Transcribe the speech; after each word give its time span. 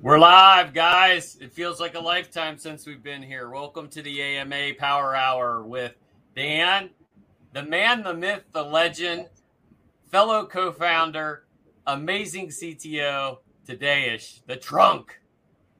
We're 0.00 0.20
live, 0.20 0.74
guys. 0.74 1.36
It 1.40 1.52
feels 1.52 1.80
like 1.80 1.96
a 1.96 2.00
lifetime 2.00 2.56
since 2.56 2.86
we've 2.86 3.02
been 3.02 3.20
here. 3.20 3.50
Welcome 3.50 3.88
to 3.88 4.00
the 4.00 4.22
AMA 4.22 4.74
Power 4.78 5.16
Hour 5.16 5.64
with 5.64 5.96
Dan, 6.36 6.90
the 7.52 7.64
man, 7.64 8.04
the 8.04 8.14
myth, 8.14 8.44
the 8.52 8.62
legend, 8.62 9.26
fellow 10.08 10.46
co 10.46 10.70
founder, 10.70 11.46
amazing 11.88 12.46
CTO, 12.46 13.38
Tadeas, 13.66 14.42
the 14.46 14.54
trunk, 14.54 15.18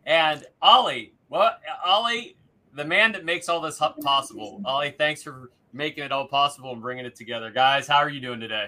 and 0.05 0.45
Ali. 0.61 1.13
What, 1.29 1.61
Ali, 1.87 2.37
the 2.75 2.85
man 2.85 3.13
that 3.13 3.25
makes 3.25 3.49
all 3.49 3.61
this 3.61 3.81
possible. 4.01 4.61
Ali, 4.65 4.97
thanks 4.99 5.23
for 5.23 5.53
making 5.73 6.03
it 6.03 6.11
all 6.11 6.27
possible 6.27 6.73
and 6.73 6.83
bringing 6.83 7.07
it 7.07 7.15
together. 7.15 7.53
Guys, 7.53 7.87
how 7.87 7.99
are 7.99 8.11
you 8.11 8.21
doing 8.21 8.41
today? 8.41 8.67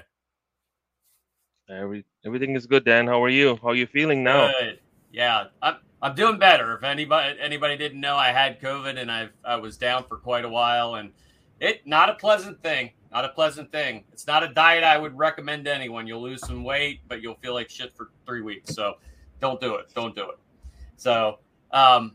Every, 1.69 2.05
everything 2.25 2.55
is 2.55 2.67
good, 2.67 2.85
Dan. 2.85 3.09
How 3.09 3.21
are 3.25 3.29
you? 3.29 3.59
How 3.61 3.71
are 3.71 3.75
you 3.75 3.89
feeling 3.89 4.23
now? 4.23 4.53
Good. 4.61 4.79
Yeah, 5.13 5.45
I'm 5.63 5.77
I'm 6.03 6.15
doing 6.15 6.39
better. 6.39 6.75
If 6.75 6.85
anybody 6.85 7.39
anybody 7.41 7.77
didn't 7.77 8.01
know, 8.01 8.17
I 8.17 8.33
had 8.33 8.61
COVID 8.61 8.99
and 8.99 9.11
I 9.11 9.29
I 9.45 9.57
was 9.57 9.77
down 9.77 10.05
for 10.05 10.17
quite 10.17 10.45
a 10.45 10.49
while, 10.49 10.97
and 10.97 11.13
it 11.61 11.87
not 11.87 12.09
a 12.09 12.15
pleasant 12.15 12.63
thing. 12.63 12.91
Not 13.13 13.25
a 13.25 13.31
pleasant 13.31 13.73
thing. 13.73 14.05
It's 14.13 14.27
not 14.27 14.45
a 14.45 14.49
diet 14.49 14.85
I 14.85 14.97
would 14.97 15.19
recommend 15.19 15.65
to 15.65 15.75
anyone. 15.75 16.07
You'll 16.07 16.23
lose 16.23 16.41
some 16.47 16.63
weight, 16.63 17.01
but 17.09 17.23
you'll 17.23 17.35
feel 17.35 17.55
like 17.55 17.69
shit 17.69 17.93
for 17.97 18.11
three 18.25 18.41
weeks. 18.41 18.73
So 18.73 18.99
don't 19.41 19.61
do 19.61 19.75
it. 19.75 19.93
Don't 19.95 20.15
do 20.15 20.31
it. 20.31 20.39
So 20.97 21.41
um, 21.73 22.15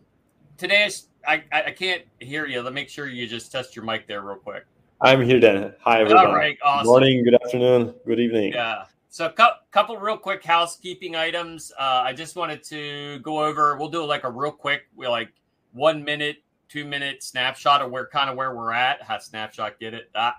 today 0.58 0.90
I, 1.28 1.44
I 1.52 1.72
can't 1.72 2.04
hear 2.20 2.46
you. 2.46 2.62
Let 2.62 2.72
me 2.72 2.82
make 2.82 2.90
sure 2.90 3.08
you 3.08 3.28
just 3.28 3.52
test 3.52 3.76
your 3.76 3.84
mic 3.84 4.08
there 4.08 4.22
real 4.22 4.38
quick. 4.38 4.66
I'm 5.02 5.22
here, 5.22 5.40
Dan. 5.40 5.74
Hi, 5.82 6.02
everyone. 6.02 6.28
All 6.28 6.36
right, 6.36 6.58
awesome. 6.64 6.88
Morning, 6.88 7.24
good 7.24 7.36
afternoon, 7.36 7.94
good 8.06 8.20
evening. 8.20 8.54
Yeah. 8.54 8.86
So, 9.16 9.28
a 9.28 9.30
cu- 9.30 9.62
couple 9.72 9.98
real 9.98 10.18
quick 10.18 10.44
housekeeping 10.44 11.16
items. 11.16 11.72
Uh, 11.80 12.04
I 12.04 12.12
just 12.12 12.36
wanted 12.36 12.62
to 12.64 13.20
go 13.20 13.46
over. 13.46 13.78
We'll 13.78 13.88
do 13.88 14.04
like 14.04 14.26
a 14.26 14.30
real 14.30 14.52
quick, 14.52 14.90
we 14.94 15.08
like 15.08 15.30
one 15.72 16.04
minute, 16.04 16.44
two 16.68 16.84
minute 16.84 17.24
snapshot 17.24 17.82
of 17.82 17.92
where 17.92 18.08
kind 18.08 18.30
of 18.30 18.36
where 18.36 18.54
we're 18.54 18.74
at. 18.74 19.02
How 19.02 19.18
snapshot 19.18 19.80
get 19.80 19.94
it? 19.94 20.10
Ah. 20.16 20.36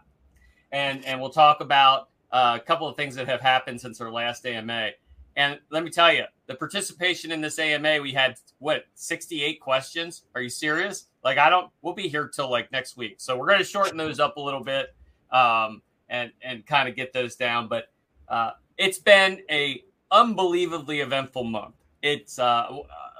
And 0.72 1.02
and 1.06 1.22
we'll 1.22 1.30
talk 1.30 1.62
about 1.62 2.10
uh, 2.30 2.58
a 2.60 2.62
couple 2.62 2.86
of 2.86 2.96
things 2.96 3.14
that 3.14 3.27
have 3.27 3.41
happened 3.41 3.80
since 3.80 3.98
our 4.02 4.12
last 4.12 4.44
AMA. 4.44 4.90
And 5.36 5.58
let 5.70 5.83
me 5.83 5.88
tell 5.88 6.12
you, 6.12 6.24
the 6.46 6.55
participation 6.55 7.33
in 7.33 7.40
this 7.40 7.58
AMA, 7.58 8.02
we 8.02 8.12
had 8.12 8.38
what 8.58 8.84
68 8.94 9.58
questions. 9.58 10.24
Are 10.34 10.42
you 10.42 10.50
serious? 10.50 11.06
Like 11.24 11.38
I 11.38 11.48
don't. 11.48 11.70
We'll 11.80 11.94
be 11.94 12.08
here 12.08 12.28
till 12.28 12.50
like 12.50 12.70
next 12.72 12.98
week, 12.98 13.14
so 13.20 13.38
we're 13.38 13.46
going 13.46 13.58
to 13.58 13.64
shorten 13.64 13.96
those 13.96 14.20
up 14.20 14.36
a 14.36 14.40
little 14.40 14.62
bit 14.62 14.94
um, 15.30 15.80
and 16.11 16.30
and 16.42 16.66
kind 16.66 16.90
of 16.90 16.94
get 16.94 17.14
those 17.14 17.36
down. 17.36 17.68
But 17.68 17.86
uh, 18.28 18.50
it's 18.78 18.98
been 18.98 19.42
a 19.50 19.84
unbelievably 20.10 21.00
eventful 21.00 21.44
month. 21.44 21.74
It's 22.02 22.38
uh, 22.38 22.78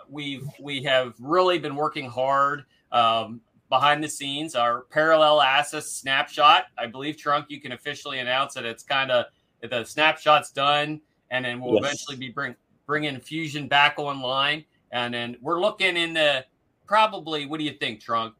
we've 0.08 0.48
we 0.60 0.82
have 0.84 1.14
really 1.18 1.58
been 1.58 1.76
working 1.76 2.08
hard 2.08 2.64
um, 2.92 3.40
behind 3.68 4.02
the 4.02 4.08
scenes. 4.08 4.54
Our 4.54 4.82
parallel 4.82 5.40
assets 5.40 5.90
snapshot, 5.92 6.66
I 6.78 6.86
believe, 6.86 7.16
Trunk, 7.16 7.46
you 7.48 7.60
can 7.60 7.72
officially 7.72 8.18
announce 8.20 8.54
that 8.54 8.64
it's 8.64 8.82
kind 8.82 9.10
of 9.10 9.26
the 9.62 9.84
snapshot's 9.84 10.50
done, 10.50 11.00
and 11.30 11.44
then 11.44 11.60
we'll 11.60 11.74
yes. 11.74 11.84
eventually 11.84 12.16
be 12.16 12.28
bring 12.28 12.54
bringing 12.86 13.18
Fusion 13.18 13.66
back 13.66 13.98
online, 13.98 14.64
and 14.92 15.12
then 15.12 15.36
we're 15.41 15.60
looking 15.60 15.96
in 15.96 16.14
the 16.14 16.44
probably. 16.86 17.46
What 17.46 17.58
do 17.58 17.64
you 17.64 17.72
think, 17.72 18.00
Trunk? 18.00 18.34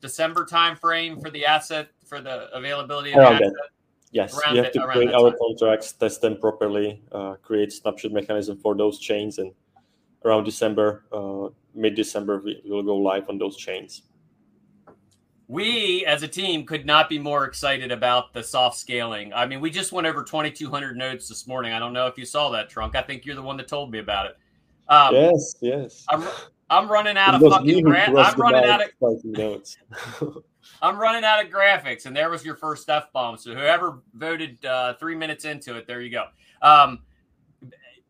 December 0.00 0.44
timeframe 0.44 1.20
for 1.20 1.30
the 1.30 1.44
asset 1.44 1.88
for 2.04 2.20
the 2.20 2.54
availability 2.54 3.12
of 3.12 3.20
the 3.20 3.44
asset. 3.44 3.52
Yes, 4.16 4.34
we 4.50 4.56
have 4.56 4.72
to 4.72 4.80
create 4.86 5.12
our 5.12 5.28
time. 5.28 5.38
contracts, 5.38 5.92
test 5.92 6.22
them 6.22 6.38
properly, 6.38 7.02
uh, 7.12 7.34
create 7.42 7.70
snapshot 7.70 8.12
mechanism 8.12 8.56
for 8.56 8.74
those 8.74 8.98
chains, 8.98 9.36
and 9.36 9.52
around 10.24 10.44
December, 10.44 11.04
uh, 11.12 11.48
mid-December, 11.74 12.40
we 12.42 12.62
will 12.64 12.82
go 12.82 12.96
live 12.96 13.28
on 13.28 13.36
those 13.36 13.58
chains. 13.58 14.04
We, 15.48 16.06
as 16.06 16.22
a 16.22 16.28
team, 16.28 16.64
could 16.64 16.86
not 16.86 17.10
be 17.10 17.18
more 17.18 17.44
excited 17.44 17.92
about 17.92 18.32
the 18.32 18.42
soft 18.42 18.78
scaling. 18.78 19.34
I 19.34 19.44
mean, 19.44 19.60
we 19.60 19.70
just 19.70 19.92
went 19.92 20.06
over 20.06 20.24
2,200 20.24 20.96
nodes 20.96 21.28
this 21.28 21.46
morning. 21.46 21.74
I 21.74 21.78
don't 21.78 21.92
know 21.92 22.06
if 22.06 22.16
you 22.16 22.24
saw 22.24 22.48
that, 22.52 22.70
Trunk. 22.70 22.96
I 22.96 23.02
think 23.02 23.26
you're 23.26 23.36
the 23.36 23.42
one 23.42 23.58
that 23.58 23.68
told 23.68 23.90
me 23.90 23.98
about 23.98 24.26
it. 24.30 24.38
Um, 24.88 25.14
yes, 25.14 25.56
yes. 25.60 26.06
I'm, 26.08 26.26
I'm 26.68 26.90
running 26.90 27.16
out 27.16 27.34
of 27.34 27.50
fucking 27.50 27.82
grant. 27.84 28.16
I'm 28.16 28.40
running 28.40 28.64
out 28.64 28.82
of 28.82 29.24
notes. 29.24 29.78
I'm 30.82 30.98
running 30.98 31.24
out 31.24 31.44
of 31.44 31.50
graphics, 31.50 32.06
and 32.06 32.16
there 32.16 32.28
was 32.28 32.44
your 32.44 32.56
first 32.56 32.88
F 32.88 33.12
bomb. 33.12 33.36
So 33.36 33.54
whoever 33.54 34.00
voted 34.14 34.64
uh, 34.64 34.94
three 34.94 35.14
minutes 35.14 35.44
into 35.44 35.76
it, 35.76 35.86
there 35.86 36.00
you 36.00 36.10
go. 36.10 36.26
Um, 36.60 37.00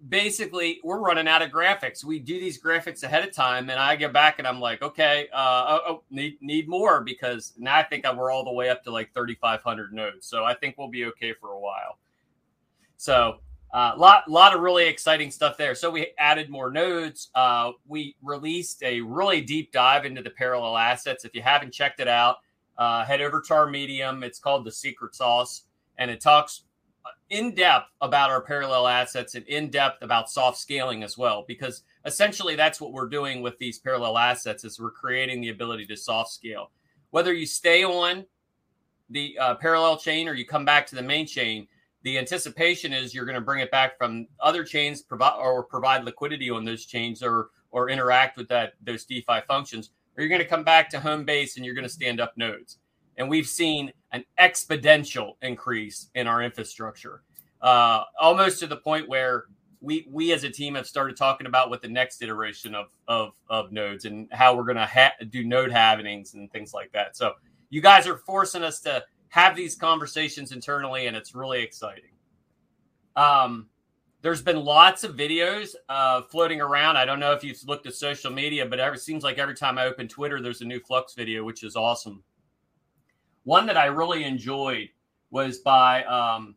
basically, 0.08 0.80
we're 0.82 0.98
running 0.98 1.28
out 1.28 1.42
of 1.42 1.50
graphics. 1.50 2.02
We 2.02 2.18
do 2.18 2.40
these 2.40 2.60
graphics 2.60 3.02
ahead 3.02 3.26
of 3.28 3.34
time, 3.34 3.68
and 3.68 3.78
I 3.78 3.94
get 3.96 4.12
back 4.12 4.38
and 4.38 4.48
I'm 4.48 4.60
like, 4.60 4.82
okay, 4.82 5.28
uh, 5.34 5.66
oh, 5.68 5.80
oh 5.86 6.02
need 6.10 6.38
need 6.40 6.68
more 6.68 7.02
because 7.02 7.52
now 7.58 7.76
I 7.76 7.82
think 7.82 8.06
we're 8.16 8.30
all 8.30 8.44
the 8.44 8.52
way 8.52 8.70
up 8.70 8.82
to 8.84 8.90
like 8.90 9.12
3,500 9.12 9.92
nodes. 9.92 10.26
So 10.26 10.44
I 10.44 10.54
think 10.54 10.76
we'll 10.78 10.88
be 10.88 11.04
okay 11.06 11.34
for 11.34 11.50
a 11.50 11.60
while. 11.60 11.98
So 12.96 13.40
uh, 13.72 13.94
lot, 13.96 14.28
lot 14.28 14.54
of 14.54 14.60
really 14.60 14.86
exciting 14.86 15.30
stuff 15.30 15.56
there. 15.56 15.74
So 15.74 15.90
we 15.90 16.12
added 16.18 16.48
more 16.48 16.70
nodes. 16.70 17.30
Uh, 17.34 17.72
we 17.86 18.16
released 18.22 18.82
a 18.82 19.00
really 19.00 19.40
deep 19.40 19.72
dive 19.72 20.04
into 20.04 20.22
the 20.22 20.30
parallel 20.30 20.76
assets. 20.76 21.24
If 21.24 21.34
you 21.34 21.42
haven't 21.42 21.72
checked 21.72 22.00
it 22.00 22.08
out, 22.08 22.36
uh, 22.78 23.04
head 23.04 23.20
over 23.20 23.40
to 23.40 23.54
our 23.54 23.68
Medium. 23.68 24.22
It's 24.22 24.38
called 24.38 24.64
the 24.64 24.72
Secret 24.72 25.14
Sauce, 25.14 25.62
and 25.98 26.10
it 26.10 26.20
talks 26.20 26.62
uh, 27.04 27.10
in 27.30 27.54
depth 27.54 27.88
about 28.00 28.30
our 28.30 28.40
parallel 28.40 28.86
assets 28.86 29.34
and 29.34 29.46
in 29.46 29.70
depth 29.70 30.02
about 30.02 30.30
soft 30.30 30.58
scaling 30.58 31.02
as 31.02 31.18
well. 31.18 31.44
Because 31.48 31.82
essentially, 32.04 32.54
that's 32.54 32.80
what 32.80 32.92
we're 32.92 33.08
doing 33.08 33.42
with 33.42 33.58
these 33.58 33.78
parallel 33.78 34.18
assets 34.18 34.64
is 34.64 34.78
we're 34.78 34.90
creating 34.90 35.40
the 35.40 35.48
ability 35.48 35.86
to 35.86 35.96
soft 35.96 36.30
scale. 36.30 36.70
Whether 37.10 37.32
you 37.32 37.46
stay 37.46 37.82
on 37.84 38.26
the 39.10 39.38
uh, 39.38 39.54
parallel 39.54 39.96
chain 39.96 40.28
or 40.28 40.34
you 40.34 40.44
come 40.44 40.64
back 40.64 40.86
to 40.88 40.94
the 40.94 41.02
main 41.02 41.26
chain, 41.26 41.66
the 42.06 42.18
anticipation 42.18 42.92
is 42.92 43.12
you're 43.12 43.24
going 43.24 43.34
to 43.34 43.40
bring 43.40 43.58
it 43.58 43.70
back 43.72 43.98
from 43.98 44.28
other 44.38 44.62
chains 44.62 45.02
provide 45.02 45.36
or 45.40 45.64
provide 45.64 46.04
liquidity 46.04 46.48
on 46.48 46.64
those 46.64 46.86
chains 46.86 47.20
or 47.20 47.48
or 47.72 47.90
interact 47.90 48.36
with 48.36 48.46
that 48.46 48.74
those 48.80 49.04
DeFi 49.04 49.40
functions 49.48 49.90
or 50.16 50.22
you're 50.22 50.28
going 50.28 50.40
to 50.40 50.46
come 50.46 50.62
back 50.62 50.88
to 50.90 51.00
home 51.00 51.24
base 51.24 51.56
and 51.56 51.66
you're 51.66 51.74
going 51.74 51.82
to 51.84 51.92
stand 51.92 52.20
up 52.20 52.32
nodes. 52.36 52.78
And 53.16 53.28
we've 53.28 53.48
seen 53.48 53.92
an 54.12 54.24
exponential 54.38 55.32
increase 55.42 56.10
in 56.14 56.28
our 56.28 56.42
infrastructure, 56.42 57.22
uh, 57.60 58.04
almost 58.20 58.60
to 58.60 58.68
the 58.68 58.76
point 58.76 59.08
where 59.08 59.46
we 59.80 60.06
we 60.08 60.32
as 60.32 60.44
a 60.44 60.50
team 60.50 60.76
have 60.76 60.86
started 60.86 61.16
talking 61.16 61.48
about 61.48 61.70
what 61.70 61.82
the 61.82 61.88
next 61.88 62.22
iteration 62.22 62.76
of 62.76 62.86
of, 63.08 63.32
of 63.50 63.72
nodes 63.72 64.04
and 64.04 64.28
how 64.30 64.54
we're 64.54 64.62
going 64.62 64.76
to 64.76 64.86
ha- 64.86 65.14
do 65.30 65.42
node 65.42 65.70
halvenings 65.70 66.34
and 66.34 66.52
things 66.52 66.72
like 66.72 66.92
that. 66.92 67.16
So 67.16 67.32
you 67.68 67.80
guys 67.80 68.06
are 68.06 68.18
forcing 68.18 68.62
us 68.62 68.78
to 68.82 69.02
have 69.36 69.54
these 69.54 69.74
conversations 69.74 70.50
internally, 70.50 71.08
and 71.08 71.16
it's 71.16 71.34
really 71.34 71.62
exciting. 71.62 72.10
Um, 73.16 73.66
there's 74.22 74.40
been 74.40 74.64
lots 74.64 75.04
of 75.04 75.14
videos 75.14 75.74
uh, 75.90 76.22
floating 76.22 76.62
around. 76.62 76.96
I 76.96 77.04
don't 77.04 77.20
know 77.20 77.32
if 77.32 77.44
you've 77.44 77.62
looked 77.66 77.86
at 77.86 77.94
social 77.94 78.30
media, 78.30 78.64
but 78.64 78.78
it 78.78 79.00
seems 79.00 79.22
like 79.22 79.36
every 79.36 79.54
time 79.54 79.76
I 79.76 79.84
open 79.84 80.08
Twitter, 80.08 80.40
there's 80.40 80.62
a 80.62 80.64
new 80.64 80.80
Flux 80.80 81.12
video, 81.12 81.44
which 81.44 81.64
is 81.64 81.76
awesome. 81.76 82.24
One 83.44 83.66
that 83.66 83.76
I 83.76 83.86
really 83.86 84.24
enjoyed 84.24 84.88
was 85.30 85.58
by, 85.58 86.02
um, 86.04 86.54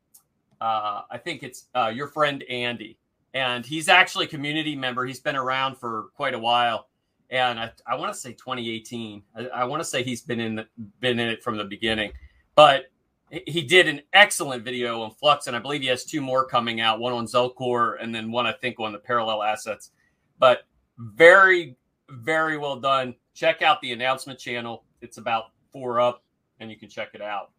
uh, 0.61 1.01
I 1.11 1.17
think 1.17 1.43
it's 1.43 1.65
uh, 1.75 1.91
your 1.93 2.07
friend 2.07 2.43
Andy, 2.49 2.97
and 3.33 3.65
he's 3.65 3.89
actually 3.89 4.27
a 4.27 4.29
community 4.29 4.77
member. 4.77 5.05
He's 5.05 5.19
been 5.19 5.35
around 5.35 5.75
for 5.75 6.11
quite 6.15 6.33
a 6.33 6.39
while, 6.39 6.87
and 7.29 7.59
I, 7.59 7.71
I 7.85 7.95
want 7.95 8.13
to 8.13 8.17
say 8.17 8.31
2018. 8.31 9.21
I, 9.35 9.47
I 9.47 9.63
want 9.65 9.81
to 9.81 9.85
say 9.85 10.01
he's 10.01 10.21
been 10.21 10.39
in 10.39 10.65
been 11.01 11.19
in 11.19 11.27
it 11.27 11.43
from 11.43 11.57
the 11.57 11.65
beginning, 11.65 12.13
but 12.55 12.85
he 13.29 13.61
did 13.61 13.87
an 13.87 14.01
excellent 14.13 14.63
video 14.63 15.01
on 15.03 15.11
Flux, 15.11 15.47
and 15.47 15.55
I 15.55 15.59
believe 15.59 15.81
he 15.81 15.87
has 15.87 16.03
two 16.03 16.21
more 16.21 16.45
coming 16.45 16.81
out 16.81 16.99
one 16.99 17.13
on 17.13 17.25
Zelcore 17.25 17.97
and 18.01 18.13
then 18.13 18.31
one, 18.31 18.47
I 18.47 18.53
think, 18.53 18.79
on 18.79 18.91
the 18.91 18.99
parallel 18.99 19.43
assets. 19.43 19.91
But 20.39 20.63
very, 20.97 21.77
very 22.09 22.57
well 22.57 22.79
done. 22.79 23.15
Check 23.33 23.61
out 23.61 23.81
the 23.81 23.91
announcement 23.91 24.39
channel. 24.39 24.83
It's 25.01 25.17
about 25.17 25.51
four 25.71 25.99
up, 25.99 26.23
and 26.59 26.71
you 26.71 26.77
can 26.77 26.89
check 26.89 27.09
it 27.13 27.21
out. 27.21 27.51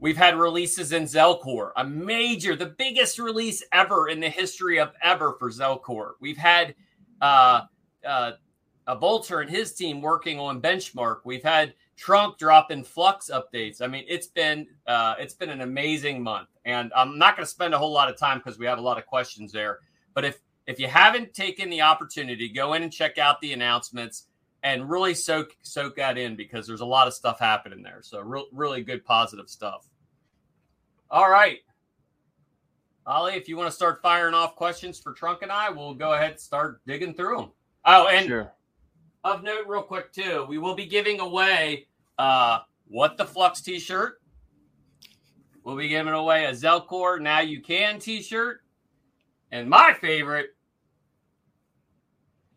We've 0.00 0.16
had 0.16 0.36
releases 0.36 0.92
in 0.92 1.04
Zelcore, 1.04 1.72
a 1.76 1.84
major, 1.84 2.56
the 2.56 2.66
biggest 2.66 3.18
release 3.18 3.62
ever 3.72 4.08
in 4.08 4.18
the 4.18 4.30
history 4.30 4.80
of 4.80 4.92
ever 5.02 5.36
for 5.38 5.50
Zelcore. 5.50 6.12
We've 6.20 6.38
had 6.38 6.74
uh, 7.20 7.62
uh, 8.04 8.32
a 8.86 8.96
Bolter 8.96 9.40
and 9.40 9.50
his 9.50 9.74
team 9.74 10.00
working 10.00 10.38
on 10.40 10.60
Benchmark. 10.60 11.18
We've 11.24 11.42
had 11.42 11.74
Trunk 12.00 12.38
drop 12.38 12.68
dropping 12.70 12.82
Flux 12.82 13.30
updates. 13.30 13.82
I 13.82 13.86
mean, 13.86 14.06
it's 14.08 14.26
been 14.26 14.66
uh, 14.86 15.16
it's 15.18 15.34
been 15.34 15.50
an 15.50 15.60
amazing 15.60 16.22
month, 16.22 16.48
and 16.64 16.90
I'm 16.96 17.18
not 17.18 17.36
going 17.36 17.44
to 17.44 17.50
spend 17.50 17.74
a 17.74 17.78
whole 17.78 17.92
lot 17.92 18.08
of 18.08 18.16
time 18.16 18.38
because 18.38 18.58
we 18.58 18.64
have 18.64 18.78
a 18.78 18.80
lot 18.80 18.96
of 18.96 19.04
questions 19.04 19.52
there. 19.52 19.80
But 20.14 20.24
if 20.24 20.40
if 20.66 20.80
you 20.80 20.88
haven't 20.88 21.34
taken 21.34 21.68
the 21.68 21.82
opportunity, 21.82 22.48
go 22.48 22.72
in 22.72 22.82
and 22.82 22.90
check 22.90 23.18
out 23.18 23.38
the 23.42 23.52
announcements 23.52 24.28
and 24.62 24.88
really 24.88 25.12
soak 25.12 25.54
soak 25.60 25.96
that 25.96 26.16
in 26.16 26.36
because 26.36 26.66
there's 26.66 26.80
a 26.80 26.86
lot 26.86 27.06
of 27.06 27.12
stuff 27.12 27.38
happening 27.38 27.82
there. 27.82 28.00
So 28.00 28.20
re- 28.20 28.48
really 28.50 28.82
good 28.82 29.04
positive 29.04 29.50
stuff. 29.50 29.86
All 31.10 31.30
right. 31.30 31.58
Ali, 33.06 33.34
if 33.34 33.46
you 33.46 33.58
want 33.58 33.68
to 33.68 33.76
start 33.76 34.00
firing 34.00 34.32
off 34.32 34.56
questions 34.56 34.98
for 34.98 35.12
Trunk 35.12 35.42
and 35.42 35.52
I, 35.52 35.68
we'll 35.68 35.92
go 35.92 36.14
ahead 36.14 36.30
and 36.30 36.40
start 36.40 36.80
digging 36.86 37.12
through 37.12 37.36
them. 37.36 37.50
Oh, 37.84 38.08
and 38.08 38.26
sure. 38.26 38.52
of 39.22 39.42
note, 39.42 39.66
real 39.66 39.82
quick 39.82 40.12
too, 40.12 40.46
we 40.48 40.56
will 40.56 40.74
be 40.74 40.86
giving 40.86 41.20
away 41.20 41.88
uh, 42.20 42.60
what 42.86 43.16
the 43.16 43.24
Flux 43.24 43.62
T-shirt. 43.62 44.20
We'll 45.64 45.76
be 45.76 45.88
giving 45.88 46.12
away 46.12 46.44
a 46.44 46.50
Zelcore 46.50 47.18
Now 47.18 47.40
You 47.40 47.62
Can 47.62 47.98
T-shirt, 47.98 48.60
and 49.50 49.68
my 49.68 49.94
favorite, 49.94 50.50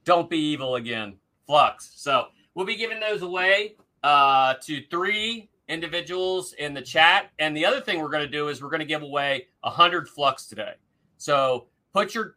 Don't 0.04 0.30
Be 0.30 0.38
Evil 0.38 0.75
Again, 0.75 1.15
Flux. 1.45 1.94
So 1.95 2.27
we'll 2.54 2.65
be 2.65 2.75
giving 2.75 3.00
those 3.00 3.21
away 3.21 3.75
uh, 4.04 4.56
to 4.63 4.81
three 4.92 5.50
individuals 5.69 6.54
in 6.60 6.74
the 6.74 6.81
chat. 6.81 7.31
And 7.39 7.56
the 7.56 7.65
other 7.65 7.80
thing 7.80 8.01
we're 8.01 8.10
going 8.10 8.25
to 8.25 8.31
do 8.31 8.50
is 8.50 8.62
we're 8.62 8.69
going 8.69 8.81
to 8.81 8.86
give 8.86 9.01
away 9.01 9.48
a 9.63 9.69
hundred 9.69 10.10
flux 10.10 10.45
today. 10.45 10.74
So 11.18 11.68
put 11.94 12.13
your 12.13 12.36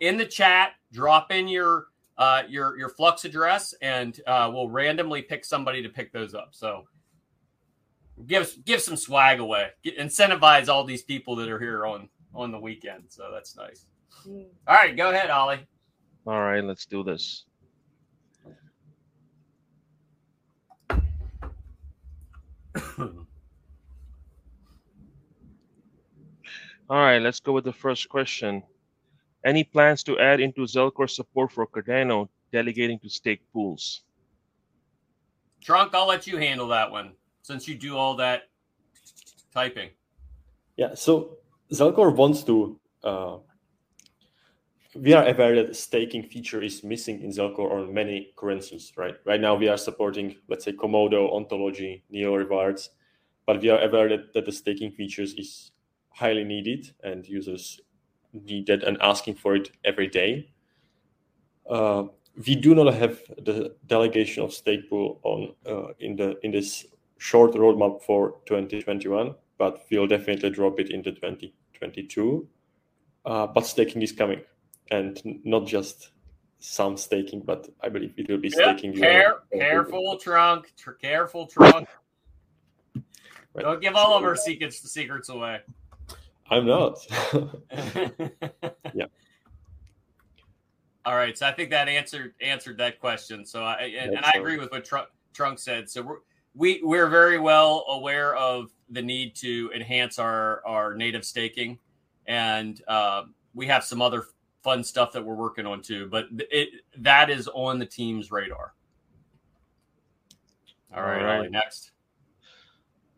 in 0.00 0.16
the 0.16 0.26
chat, 0.26 0.74
drop 0.92 1.32
in 1.32 1.48
your 1.48 1.86
uh, 2.20 2.42
your 2.48 2.78
your 2.78 2.90
flux 2.90 3.24
address, 3.24 3.74
and 3.80 4.20
uh, 4.26 4.50
we'll 4.52 4.68
randomly 4.68 5.22
pick 5.22 5.42
somebody 5.44 5.82
to 5.82 5.88
pick 5.88 6.12
those 6.12 6.34
up. 6.34 6.50
So 6.52 6.84
give 8.26 8.54
give 8.66 8.82
some 8.82 8.96
swag 8.96 9.40
away, 9.40 9.70
Get, 9.82 9.98
incentivize 9.98 10.68
all 10.68 10.84
these 10.84 11.02
people 11.02 11.34
that 11.36 11.48
are 11.48 11.58
here 11.58 11.86
on 11.86 12.10
on 12.34 12.52
the 12.52 12.58
weekend. 12.58 13.04
So 13.08 13.30
that's 13.32 13.56
nice. 13.56 13.86
Hmm. 14.22 14.42
All 14.68 14.74
right, 14.74 14.94
go 14.94 15.10
ahead, 15.10 15.30
Ali. 15.30 15.66
All 16.26 16.40
right, 16.40 16.62
let's 16.62 16.84
do 16.84 17.02
this. 17.02 17.46
All 26.90 26.96
right, 26.98 27.22
let's 27.22 27.40
go 27.40 27.52
with 27.52 27.64
the 27.64 27.72
first 27.72 28.10
question. 28.10 28.62
Any 29.44 29.64
plans 29.64 30.02
to 30.04 30.18
add 30.18 30.40
into 30.40 30.62
Zelcore 30.62 31.08
support 31.08 31.52
for 31.52 31.66
Cardano 31.66 32.28
delegating 32.52 32.98
to 33.00 33.08
stake 33.08 33.40
pools? 33.52 34.02
Trunk, 35.62 35.94
I'll 35.94 36.08
let 36.08 36.26
you 36.26 36.36
handle 36.36 36.68
that 36.68 36.90
one 36.90 37.12
since 37.42 37.66
you 37.66 37.74
do 37.74 37.96
all 37.96 38.16
that 38.16 38.48
typing. 39.52 39.90
Yeah, 40.76 40.94
so 40.94 41.38
Zelcore 41.72 42.14
wants 42.14 42.44
to. 42.44 42.78
Uh, 43.02 43.38
we 44.94 45.12
are 45.12 45.26
aware 45.26 45.54
that 45.54 45.76
staking 45.76 46.24
feature 46.24 46.60
is 46.60 46.82
missing 46.82 47.22
in 47.22 47.30
Zelcore 47.30 47.72
on 47.72 47.94
many 47.94 48.32
currencies, 48.36 48.92
right? 48.96 49.14
Right 49.24 49.40
now, 49.40 49.54
we 49.54 49.68
are 49.68 49.76
supporting, 49.76 50.36
let's 50.48 50.64
say, 50.64 50.72
Komodo, 50.72 51.32
Ontology, 51.32 52.02
Neo 52.10 52.34
Rewards, 52.34 52.90
but 53.46 53.62
we 53.62 53.70
are 53.70 53.80
aware 53.80 54.08
that, 54.08 54.34
that 54.34 54.46
the 54.46 54.52
staking 54.52 54.90
features 54.90 55.32
is 55.34 55.70
highly 56.10 56.44
needed 56.44 56.92
and 57.04 57.26
users 57.26 57.80
need 58.32 58.66
that 58.66 58.82
and 58.82 58.96
asking 59.00 59.34
for 59.34 59.56
it 59.56 59.70
every 59.84 60.06
day. 60.06 60.50
Uh, 61.68 62.04
we 62.46 62.54
do 62.54 62.74
not 62.74 62.94
have 62.94 63.20
the 63.38 63.74
delegation 63.86 64.42
of 64.42 64.52
stake 64.52 64.88
pool 64.88 65.20
on 65.22 65.54
uh, 65.66 65.92
in 65.98 66.16
the 66.16 66.38
in 66.44 66.50
this 66.50 66.86
short 67.18 67.52
roadmap 67.52 68.02
for 68.02 68.36
2021, 68.46 69.34
but 69.58 69.84
we'll 69.90 70.06
definitely 70.06 70.50
drop 70.50 70.80
it 70.80 70.90
into 70.90 71.12
2022. 71.12 72.48
Uh, 73.24 73.46
but 73.46 73.66
staking 73.66 74.00
is 74.02 74.12
coming, 74.12 74.40
and 74.90 75.20
not 75.44 75.66
just 75.66 76.12
some 76.58 76.96
staking, 76.96 77.40
but 77.40 77.68
I 77.82 77.88
believe 77.88 78.14
it 78.16 78.28
will 78.28 78.38
be 78.38 78.48
yep. 78.48 78.78
staking. 78.78 78.94
Care, 78.94 79.38
careful, 79.52 80.16
trunk. 80.18 80.72
Tr- 80.76 80.92
careful, 80.92 81.46
trunk. 81.46 81.88
Right. 83.52 83.64
Don't 83.64 83.82
give 83.82 83.96
all 83.96 84.16
of 84.16 84.22
our 84.22 84.36
secrets 84.36 84.80
the 84.80 84.88
secrets 84.88 85.28
away. 85.28 85.60
I'm 86.50 86.66
not. 86.66 86.98
yeah. 88.94 89.06
All 91.04 91.16
right, 91.16 91.36
so 91.36 91.46
I 91.46 91.52
think 91.52 91.70
that 91.70 91.88
answered 91.88 92.34
answered 92.40 92.76
that 92.78 93.00
question. 93.00 93.46
So 93.46 93.62
I 93.64 93.92
and, 93.98 94.14
and 94.16 94.24
I 94.24 94.32
agree 94.36 94.58
with 94.58 94.70
what 94.70 94.84
Trunk, 94.84 95.08
Trunk 95.32 95.58
said. 95.58 95.88
So 95.88 96.02
we're, 96.02 96.18
we 96.54 96.80
we're 96.82 97.08
very 97.08 97.38
well 97.38 97.84
aware 97.88 98.36
of 98.36 98.70
the 98.90 99.00
need 99.00 99.34
to 99.36 99.70
enhance 99.74 100.18
our 100.18 100.62
our 100.66 100.94
native 100.94 101.24
staking, 101.24 101.78
and 102.26 102.82
uh, 102.86 103.22
we 103.54 103.66
have 103.66 103.84
some 103.84 104.02
other 104.02 104.26
fun 104.62 104.84
stuff 104.84 105.12
that 105.12 105.24
we're 105.24 105.34
working 105.34 105.66
on 105.66 105.80
too. 105.80 106.06
But 106.10 106.26
it 106.50 106.68
that 106.98 107.30
is 107.30 107.48
on 107.48 107.78
the 107.78 107.86
team's 107.86 108.30
radar. 108.30 108.74
All 110.94 111.02
right, 111.02 111.22
All 111.22 111.40
right. 111.40 111.50
next. 111.50 111.92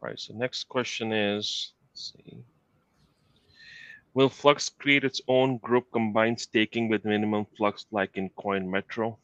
All 0.03 0.09
right. 0.09 0.19
So 0.21 0.35
next 0.35 0.69
question 0.69 1.13
is, 1.13 1.73
let's 1.91 2.13
see. 2.15 2.45
Will 4.15 4.29
Flux 4.29 4.69
create 4.69 5.05
its 5.05 5.21
own 5.27 5.59
group 5.59 5.87
combined 5.93 6.39
staking 6.39 6.89
with 6.89 7.05
minimum 7.05 7.47
flux 7.57 7.87
like 7.91 8.17
in 8.17 8.29
Coin 8.31 8.71
Metro? 8.71 9.19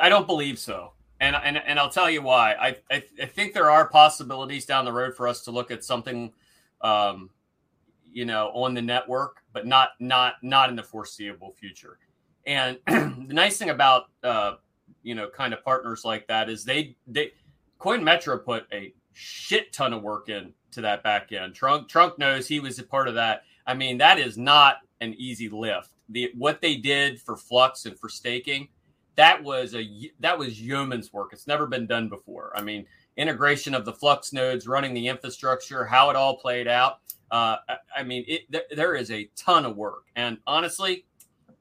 I 0.00 0.08
don't 0.08 0.26
believe 0.26 0.58
so. 0.58 0.92
And, 1.20 1.36
and, 1.36 1.56
and 1.58 1.78
I'll 1.78 1.90
tell 1.90 2.10
you 2.10 2.22
why. 2.22 2.54
I, 2.54 2.76
I, 2.90 3.02
I 3.20 3.26
think 3.26 3.52
there 3.52 3.70
are 3.70 3.88
possibilities 3.88 4.66
down 4.66 4.84
the 4.84 4.92
road 4.92 5.14
for 5.14 5.28
us 5.28 5.42
to 5.44 5.50
look 5.50 5.70
at 5.70 5.84
something, 5.84 6.32
um, 6.82 7.30
you 8.12 8.24
know, 8.24 8.50
on 8.54 8.74
the 8.74 8.82
network, 8.82 9.42
but 9.52 9.66
not 9.66 9.90
not 9.98 10.34
not 10.42 10.70
in 10.70 10.76
the 10.76 10.82
foreseeable 10.82 11.52
future. 11.52 11.98
And 12.46 12.78
the 12.86 13.34
nice 13.34 13.58
thing 13.58 13.70
about 13.70 14.04
uh, 14.22 14.54
you 15.02 15.14
know 15.14 15.28
kind 15.28 15.52
of 15.52 15.62
partners 15.62 16.04
like 16.04 16.26
that 16.28 16.48
is 16.48 16.64
they 16.64 16.96
they 17.06 17.32
Coin 17.78 18.02
Metro 18.02 18.38
put 18.38 18.66
a 18.72 18.94
shit 19.12 19.72
ton 19.72 19.92
of 19.92 20.02
work 20.02 20.28
in 20.28 20.52
to 20.72 20.80
that 20.82 21.02
back 21.02 21.32
end. 21.32 21.54
Trunk 21.54 21.88
Trunk 21.88 22.18
knows 22.18 22.46
he 22.46 22.60
was 22.60 22.78
a 22.78 22.84
part 22.84 23.08
of 23.08 23.14
that. 23.14 23.42
I 23.66 23.74
mean, 23.74 23.98
that 23.98 24.18
is 24.18 24.36
not 24.36 24.76
an 25.00 25.14
easy 25.14 25.48
lift. 25.48 25.90
The 26.08 26.32
what 26.36 26.60
they 26.60 26.76
did 26.76 27.20
for 27.20 27.36
Flux 27.36 27.86
and 27.86 27.98
for 27.98 28.08
staking, 28.08 28.68
that 29.16 29.42
was 29.42 29.74
a 29.74 30.10
that 30.20 30.38
was 30.38 30.60
yeoman's 30.60 31.12
work. 31.12 31.32
It's 31.32 31.46
never 31.46 31.66
been 31.66 31.86
done 31.86 32.08
before. 32.08 32.52
I 32.54 32.62
mean, 32.62 32.86
integration 33.16 33.74
of 33.74 33.84
the 33.84 33.92
Flux 33.92 34.32
nodes, 34.32 34.66
running 34.66 34.94
the 34.94 35.08
infrastructure, 35.08 35.84
how 35.84 36.10
it 36.10 36.16
all 36.16 36.36
played 36.36 36.68
out. 36.68 37.00
Uh, 37.30 37.56
I, 37.68 37.76
I, 37.98 38.02
mean, 38.02 38.24
it, 38.26 38.50
th- 38.50 38.64
there 38.74 38.94
is 38.94 39.10
a 39.12 39.30
ton 39.36 39.64
of 39.64 39.76
work, 39.76 40.06
and 40.16 40.38
honestly, 40.46 41.04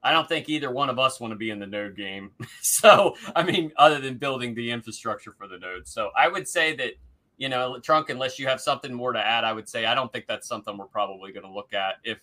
I 0.02 0.12
don't 0.12 0.28
think 0.28 0.50
either 0.50 0.72
one 0.72 0.90
of 0.90 0.98
us 0.98 1.20
want 1.20 1.32
to 1.32 1.38
be 1.38 1.52
in 1.52 1.60
the 1.60 1.68
node 1.68 1.96
game. 1.96 2.32
so, 2.62 3.16
I 3.36 3.44
mean, 3.44 3.72
other 3.78 4.00
than 4.00 4.18
building 4.18 4.56
the 4.56 4.72
infrastructure 4.72 5.34
for 5.38 5.48
the 5.48 5.60
nodes. 5.60 5.92
So, 5.94 6.10
I 6.18 6.28
would 6.28 6.48
say 6.48 6.76
that 6.78 6.94
you 7.40 7.48
know, 7.48 7.80
trunk, 7.80 8.10
unless 8.10 8.38
you 8.38 8.48
have 8.48 8.60
something 8.60 8.94
more 8.94 9.14
to 9.14 9.20
add, 9.20 9.46
I 9.46 9.54
would 9.54 9.68
say 9.68 9.86
I 9.86 9.96
don't 9.96 10.12
think 10.12 10.28
that's 10.28 10.48
something 10.48 10.78
we're 10.78 10.86
probably 10.86 11.32
going 11.32 11.46
to 11.46 11.52
look 11.52 11.74
at 11.74 11.96
if 12.04 12.20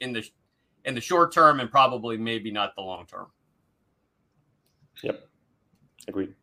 in 0.00 0.12
the 0.12 0.22
in 0.84 0.94
the 0.94 1.00
short 1.00 1.32
term 1.32 1.60
and 1.60 1.70
probably 1.70 2.18
maybe 2.18 2.52
not 2.52 2.76
the 2.76 2.82
long 2.82 3.06
term. 3.06 3.26
Yep, 5.02 5.26
agreed. 6.06 6.34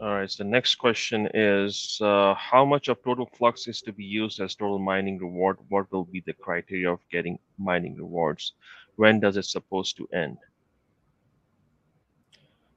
All 0.00 0.14
right. 0.14 0.30
So 0.30 0.44
next 0.44 0.76
question 0.76 1.28
is, 1.34 1.98
uh, 2.00 2.34
how 2.34 2.64
much 2.64 2.88
of 2.88 3.02
total 3.02 3.28
flux 3.36 3.66
is 3.66 3.80
to 3.82 3.92
be 3.92 4.04
used 4.04 4.40
as 4.40 4.54
total 4.54 4.78
mining 4.78 5.18
reward? 5.18 5.58
What 5.68 5.90
will 5.90 6.04
be 6.04 6.22
the 6.24 6.34
criteria 6.34 6.92
of 6.92 7.00
getting 7.10 7.38
mining 7.58 7.96
rewards? 7.96 8.52
When 8.96 9.18
does 9.18 9.36
it 9.36 9.44
supposed 9.44 9.96
to 9.96 10.08
end? 10.12 10.38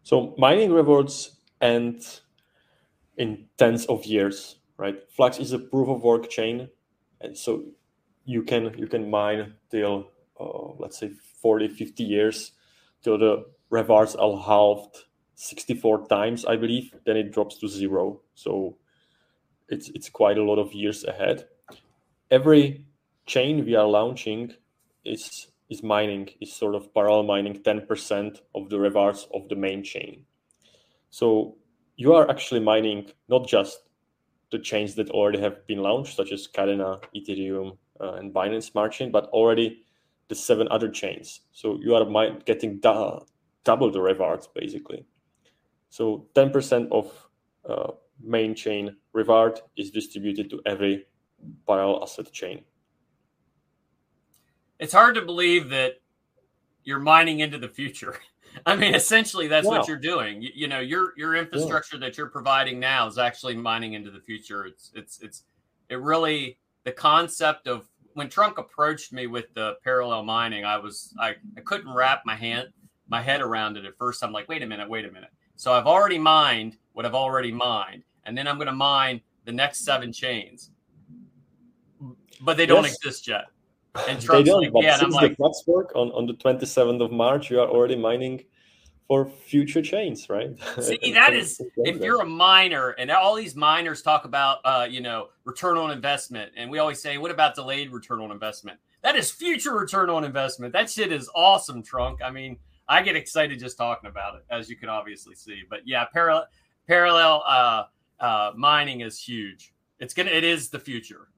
So 0.02 0.34
mining 0.38 0.72
rewards 0.72 1.38
end 1.62 2.22
in 3.18 3.46
tens 3.58 3.86
of 3.88 4.06
years, 4.06 4.60
right? 4.78 4.98
Flux 5.10 5.40
is 5.40 5.52
a 5.52 5.60
proof 5.60 5.90
of 5.90 6.04
work 6.04 6.30
chain, 6.30 6.70
and 7.22 7.38
so 7.38 7.66
you 8.26 8.44
can 8.44 8.74
you 8.78 8.88
can 8.88 9.10
mine 9.10 9.54
till 9.70 10.12
uh, 10.40 10.74
let's 10.78 11.00
say 11.00 11.12
40, 11.42 11.68
50 11.70 12.04
years 12.04 12.52
till 13.02 13.18
the 13.18 13.46
rewards 13.70 14.16
are 14.16 14.38
halved 14.38 15.06
64 15.36 16.08
times, 16.08 16.46
I 16.46 16.56
believe. 16.56 16.94
Then 17.06 17.18
it 17.18 17.32
drops 17.32 17.58
to 17.60 17.68
zero. 17.68 18.22
So 18.36 18.78
it's 19.70 19.90
it's 19.90 20.10
quite 20.10 20.38
a 20.38 20.44
lot 20.44 20.60
of 20.60 20.74
years 20.74 21.04
ahead. 21.04 21.48
Every 22.30 22.86
chain 23.26 23.66
we 23.66 23.76
are 23.76 23.88
launching 23.88 24.54
is 25.06 25.48
is 25.70 25.84
mining 25.84 26.30
is 26.40 26.54
sort 26.54 26.76
of 26.76 26.94
parallel 26.94 27.24
mining 27.24 27.62
10% 27.62 28.40
of 28.56 28.70
the 28.70 28.80
rewards 28.80 29.28
of 29.34 29.50
the 29.50 29.56
main 29.56 29.84
chain. 29.84 30.26
So 31.10 31.58
you 31.98 32.14
are 32.14 32.30
actually 32.30 32.62
mining 32.62 33.12
not 33.28 33.48
just 33.48 33.80
the 34.52 34.60
chains 34.60 34.96
that 34.96 35.10
already 35.10 35.40
have 35.40 35.66
been 35.68 35.80
launched, 35.80 36.16
such 36.16 36.32
as 36.32 36.48
Kadena, 36.48 37.04
Ethereum, 37.16 37.78
uh, 38.00 38.14
and 38.14 38.34
Binance 38.34 38.72
Smart 38.72 38.94
Chain, 38.94 39.12
but 39.12 39.26
already 39.26 39.84
the 40.30 40.36
seven 40.36 40.68
other 40.72 40.90
chains. 40.90 41.42
So 41.52 41.78
you 41.82 41.96
are 41.96 42.40
getting 42.46 42.80
double 42.80 43.92
the 43.92 44.02
rewards 44.02 44.48
basically. 44.48 45.06
So 45.90 46.28
10% 46.36 46.92
of 46.92 47.12
uh, 47.68 47.92
main 48.22 48.56
chain 48.56 48.96
reward 49.14 49.60
is 49.76 49.92
distributed 49.92 50.50
to 50.52 50.62
every 50.66 51.06
parallel 51.66 52.04
asset 52.04 52.32
chain. 52.32 52.64
It's 54.80 54.94
hard 54.94 55.16
to 55.16 55.22
believe 55.22 55.70
that 55.70 56.02
you're 56.84 57.00
mining 57.00 57.40
into 57.40 57.58
the 57.58 57.70
future. 57.70 58.20
I 58.66 58.76
mean, 58.76 58.96
essentially, 58.96 59.48
that's 59.48 59.68
wow. 59.68 59.78
what 59.78 59.88
you're 59.88 59.98
doing. 59.98 60.42
You, 60.42 60.50
you, 60.54 60.68
know, 60.68 60.80
your 60.80 61.14
your 61.18 61.36
infrastructure 61.36 61.98
yeah. 61.98 62.08
that 62.08 62.18
you're 62.18 62.30
providing 62.30 62.80
now 62.80 63.08
is 63.08 63.18
actually 63.18 63.56
mining 63.56 63.94
into 63.94 64.12
the 64.12 64.20
future. 64.20 64.66
It's 64.66 64.92
it's 64.96 65.20
it's 65.22 65.44
it 65.90 66.00
really 66.00 66.58
the 66.84 66.92
concept 66.92 67.68
of 67.68 67.88
when 68.14 68.30
Trunk 68.30 68.58
approached 68.58 69.14
me 69.14 69.28
with 69.28 69.54
the 69.54 69.76
parallel 69.84 70.24
mining, 70.24 70.66
I 70.66 70.78
was 70.78 71.14
I, 71.20 71.36
I 71.56 71.62
couldn't 71.62 71.94
wrap 71.94 72.24
my 72.26 72.36
hand 72.36 72.70
my 73.10 73.22
head 73.22 73.42
around 73.42 73.78
it 73.78 73.86
at 73.86 73.98
first. 73.98 74.24
I'm 74.24 74.32
like, 74.32 74.50
wait 74.50 74.64
a 74.64 74.68
minute, 74.68 74.90
wait 74.90 75.06
a 75.06 75.12
minute. 75.12 75.30
So 75.56 75.74
I've 75.74 75.88
already 75.88 76.20
mined 76.20 76.78
what 76.94 77.06
I've 77.06 77.16
already 77.16 77.52
mined, 77.52 78.04
and 78.26 78.38
then 78.38 78.48
I'm 78.48 78.56
going 78.58 78.68
to 78.68 78.74
mine 78.74 79.22
the 79.46 79.52
next 79.52 79.86
seven 79.86 80.12
chains, 80.12 80.72
but 82.42 82.58
they 82.58 82.66
don't 82.66 82.84
yes. 82.84 82.96
exist 82.96 83.28
yet. 83.28 83.46
And 84.08 84.22
they 84.22 84.44
don't. 84.44 84.64
Like, 84.64 84.74
but 84.74 84.84
yeah, 84.84 84.98
since 84.98 85.16
the 85.16 85.36
like, 85.40 85.68
work 85.68 85.92
on 85.96 86.12
on 86.12 86.26
the 86.28 86.34
27th 86.34 87.04
of 87.04 87.12
March, 87.12 87.50
you 87.50 87.60
are 87.60 87.68
already 87.68 87.96
mining 87.96 88.44
for 89.08 89.26
future 89.26 89.82
chains, 89.82 90.30
right? 90.30 90.50
See, 90.82 91.14
that 91.14 91.34
is 91.34 91.62
if 91.78 92.02
you're 92.02 92.22
a 92.22 92.26
miner, 92.26 92.90
and 92.92 93.10
all 93.10 93.36
these 93.36 93.56
miners 93.56 94.02
talk 94.02 94.26
about, 94.26 94.60
uh, 94.66 94.86
you 94.90 95.02
know, 95.02 95.30
return 95.46 95.78
on 95.78 95.92
investment, 95.92 96.52
and 96.58 96.70
we 96.70 96.80
always 96.80 97.02
say, 97.02 97.18
what 97.18 97.32
about 97.32 97.56
delayed 97.56 97.92
return 97.92 98.20
on 98.20 98.32
investment? 98.32 98.78
That 99.04 99.16
is 99.16 99.32
future 99.32 99.74
return 99.74 100.10
on 100.10 100.24
investment. 100.26 100.74
That 100.74 100.90
shit 100.90 101.12
is 101.12 101.30
awesome, 101.34 101.82
Trunk. 101.82 102.20
I 102.22 102.30
mean, 102.30 102.58
I 102.90 103.02
get 103.02 103.16
excited 103.16 103.60
just 103.60 103.78
talking 103.78 104.10
about 104.10 104.36
it, 104.36 104.46
as 104.50 104.70
you 104.70 104.76
can 104.76 104.90
obviously 104.90 105.36
see. 105.36 105.62
But 105.70 105.82
yeah, 105.86 106.06
parallel 106.06 106.48
parallel 106.88 107.44
uh, 107.48 107.84
uh, 108.20 108.52
mining 108.56 109.02
is 109.02 109.20
huge. 109.20 109.74
It's 110.00 110.14
gonna. 110.14 110.32
It 110.32 110.44
is 110.44 110.70
the 110.70 110.80
future. 110.80 111.30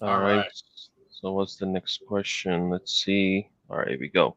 All, 0.00 0.08
all 0.08 0.20
right. 0.20 0.36
right. 0.36 0.62
So 1.10 1.32
what's 1.32 1.56
the 1.56 1.66
next 1.66 2.02
question? 2.06 2.70
Let's 2.70 2.92
see. 2.92 3.48
All 3.70 3.78
right, 3.78 3.88
here 3.88 3.98
we 3.98 4.08
go. 4.08 4.36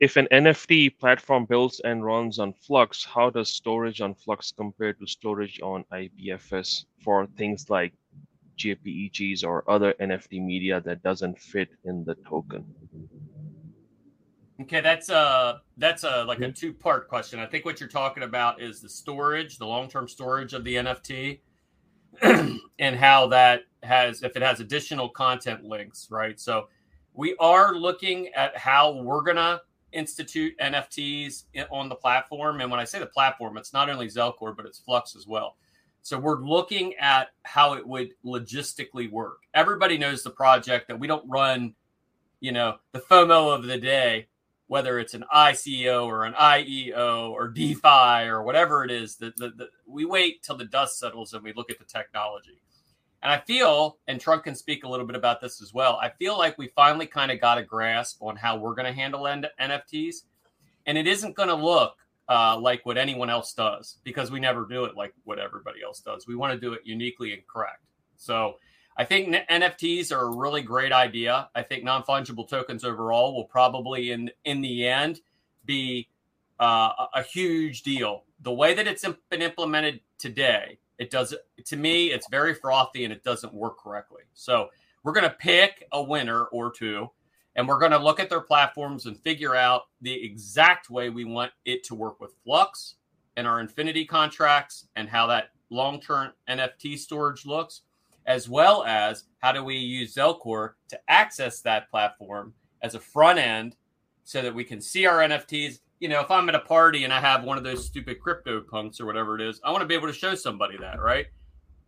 If 0.00 0.16
an 0.16 0.26
NFT 0.32 0.98
platform 0.98 1.44
builds 1.44 1.80
and 1.80 2.02
runs 2.02 2.38
on 2.38 2.54
Flux, 2.54 3.04
how 3.04 3.28
does 3.28 3.52
storage 3.52 4.00
on 4.00 4.14
Flux 4.14 4.50
compare 4.50 4.94
to 4.94 5.06
storage 5.06 5.60
on 5.60 5.84
IPFS 5.92 6.86
for 7.04 7.26
things 7.36 7.68
like 7.68 7.92
JPEGs 8.58 9.44
or 9.44 9.70
other 9.70 9.94
NFT 10.00 10.42
media 10.42 10.80
that 10.80 11.02
doesn't 11.02 11.38
fit 11.38 11.68
in 11.84 12.04
the 12.04 12.14
token? 12.26 12.64
Okay, 14.62 14.80
that's 14.80 15.08
a 15.08 15.60
that's 15.76 16.04
a 16.04 16.24
like 16.24 16.40
a 16.40 16.52
two 16.52 16.72
part 16.72 17.08
question. 17.08 17.38
I 17.38 17.46
think 17.46 17.64
what 17.64 17.80
you're 17.80 17.88
talking 17.88 18.22
about 18.22 18.60
is 18.60 18.80
the 18.80 18.88
storage, 18.88 19.58
the 19.58 19.66
long 19.66 19.88
term 19.88 20.08
storage 20.08 20.52
of 20.52 20.64
the 20.64 20.76
NFT, 20.76 21.40
and 22.78 22.96
how 22.96 23.28
that 23.28 23.62
has 23.82 24.22
if 24.22 24.36
it 24.36 24.42
has 24.42 24.60
additional 24.60 25.08
content 25.08 25.64
links, 25.64 26.08
right? 26.10 26.38
So 26.38 26.68
we 27.14 27.34
are 27.40 27.74
looking 27.74 28.28
at 28.28 28.56
how 28.56 28.92
we're 28.92 29.22
gonna 29.22 29.60
institute 29.92 30.56
NFTs 30.58 31.44
on 31.70 31.88
the 31.88 31.96
platform. 31.96 32.60
And 32.60 32.70
when 32.70 32.80
I 32.80 32.84
say 32.84 32.98
the 32.98 33.06
platform, 33.06 33.56
it's 33.56 33.72
not 33.72 33.90
only 33.90 34.06
Zelcore, 34.06 34.56
but 34.56 34.66
it's 34.66 34.78
Flux 34.78 35.16
as 35.16 35.26
well. 35.26 35.56
So 36.02 36.18
we're 36.18 36.40
looking 36.40 36.94
at 36.94 37.28
how 37.42 37.74
it 37.74 37.86
would 37.86 38.14
logistically 38.24 39.10
work. 39.10 39.40
Everybody 39.52 39.98
knows 39.98 40.22
the 40.22 40.30
project 40.30 40.88
that 40.88 40.98
we 40.98 41.06
don't 41.06 41.28
run, 41.28 41.74
you 42.40 42.52
know, 42.52 42.78
the 42.92 43.00
FOMO 43.00 43.54
of 43.54 43.64
the 43.64 43.76
day, 43.76 44.28
whether 44.68 44.98
it's 44.98 45.14
an 45.14 45.24
ICO 45.34 46.06
or 46.06 46.24
an 46.24 46.32
IEO 46.34 47.30
or 47.32 47.48
DeFi 47.48 48.28
or 48.28 48.42
whatever 48.42 48.84
it 48.84 48.90
is. 48.90 49.16
That 49.16 49.68
we 49.86 50.04
wait 50.04 50.42
till 50.42 50.56
the 50.56 50.64
dust 50.64 50.98
settles 50.98 51.34
and 51.34 51.42
we 51.42 51.52
look 51.52 51.70
at 51.70 51.78
the 51.78 51.84
technology. 51.84 52.62
And 53.22 53.30
I 53.30 53.38
feel, 53.38 53.98
and 54.08 54.18
Trunk 54.20 54.44
can 54.44 54.54
speak 54.54 54.84
a 54.84 54.88
little 54.88 55.06
bit 55.06 55.16
about 55.16 55.40
this 55.40 55.60
as 55.60 55.74
well. 55.74 55.98
I 56.00 56.08
feel 56.08 56.38
like 56.38 56.56
we 56.56 56.68
finally 56.68 57.06
kind 57.06 57.30
of 57.30 57.40
got 57.40 57.58
a 57.58 57.62
grasp 57.62 58.22
on 58.22 58.36
how 58.36 58.56
we're 58.56 58.74
going 58.74 58.86
to 58.86 58.98
handle 58.98 59.22
NFTs, 59.22 60.22
and 60.86 60.96
it 60.96 61.06
isn't 61.06 61.36
going 61.36 61.50
to 61.50 61.54
look 61.54 61.96
uh, 62.30 62.58
like 62.58 62.86
what 62.86 62.96
anyone 62.96 63.28
else 63.28 63.52
does 63.52 63.98
because 64.04 64.30
we 64.30 64.40
never 64.40 64.64
do 64.64 64.84
it 64.84 64.96
like 64.96 65.12
what 65.24 65.38
everybody 65.38 65.82
else 65.82 66.00
does. 66.00 66.26
We 66.26 66.36
want 66.36 66.54
to 66.54 66.60
do 66.60 66.72
it 66.72 66.80
uniquely 66.84 67.34
and 67.34 67.46
correct. 67.46 67.82
So 68.16 68.56
I 68.96 69.04
think 69.04 69.34
N- 69.34 69.62
NFTs 69.62 70.12
are 70.12 70.26
a 70.26 70.36
really 70.36 70.62
great 70.62 70.92
idea. 70.92 71.48
I 71.54 71.62
think 71.62 71.84
non 71.84 72.02
fungible 72.02 72.48
tokens 72.48 72.84
overall 72.84 73.34
will 73.34 73.44
probably, 73.44 74.12
in 74.12 74.30
in 74.44 74.60
the 74.60 74.86
end, 74.86 75.20
be 75.64 76.08
uh, 76.58 77.06
a 77.14 77.22
huge 77.22 77.82
deal. 77.82 78.24
The 78.40 78.52
way 78.52 78.74
that 78.74 78.86
it's 78.86 79.04
been 79.30 79.42
implemented 79.42 80.00
today 80.18 80.78
it 81.00 81.10
does 81.10 81.34
to 81.64 81.76
me, 81.76 82.12
it's 82.12 82.28
very 82.28 82.54
frothy 82.54 83.04
and 83.04 83.12
it 83.12 83.24
doesn't 83.24 83.54
work 83.54 83.78
correctly. 83.78 84.22
So 84.34 84.68
we're 85.02 85.14
going 85.14 85.28
to 85.28 85.34
pick 85.36 85.88
a 85.92 86.02
winner 86.02 86.44
or 86.44 86.70
two, 86.70 87.08
and 87.56 87.66
we're 87.66 87.78
going 87.78 87.92
to 87.92 87.98
look 87.98 88.20
at 88.20 88.28
their 88.28 88.42
platforms 88.42 89.06
and 89.06 89.18
figure 89.18 89.56
out 89.56 89.84
the 90.02 90.12
exact 90.12 90.90
way 90.90 91.08
we 91.08 91.24
want 91.24 91.52
it 91.64 91.84
to 91.84 91.94
work 91.94 92.20
with 92.20 92.34
Flux 92.44 92.96
and 93.38 93.46
our 93.46 93.60
Infinity 93.60 94.04
contracts 94.04 94.88
and 94.94 95.08
how 95.08 95.26
that 95.28 95.52
long 95.70 96.00
term 96.00 96.32
NFT 96.50 96.98
storage 96.98 97.46
looks, 97.46 97.80
as 98.26 98.46
well 98.46 98.84
as 98.84 99.24
how 99.38 99.52
do 99.52 99.64
we 99.64 99.76
use 99.76 100.14
Zelcore 100.14 100.72
to 100.88 101.00
access 101.08 101.62
that 101.62 101.90
platform 101.90 102.52
as 102.82 102.94
a 102.94 103.00
front 103.00 103.38
end 103.38 103.74
so 104.24 104.42
that 104.42 104.54
we 104.54 104.64
can 104.64 104.82
see 104.82 105.06
our 105.06 105.20
NFTs 105.20 105.78
you 106.00 106.08
know, 106.08 106.20
if 106.20 106.30
I'm 106.30 106.48
at 106.48 106.54
a 106.54 106.60
party 106.60 107.04
and 107.04 107.12
I 107.12 107.20
have 107.20 107.44
one 107.44 107.58
of 107.58 107.64
those 107.64 107.84
stupid 107.84 108.20
crypto 108.20 108.62
punks 108.62 109.00
or 109.00 109.06
whatever 109.06 109.36
it 109.36 109.42
is, 109.42 109.60
I 109.62 109.70
want 109.70 109.82
to 109.82 109.86
be 109.86 109.94
able 109.94 110.08
to 110.08 110.14
show 110.14 110.34
somebody 110.34 110.78
that, 110.78 111.00
right? 111.00 111.26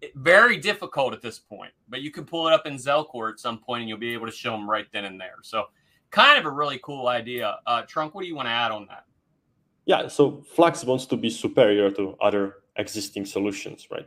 It, 0.02 0.12
very 0.14 0.58
difficult 0.58 1.14
at 1.14 1.22
this 1.22 1.38
point, 1.38 1.72
but 1.88 2.02
you 2.02 2.10
can 2.10 2.24
pull 2.24 2.46
it 2.46 2.52
up 2.52 2.66
in 2.66 2.74
Zelcore 2.74 3.32
at 3.32 3.40
some 3.40 3.58
point 3.58 3.80
and 3.80 3.88
you'll 3.88 3.98
be 3.98 4.12
able 4.12 4.26
to 4.26 4.32
show 4.32 4.52
them 4.52 4.68
right 4.68 4.86
then 4.92 5.06
and 5.06 5.18
there. 5.18 5.36
So, 5.42 5.64
kind 6.10 6.38
of 6.38 6.44
a 6.44 6.50
really 6.50 6.78
cool 6.82 7.08
idea. 7.08 7.56
Uh, 7.66 7.82
Trunk, 7.82 8.14
what 8.14 8.20
do 8.20 8.28
you 8.28 8.36
want 8.36 8.46
to 8.46 8.52
add 8.52 8.70
on 8.70 8.86
that? 8.90 9.04
Yeah, 9.86 10.08
so 10.08 10.42
Flux 10.54 10.84
wants 10.84 11.06
to 11.06 11.16
be 11.16 11.30
superior 11.30 11.90
to 11.92 12.14
other 12.20 12.56
existing 12.76 13.24
solutions, 13.24 13.88
right? 13.90 14.06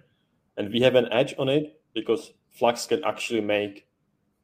And 0.58 0.72
we 0.72 0.82
have 0.82 0.94
an 0.94 1.12
edge 1.12 1.34
on 1.40 1.50
it 1.50 1.82
because 1.96 2.32
Flux 2.52 2.86
can 2.86 3.04
actually 3.04 3.42
make 3.42 3.88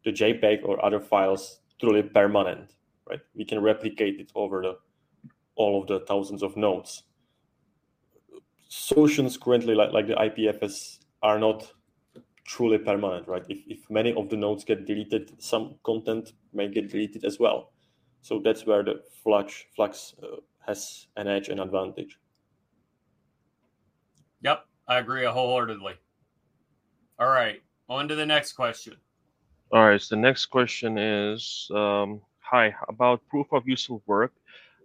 the 0.03 0.11
JPEG 0.11 0.63
or 0.63 0.83
other 0.83 0.99
files 0.99 1.59
truly 1.79 2.01
permanent, 2.01 2.73
right? 3.07 3.19
We 3.35 3.45
can 3.45 3.61
replicate 3.61 4.19
it 4.19 4.31
over 4.33 4.61
the 4.63 4.77
all 5.55 5.81
of 5.81 5.87
the 5.87 5.99
thousands 6.07 6.43
of 6.43 6.57
nodes. 6.57 7.03
Solutions 8.69 9.37
currently, 9.37 9.75
like, 9.75 9.91
like 9.91 10.07
the 10.07 10.15
IPFS, 10.15 10.99
are 11.21 11.39
not 11.39 11.71
truly 12.45 12.77
permanent, 12.77 13.27
right? 13.27 13.43
If, 13.49 13.59
if 13.67 13.89
many 13.89 14.13
of 14.13 14.29
the 14.29 14.37
nodes 14.37 14.63
get 14.63 14.85
deleted, 14.85 15.31
some 15.41 15.75
content 15.83 16.33
may 16.53 16.67
get 16.67 16.89
deleted 16.89 17.25
as 17.25 17.39
well. 17.39 17.71
So 18.21 18.39
that's 18.43 18.65
where 18.65 18.83
the 18.83 19.01
Flux, 19.23 19.65
Flux 19.75 20.15
uh, 20.21 20.37
has 20.65 21.07
an 21.17 21.27
edge 21.27 21.49
and 21.49 21.59
advantage. 21.59 22.17
Yep, 24.41 24.65
I 24.87 24.99
agree 24.99 25.25
wholeheartedly. 25.25 25.93
All 27.19 27.29
right, 27.29 27.61
on 27.89 28.07
to 28.07 28.15
the 28.15 28.25
next 28.25 28.53
question. 28.53 28.95
All 29.71 29.85
right, 29.85 30.01
so 30.01 30.15
the 30.15 30.21
next 30.21 30.47
question 30.47 30.97
is 30.97 31.69
um, 31.73 32.21
Hi, 32.51 32.75
about 32.89 33.25
proof 33.29 33.47
of 33.53 33.65
useful 33.65 34.03
work. 34.07 34.33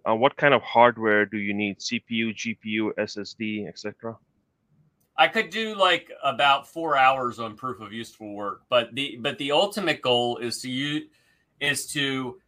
Uh, 0.07 0.15
what 0.15 0.37
kind 0.37 0.53
of 0.53 0.61
hardware 0.61 1.25
do 1.25 1.37
you 1.37 1.53
need? 1.53 1.79
CPU, 1.79 2.33
GPU, 2.33 2.91
SSD, 2.97 3.67
etc. 3.67 4.17
I 5.17 5.27
could 5.27 5.49
do 5.49 5.75
like 5.75 6.11
about 6.23 6.67
four 6.67 6.95
hours 6.95 7.39
on 7.39 7.55
proof 7.55 7.81
of 7.81 7.91
useful 7.91 8.33
work, 8.33 8.61
but 8.69 8.93
the 8.93 9.17
but 9.19 9.37
the 9.37 9.51
ultimate 9.51 10.01
goal 10.01 10.37
is 10.37 10.59
to 10.61 10.69
use 10.69 11.03
is 11.59 11.87
to 11.87 12.39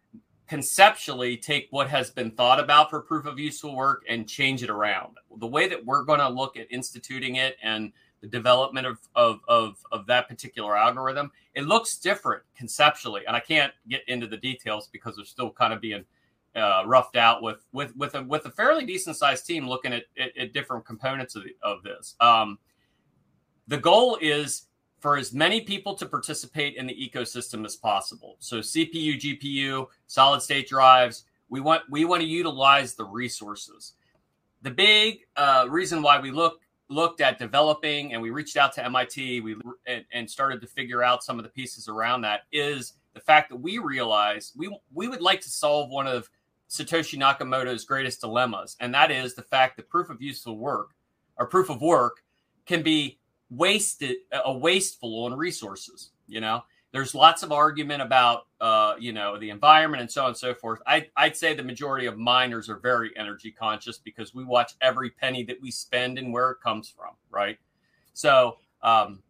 conceptually 0.48 1.38
take 1.38 1.68
what 1.70 1.90
has 1.90 2.10
been 2.10 2.32
thought 2.32 2.60
about 2.60 2.90
for 2.90 3.02
proof 3.02 3.26
of 3.26 3.38
useful 3.38 3.76
work 3.76 4.04
and 4.08 4.28
change 4.28 4.64
it 4.64 4.70
around. 4.70 5.18
The 5.38 5.48
way 5.48 5.68
that 5.68 5.86
we're 5.86 6.04
going 6.04 6.20
to 6.20 6.30
look 6.30 6.58
at 6.58 6.72
instituting 6.72 7.36
it 7.36 7.56
and 7.62 7.92
the 8.22 8.28
development 8.28 8.88
of, 8.88 8.98
of, 9.16 9.40
of, 9.48 9.78
of 9.92 10.08
that 10.08 10.28
particular 10.28 10.76
algorithm, 10.76 11.32
it 11.54 11.66
looks 11.66 11.98
different 11.98 12.44
conceptually. 12.56 13.22
And 13.28 13.36
I 13.36 13.40
can't 13.40 13.72
get 13.88 14.02
into 14.08 14.26
the 14.26 14.38
details 14.38 14.90
because 14.92 15.16
they're 15.16 15.26
still 15.26 15.52
kind 15.52 15.72
of 15.72 15.82
being 15.82 16.04
uh, 16.60 16.84
roughed 16.86 17.16
out 17.16 17.42
with 17.42 17.66
with 17.72 17.96
with 17.96 18.16
a 18.16 18.24
with 18.24 18.46
a 18.46 18.52
fairly 18.52 18.86
decent 18.86 19.16
sized 19.16 19.46
team 19.46 19.68
looking 19.68 19.94
at, 19.94 20.04
at, 20.18 20.38
at 20.38 20.54
different 20.54 20.86
components 20.86 21.36
of, 21.36 21.44
the, 21.44 21.56
of 21.62 21.84
this. 21.84 22.16
Um, 22.20 22.60
the 23.68 23.78
goal 23.78 24.18
is 24.22 24.68
for 25.00 25.18
as 25.18 25.34
many 25.34 25.62
people 25.62 25.96
to 25.96 26.06
participate 26.06 26.76
in 26.76 26.86
the 26.86 26.94
ecosystem 26.94 27.66
as 27.66 27.76
possible. 27.76 28.36
So 28.40 28.60
CPU, 28.60 29.20
GPU, 29.20 29.88
solid 30.08 30.42
state 30.42 30.68
drives. 30.68 31.24
We 31.50 31.62
want 31.62 31.84
we 31.90 32.06
want 32.06 32.22
to 32.22 32.28
utilize 32.28 32.96
the 32.96 33.06
resources. 33.06 33.94
The 34.62 34.72
big 34.72 35.22
uh, 35.36 35.66
reason 35.70 36.02
why 36.02 36.20
we 36.20 36.32
look 36.32 36.60
looked 36.90 37.22
at 37.22 37.38
developing 37.38 38.14
and 38.14 38.22
we 38.22 38.32
reached 38.32 38.58
out 38.58 38.74
to 38.74 38.84
MIT 38.84 39.42
we 39.42 39.56
and, 39.86 40.04
and 40.12 40.30
started 40.30 40.60
to 40.60 40.68
figure 40.68 41.04
out 41.04 41.24
some 41.24 41.38
of 41.38 41.44
the 41.44 41.50
pieces 41.50 41.88
around 41.88 42.22
that 42.22 42.42
is 42.52 42.94
the 43.14 43.20
fact 43.20 43.50
that 43.50 43.56
we 43.56 43.78
realize 43.78 44.52
we 44.58 44.76
we 44.94 45.08
would 45.08 45.22
like 45.22 45.40
to 45.42 45.50
solve 45.50 45.90
one 45.90 46.08
of 46.08 46.30
Satoshi 46.70 47.18
Nakamoto's 47.18 47.86
greatest 47.86 48.22
dilemmas, 48.22 48.78
and 48.80 48.94
that 48.94 49.12
is 49.12 49.34
the 49.34 49.42
fact 49.42 49.78
that 49.78 49.90
proof 49.90 50.10
of 50.10 50.22
useful 50.22 50.58
work 50.58 50.92
or 51.38 51.48
proof 51.48 51.70
of 51.70 51.82
work 51.82 52.24
can 52.66 52.84
be 52.84 53.20
wasted, 53.50 54.18
a 54.46 54.56
wasteful 54.56 55.24
on 55.26 55.34
resources. 55.34 56.12
You 56.28 56.42
know, 56.42 56.64
there's 56.92 57.16
lots 57.16 57.42
of 57.44 57.52
argument 57.52 58.02
about, 58.02 58.48
uh, 58.62 58.96
you 59.00 59.14
know, 59.14 59.40
the 59.40 59.50
environment 59.50 60.02
and 60.02 60.12
so 60.12 60.24
on 60.24 60.30
and 60.30 60.38
so 60.38 60.54
forth. 60.54 60.80
I, 60.86 61.08
I'd 61.18 61.36
say 61.36 61.56
the 61.56 61.64
majority 61.64 62.06
of 62.06 62.18
miners 62.18 62.70
are 62.70 62.78
very 62.78 63.12
energy 63.18 63.52
conscious 63.52 63.98
because 63.98 64.36
we 64.36 64.44
watch 64.44 64.74
every 64.82 65.10
penny 65.10 65.44
that 65.46 65.60
we 65.62 65.72
spend 65.72 66.20
and 66.20 66.32
where 66.32 66.52
it 66.52 66.58
comes 66.64 66.90
from, 66.90 67.16
right? 67.32 67.58
So, 68.14 68.58
um, 68.84 69.24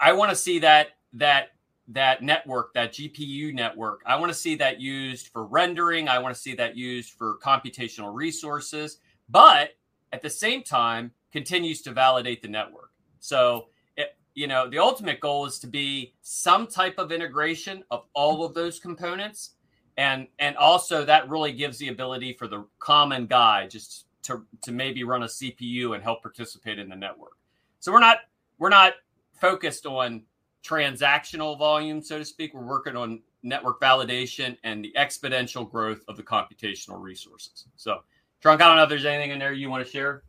I 0.00 0.12
want 0.12 0.30
to 0.30 0.36
see 0.36 0.60
that 0.60 0.90
that 1.14 1.48
that 1.88 2.22
network, 2.22 2.74
that 2.74 2.92
GPU 2.92 3.54
network. 3.54 4.02
I 4.06 4.16
want 4.16 4.30
to 4.30 4.38
see 4.38 4.54
that 4.56 4.80
used 4.80 5.28
for 5.28 5.44
rendering. 5.44 6.08
I 6.08 6.18
want 6.18 6.34
to 6.34 6.40
see 6.40 6.54
that 6.54 6.76
used 6.76 7.12
for 7.12 7.38
computational 7.38 8.14
resources, 8.14 8.98
but 9.28 9.70
at 10.12 10.22
the 10.22 10.30
same 10.30 10.62
time 10.62 11.12
continues 11.32 11.82
to 11.82 11.92
validate 11.92 12.42
the 12.42 12.48
network. 12.48 12.90
So, 13.20 13.68
it, 13.96 14.16
you 14.34 14.46
know, 14.46 14.68
the 14.68 14.78
ultimate 14.78 15.20
goal 15.20 15.46
is 15.46 15.58
to 15.60 15.66
be 15.66 16.14
some 16.20 16.66
type 16.66 16.98
of 16.98 17.10
integration 17.10 17.82
of 17.90 18.04
all 18.14 18.44
of 18.44 18.54
those 18.54 18.78
components. 18.78 19.52
And, 19.96 20.28
and 20.38 20.56
also 20.56 21.04
that 21.04 21.28
really 21.28 21.52
gives 21.52 21.78
the 21.78 21.88
ability 21.88 22.34
for 22.34 22.46
the 22.46 22.64
common 22.78 23.26
guy 23.26 23.66
just 23.66 24.06
to, 24.24 24.44
to 24.62 24.72
maybe 24.72 25.04
run 25.04 25.22
a 25.22 25.26
CPU 25.26 25.94
and 25.94 26.02
help 26.02 26.22
participate 26.22 26.78
in 26.78 26.88
the 26.88 26.96
network. 26.96 27.32
So 27.80 27.92
we're 27.92 28.00
not 28.00 28.18
we're 28.58 28.68
not 28.70 28.94
focused 29.40 29.86
on 29.86 30.22
transactional 30.64 31.58
volume, 31.58 32.02
so 32.02 32.18
to 32.18 32.24
speak. 32.24 32.54
We're 32.54 32.62
working 32.62 32.96
on 32.96 33.22
network 33.42 33.80
validation 33.80 34.56
and 34.64 34.84
the 34.84 34.92
exponential 34.96 35.68
growth 35.68 36.00
of 36.08 36.16
the 36.16 36.22
computational 36.22 37.00
resources. 37.00 37.66
So, 37.76 38.00
Trunk, 38.40 38.60
I 38.60 38.66
don't 38.66 38.76
know 38.76 38.82
if 38.82 38.88
there's 38.88 39.04
anything 39.04 39.30
in 39.30 39.38
there 39.38 39.52
you 39.52 39.70
want 39.70 39.84
to 39.84 39.90
share. 39.90 40.22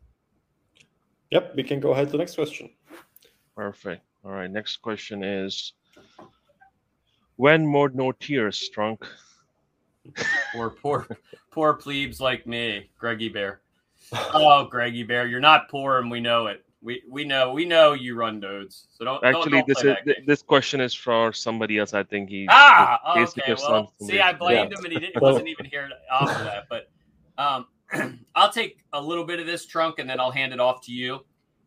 Yep, 1.30 1.54
we 1.56 1.62
can 1.62 1.80
go 1.80 1.92
ahead 1.92 2.08
to 2.08 2.12
the 2.12 2.18
next 2.18 2.34
question. 2.34 2.70
Perfect. 3.56 4.02
All 4.24 4.32
right, 4.32 4.50
next 4.50 4.78
question 4.78 5.22
is 5.22 5.72
when 7.36 7.66
more 7.66 7.88
node 7.88 8.18
tiers, 8.20 8.68
Trunk? 8.68 9.06
poor, 10.52 10.70
poor, 10.70 11.06
poor 11.50 11.74
plebes 11.74 12.20
like 12.20 12.46
me, 12.46 12.90
Greggy 12.98 13.28
Bear. 13.28 13.60
Oh, 14.12 14.64
Greggy 14.64 15.04
Bear, 15.04 15.26
you're 15.26 15.40
not 15.40 15.68
poor, 15.68 15.98
and 15.98 16.10
we 16.10 16.20
know 16.20 16.48
it. 16.48 16.64
We 16.82 17.02
we 17.08 17.24
know 17.24 17.52
we 17.52 17.66
know 17.66 17.92
you 17.92 18.14
run 18.14 18.40
nodes, 18.40 18.88
so 18.90 19.04
don't. 19.04 19.22
Actually, 19.22 19.50
don't, 19.50 19.66
don't 19.66 19.68
this 19.68 19.84
is 19.84 20.26
this 20.26 20.42
question 20.42 20.80
is 20.80 20.94
for 20.94 21.30
somebody 21.32 21.78
else. 21.78 21.92
I 21.92 22.02
think 22.04 22.30
he. 22.30 22.46
Ah, 22.48 23.18
okay. 23.18 23.54
Well, 23.58 23.92
see, 24.00 24.18
I 24.18 24.32
blamed 24.32 24.72
yeah. 24.72 24.78
him, 24.78 24.84
and 24.84 24.92
he 24.94 25.00
didn't, 25.00 25.20
wasn't 25.20 25.48
even 25.48 25.66
here 25.66 25.88
to 25.88 25.94
offer 26.10 26.42
that. 26.44 26.68
But 26.70 26.88
um, 27.36 27.66
I'll 28.34 28.50
take 28.50 28.78
a 28.94 29.00
little 29.00 29.24
bit 29.24 29.40
of 29.40 29.46
this 29.46 29.66
trunk, 29.66 29.98
and 29.98 30.08
then 30.08 30.18
I'll 30.18 30.30
hand 30.30 30.54
it 30.54 30.60
off 30.60 30.80
to 30.86 30.92
you. 30.92 31.20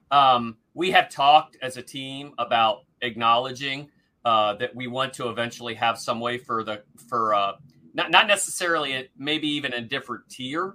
Um, 0.09 0.57
we 0.73 0.89
have 0.91 1.09
talked 1.09 1.57
as 1.61 1.77
a 1.77 1.83
team 1.83 2.33
about 2.39 2.85
acknowledging 3.01 3.89
uh, 4.25 4.55
that 4.55 4.75
we 4.75 4.87
want 4.87 5.13
to 5.13 5.29
eventually 5.29 5.75
have 5.75 5.99
some 5.99 6.19
way 6.19 6.37
for 6.37 6.63
the 6.63 6.83
for 7.07 7.33
uh, 7.35 7.53
not 7.93 8.09
not 8.09 8.27
necessarily 8.27 8.93
a, 8.93 9.09
maybe 9.17 9.47
even 9.47 9.73
a 9.73 9.81
different 9.81 10.27
tier. 10.29 10.73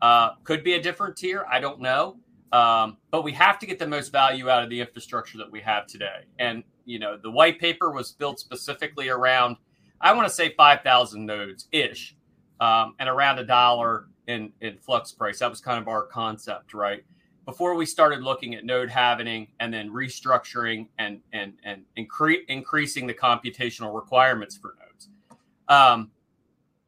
Uh, 0.00 0.30
could 0.42 0.64
be 0.64 0.74
a 0.74 0.82
different 0.82 1.16
tier. 1.16 1.46
I 1.50 1.60
don't 1.60 1.80
know. 1.80 2.16
Um, 2.52 2.98
but 3.10 3.24
we 3.24 3.32
have 3.32 3.58
to 3.60 3.66
get 3.66 3.78
the 3.78 3.86
most 3.86 4.12
value 4.12 4.50
out 4.50 4.62
of 4.62 4.68
the 4.68 4.80
infrastructure 4.80 5.38
that 5.38 5.50
we 5.50 5.60
have 5.62 5.86
today. 5.86 6.26
And 6.38 6.62
you 6.84 6.98
know, 6.98 7.16
the 7.16 7.30
white 7.30 7.58
paper 7.58 7.90
was 7.90 8.12
built 8.12 8.38
specifically 8.38 9.08
around, 9.08 9.56
I 10.00 10.12
want 10.12 10.28
to 10.28 10.34
say, 10.34 10.54
five 10.54 10.82
thousand 10.82 11.24
nodes 11.26 11.68
ish, 11.72 12.16
um, 12.60 12.94
and 12.98 13.08
around 13.08 13.38
a 13.38 13.44
dollar 13.44 14.06
in 14.26 14.52
in 14.60 14.76
flux 14.78 15.12
price. 15.12 15.38
That 15.38 15.50
was 15.50 15.60
kind 15.60 15.80
of 15.80 15.88
our 15.88 16.04
concept, 16.06 16.74
right? 16.74 17.04
Before 17.46 17.74
we 17.74 17.86
started 17.86 18.22
looking 18.22 18.54
at 18.54 18.64
node 18.64 18.88
halvening 18.88 19.48
and 19.58 19.72
then 19.72 19.90
restructuring 19.90 20.88
and 20.98 21.20
and 21.32 21.54
and 21.64 21.84
incre- 21.96 22.44
increasing 22.48 23.06
the 23.06 23.14
computational 23.14 23.94
requirements 23.94 24.56
for 24.56 24.76
nodes. 24.80 25.08
Um, 25.68 26.10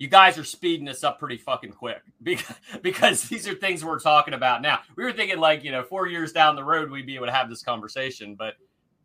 you 0.05 0.11
guys 0.11 0.37
are 0.37 0.45
speeding 0.45 0.85
this 0.85 1.03
up 1.03 1.19
pretty 1.19 1.39
fucking 1.39 1.73
quick 1.73 2.03
because, 2.23 2.57
because 2.83 3.27
these 3.27 3.49
are 3.49 3.55
things 3.55 3.83
we're 3.83 3.99
talking 3.99 4.35
about 4.35 4.61
now. 4.61 4.81
We 4.97 5.05
were 5.05 5.13
thinking 5.13 5.39
like, 5.39 5.65
you 5.65 5.73
know, 5.73 5.83
four 5.83 6.07
years 6.07 6.31
down 6.31 6.57
the 6.57 6.65
road, 6.65 6.91
we'd 6.91 7.07
be 7.07 7.17
able 7.17 7.27
to 7.27 7.33
have 7.33 7.49
this 7.49 7.63
conversation, 7.63 8.35
but 8.35 8.55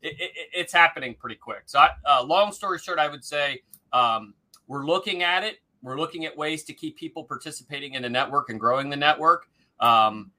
it, 0.01 0.20
it, 0.20 0.32
it's 0.53 0.74
happening 0.74 1.15
pretty 1.15 1.38
quick. 1.38 1.63
So, 1.68 1.79
I, 1.79 1.91
uh, 2.06 2.24
long 2.25 2.51
story 2.51 2.79
short, 2.79 3.00
I 3.00 3.08
would 3.08 3.24
say 3.24 3.62
um, 3.94 4.33
we're 4.68 4.85
looking 4.85 5.24
at 5.24 5.46
it. 5.46 5.59
We're 5.81 5.98
looking 5.98 6.25
at 6.25 6.35
ways 6.35 6.66
to 6.66 6.74
keep 6.74 6.98
people 6.98 7.24
participating 7.24 7.94
in 7.94 8.01
the 8.01 8.09
network 8.09 8.50
and 8.50 8.59
growing 8.59 8.90
the 8.90 8.98
network. 8.98 9.48
Um, 9.79 10.31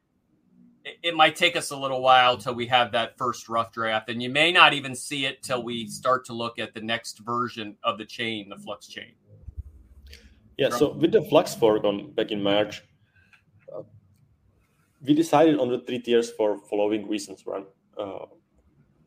it 1.03 1.15
might 1.15 1.37
take 1.37 1.57
us 1.57 1.71
a 1.71 1.77
little 1.77 2.03
while 2.03 2.37
till 2.37 2.55
we 2.55 2.67
have 2.67 2.93
that 2.93 3.17
first 3.17 3.49
rough 3.49 3.73
draft, 3.73 4.11
and 4.11 4.23
you 4.23 4.29
may 4.29 4.53
not 4.53 4.75
even 4.75 4.95
see 4.95 5.25
it 5.25 5.43
till 5.43 5.63
we 5.63 5.87
start 5.87 6.27
to 6.27 6.35
look 6.35 6.59
at 6.59 6.75
the 6.75 6.81
next 6.81 7.21
version 7.21 7.77
of 7.83 7.97
the 7.97 8.05
chain, 8.05 8.51
the 8.51 8.57
Flux 8.57 8.87
chain. 8.87 9.13
Yeah, 10.61 10.69
so 10.69 10.93
with 10.93 11.13
the 11.13 11.23
Flux 11.23 11.55
fork 11.55 11.85
on 11.85 12.13
back 12.13 12.31
in 12.31 12.43
March, 12.43 12.83
uh, 13.75 13.81
we 15.01 15.15
decided 15.15 15.59
on 15.59 15.71
the 15.71 15.79
three 15.87 15.99
tiers 15.99 16.31
for 16.31 16.59
following 16.69 17.09
reasons. 17.09 17.47
Right, 17.47 17.65
uh, 17.97 18.27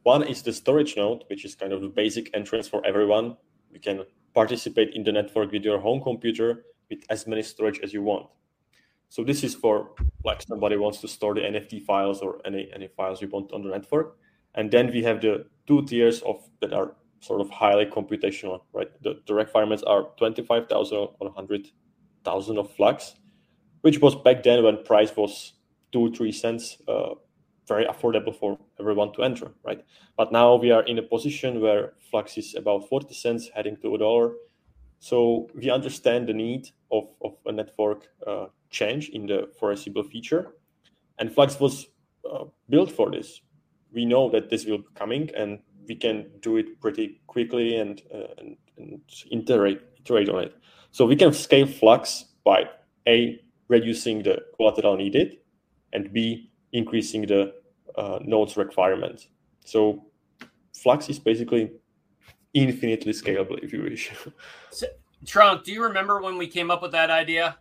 one 0.01 0.23
is 0.23 0.41
the 0.41 0.51
storage 0.51 0.97
node, 0.97 1.25
which 1.29 1.45
is 1.45 1.53
kind 1.53 1.71
of 1.71 1.81
the 1.81 1.89
basic 1.89 2.31
entrance 2.33 2.67
for 2.67 2.83
everyone. 2.83 3.37
You 3.71 3.79
can 3.79 4.03
participate 4.33 4.95
in 4.95 5.03
the 5.03 5.11
network 5.11 5.51
with 5.51 5.63
your 5.63 5.79
home 5.79 6.01
computer 6.01 6.65
with 6.89 7.03
as 7.11 7.27
many 7.27 7.43
storage 7.43 7.79
as 7.83 7.93
you 7.93 8.01
want. 8.01 8.25
So 9.09 9.23
this 9.23 9.43
is 9.43 9.53
for 9.53 9.91
like 10.25 10.41
somebody 10.41 10.75
wants 10.75 11.01
to 11.01 11.07
store 11.07 11.35
the 11.35 11.41
NFT 11.41 11.83
files 11.85 12.21
or 12.21 12.41
any 12.47 12.71
any 12.73 12.87
files 12.87 13.21
you 13.21 13.27
want 13.27 13.53
on 13.53 13.61
the 13.61 13.69
network. 13.69 14.17
And 14.55 14.71
then 14.71 14.91
we 14.91 15.03
have 15.03 15.21
the 15.21 15.45
two 15.67 15.85
tiers 15.85 16.23
of 16.23 16.49
that 16.61 16.73
are 16.73 16.95
sort 17.23 17.41
of 17.41 17.49
highly 17.49 17.85
computational, 17.85 18.61
right? 18.73 18.89
The, 19.01 19.21
the 19.25 19.33
requirements 19.33 19.83
are 19.83 20.09
25,000 20.17 20.97
or 20.97 21.09
100,000 21.19 22.57
of 22.57 22.75
flux, 22.75 23.15
which 23.81 23.99
was 23.99 24.15
back 24.15 24.43
then 24.43 24.63
when 24.63 24.83
price 24.83 25.15
was 25.15 25.53
two, 25.91 26.11
three 26.13 26.31
cents, 26.31 26.77
uh, 26.87 27.13
very 27.67 27.85
affordable 27.85 28.35
for 28.37 28.59
everyone 28.79 29.13
to 29.13 29.23
enter, 29.23 29.53
right? 29.63 29.81
But 30.17 30.31
now 30.31 30.55
we 30.55 30.71
are 30.71 30.83
in 30.83 30.99
a 30.99 31.01
position 31.01 31.61
where 31.61 31.93
flux 32.11 32.37
is 32.37 32.55
about 32.55 32.89
40 32.89 33.13
cents 33.13 33.49
heading 33.55 33.77
to 33.77 33.95
a 33.95 33.97
dollar. 33.97 34.33
So 34.99 35.49
we 35.55 35.69
understand 35.69 36.27
the 36.27 36.33
need 36.33 36.69
of, 36.91 37.07
of 37.21 37.33
a 37.45 37.51
network 37.51 38.07
uh, 38.27 38.47
change 38.69 39.09
in 39.09 39.27
the 39.27 39.49
foreseeable 39.59 40.03
future. 40.03 40.55
And 41.19 41.33
Flux 41.33 41.59
was 41.59 41.87
uh, 42.29 42.45
built 42.69 42.91
for 42.91 43.11
this. 43.11 43.41
We 43.93 44.05
know 44.05 44.29
that 44.31 44.49
this 44.49 44.65
will 44.65 44.79
be 44.79 44.87
coming, 44.95 45.29
and 45.37 45.59
we 45.87 45.95
can 45.95 46.29
do 46.41 46.57
it 46.57 46.79
pretty 46.81 47.21
quickly 47.27 47.77
and, 47.77 48.01
uh, 48.13 48.27
and, 48.37 48.57
and 48.77 49.01
iterate, 49.31 49.81
iterate 49.99 50.29
on 50.29 50.43
it. 50.43 50.55
So 50.91 51.05
we 51.05 51.15
can 51.15 51.33
scale 51.33 51.67
Flux 51.67 52.25
by 52.43 52.69
A, 53.07 53.39
reducing 53.67 54.23
the 54.23 54.39
collateral 54.55 54.97
needed, 54.97 55.37
and 55.93 56.11
B, 56.13 56.51
increasing 56.71 57.23
the 57.23 57.53
uh, 57.95 58.19
nodes 58.21 58.57
requirement. 58.57 59.27
So 59.65 60.05
Flux 60.75 61.09
is 61.09 61.19
basically 61.19 61.71
infinitely 62.53 63.13
scalable, 63.13 63.63
if 63.63 63.73
you 63.73 63.83
wish. 63.83 64.11
so, 64.71 64.87
Trunk, 65.25 65.63
do 65.63 65.71
you 65.71 65.83
remember 65.83 66.21
when 66.21 66.37
we 66.37 66.47
came 66.47 66.69
up 66.69 66.81
with 66.81 66.91
that 66.91 67.09
idea? 67.09 67.57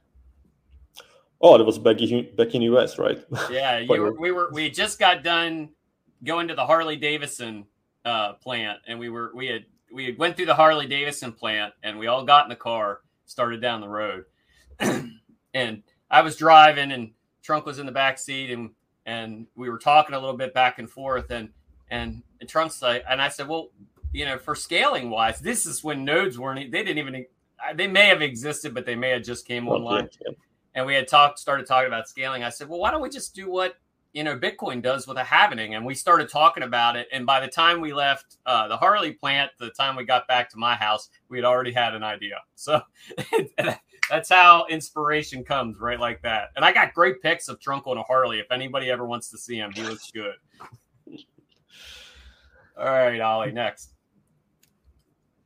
Oh, 1.41 1.59
that 1.59 1.65
was 1.65 1.79
back 1.79 2.01
in 2.01 2.35
back 2.37 2.55
in 2.55 2.63
US, 2.63 2.99
right? 2.99 3.19
Yeah, 3.51 3.85
were, 3.89 4.13
we 4.19 4.31
were 4.31 4.51
we 4.53 4.71
just 4.71 4.99
got 4.99 5.23
done 5.23 5.71
going 6.23 6.49
to 6.49 6.55
the 6.55 6.65
Harley 6.65 6.97
Davidson 6.97 7.67
uh, 8.05 8.35
plant, 8.35 8.79
and 8.87 8.99
we 8.99 9.09
were 9.09 9.33
we 9.35 9.47
had 9.47 9.65
we 9.93 10.07
had 10.07 10.19
went 10.19 10.37
through 10.37 10.47
the 10.47 10.55
Harley 10.55 10.87
Davidson 10.87 11.33
plant, 11.33 11.75
and 11.83 11.99
we 11.99 12.07
all 12.07 12.25
got 12.25 12.45
in 12.45 12.49
the 12.49 12.57
car, 12.57 13.01
started 13.27 13.61
down 13.61 13.81
the 13.81 13.89
road, 13.89 14.25
and 15.55 15.83
I 16.11 16.23
was 16.23 16.37
driving, 16.37 16.93
and 16.93 17.13
Trunk 17.43 17.67
was 17.67 17.79
in 17.79 17.87
the 17.87 17.93
back 17.93 18.19
seat, 18.19 18.51
and 18.51 18.71
and 19.07 19.47
we 19.57 19.69
were 19.69 19.79
talking 19.79 20.15
a 20.15 20.21
little 20.21 20.37
bit 20.37 20.55
back 20.55 20.79
and 20.79 20.89
forth, 20.89 21.31
and 21.31 21.51
and, 21.91 22.23
and 22.41 22.49
Trunk's 22.49 22.81
like, 22.81 23.05
and 23.09 23.21
I 23.21 23.29
said, 23.29 23.49
well, 23.49 23.69
you 24.13 24.25
know, 24.25 24.39
for 24.39 24.55
scaling 24.55 25.11
wise, 25.11 25.41
this 25.41 25.67
is 25.67 25.85
when 25.85 26.05
nodes 26.05 26.39
weren't 26.39 26.71
they 26.71 26.83
didn't 26.83 26.99
even 26.99 27.27
they 27.75 27.87
may 27.87 28.07
have 28.07 28.23
existed, 28.23 28.75
but 28.75 28.87
they 28.87 28.97
may 28.97 29.11
have 29.11 29.23
just 29.23 29.47
came 29.47 29.69
online. 29.69 30.09
And 30.75 30.87
we 30.87 30.95
had 30.95 31.07
talked 31.07 31.39
started 31.39 31.67
talking 31.67 31.87
about 31.87 32.09
scaling. 32.09 32.43
I 32.43 32.49
said, 32.49 32.69
well, 32.69 32.79
why 32.79 32.91
don't 32.91 33.03
we 33.03 33.11
just 33.11 33.35
do 33.35 33.51
what 33.51 33.77
you 34.13 34.25
know 34.25 34.39
Bitcoin 34.39 34.83
does 34.83 35.07
with 35.07 35.17
a 35.17 35.23
halvening, 35.23 35.77
and 35.77 35.85
we 35.85 35.95
started 35.95 36.29
talking 36.29 36.63
about 36.63 36.97
it. 36.97 37.09
And 37.13 37.25
by 37.27 37.41
the 37.41 37.49
time 37.49 37.81
we 37.81 37.93
left 37.93 38.37
uh, 38.47 38.69
the 38.69 38.77
Harley 38.77 39.13
plant, 39.13 39.51
the 39.59 39.71
time 39.71 39.97
we 39.97 40.05
got 40.05 40.29
back 40.29 40.51
to 40.51 40.59
my 40.59 40.75
house, 40.75 41.09
we 41.29 41.39
had 41.39 41.45
already 41.45 41.73
had 41.73 41.95
an 41.95 42.03
idea. 42.03 42.41
So 42.55 42.81
that's 44.11 44.29
how 44.29 44.67
inspiration 44.69 45.45
comes, 45.45 45.79
right 45.81 45.99
like 45.99 46.23
that. 46.23 46.51
And 46.57 46.65
I 46.65 46.73
got 46.73 46.95
great 46.95 47.23
pics 47.23 47.49
of 47.49 47.61
Trunk 47.61 47.87
on 47.87 47.97
a 47.97 48.03
Harley. 48.03 48.39
If 48.39 48.51
anybody 48.51 48.91
ever 48.91 49.07
wants 49.07 49.31
to 49.31 49.39
see 49.39 49.57
him, 49.57 49.73
he 49.73 49.83
looks 49.83 50.11
good. 50.11 50.35
All 52.77 52.87
right, 52.87 53.21
Ali, 53.21 53.53
next. 53.53 53.95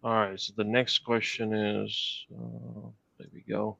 All 0.03 0.13
right, 0.13 0.39
so 0.39 0.53
the 0.57 0.65
next 0.65 1.01
question 1.01 1.53
is 1.53 2.27
uh, 2.33 2.89
there 3.19 3.29
we 3.33 3.43
go. 3.49 3.79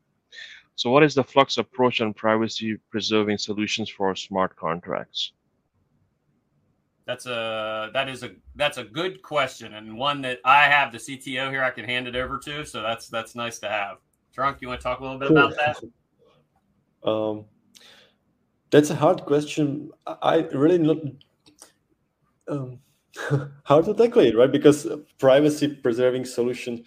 So 0.77 0.91
what 0.91 1.03
is 1.03 1.15
the 1.15 1.25
Flux 1.25 1.57
approach 1.57 2.03
on 2.03 2.13
privacy 2.13 2.77
preserving 2.91 3.39
solutions 3.39 3.89
for 3.89 4.15
smart 4.15 4.55
contracts? 4.57 5.33
That's 7.07 7.25
a 7.27 7.91
that 7.95 8.09
is 8.09 8.23
a 8.23 8.33
that's 8.57 8.79
a 8.79 8.85
good 8.85 9.23
question 9.23 9.75
and 9.75 9.97
one 9.97 10.21
that 10.23 10.41
I 10.45 10.65
have 10.65 10.93
the 10.93 10.99
CTO 10.99 11.51
here 11.51 11.63
I 11.63 11.71
can 11.71 11.85
hand 11.85 12.09
it 12.09 12.17
over 12.17 12.39
to. 12.39 12.67
So 12.67 12.83
that's 12.83 13.09
that's 13.09 13.35
nice 13.35 13.59
to 13.61 13.69
have. 13.69 13.99
Trunk, 14.35 14.59
you 14.61 14.69
want 14.69 14.81
to 14.81 14.85
talk 14.85 15.01
a 15.01 15.03
little 15.03 15.19
bit 15.19 15.31
about 15.31 15.55
that? 15.57 17.09
Um, 17.09 17.47
that's 18.71 18.91
a 18.91 18.95
hard 18.95 19.25
question. 19.25 19.91
I 20.07 20.41
really 20.53 20.79
not. 20.79 20.99
Um, 22.49 22.81
how 23.65 23.81
to 23.81 23.95
tackle 23.95 24.23
it, 24.23 24.37
right? 24.37 24.53
Because 24.53 24.87
privacy 25.19 25.69
preserving 25.69 26.27
solution 26.27 26.85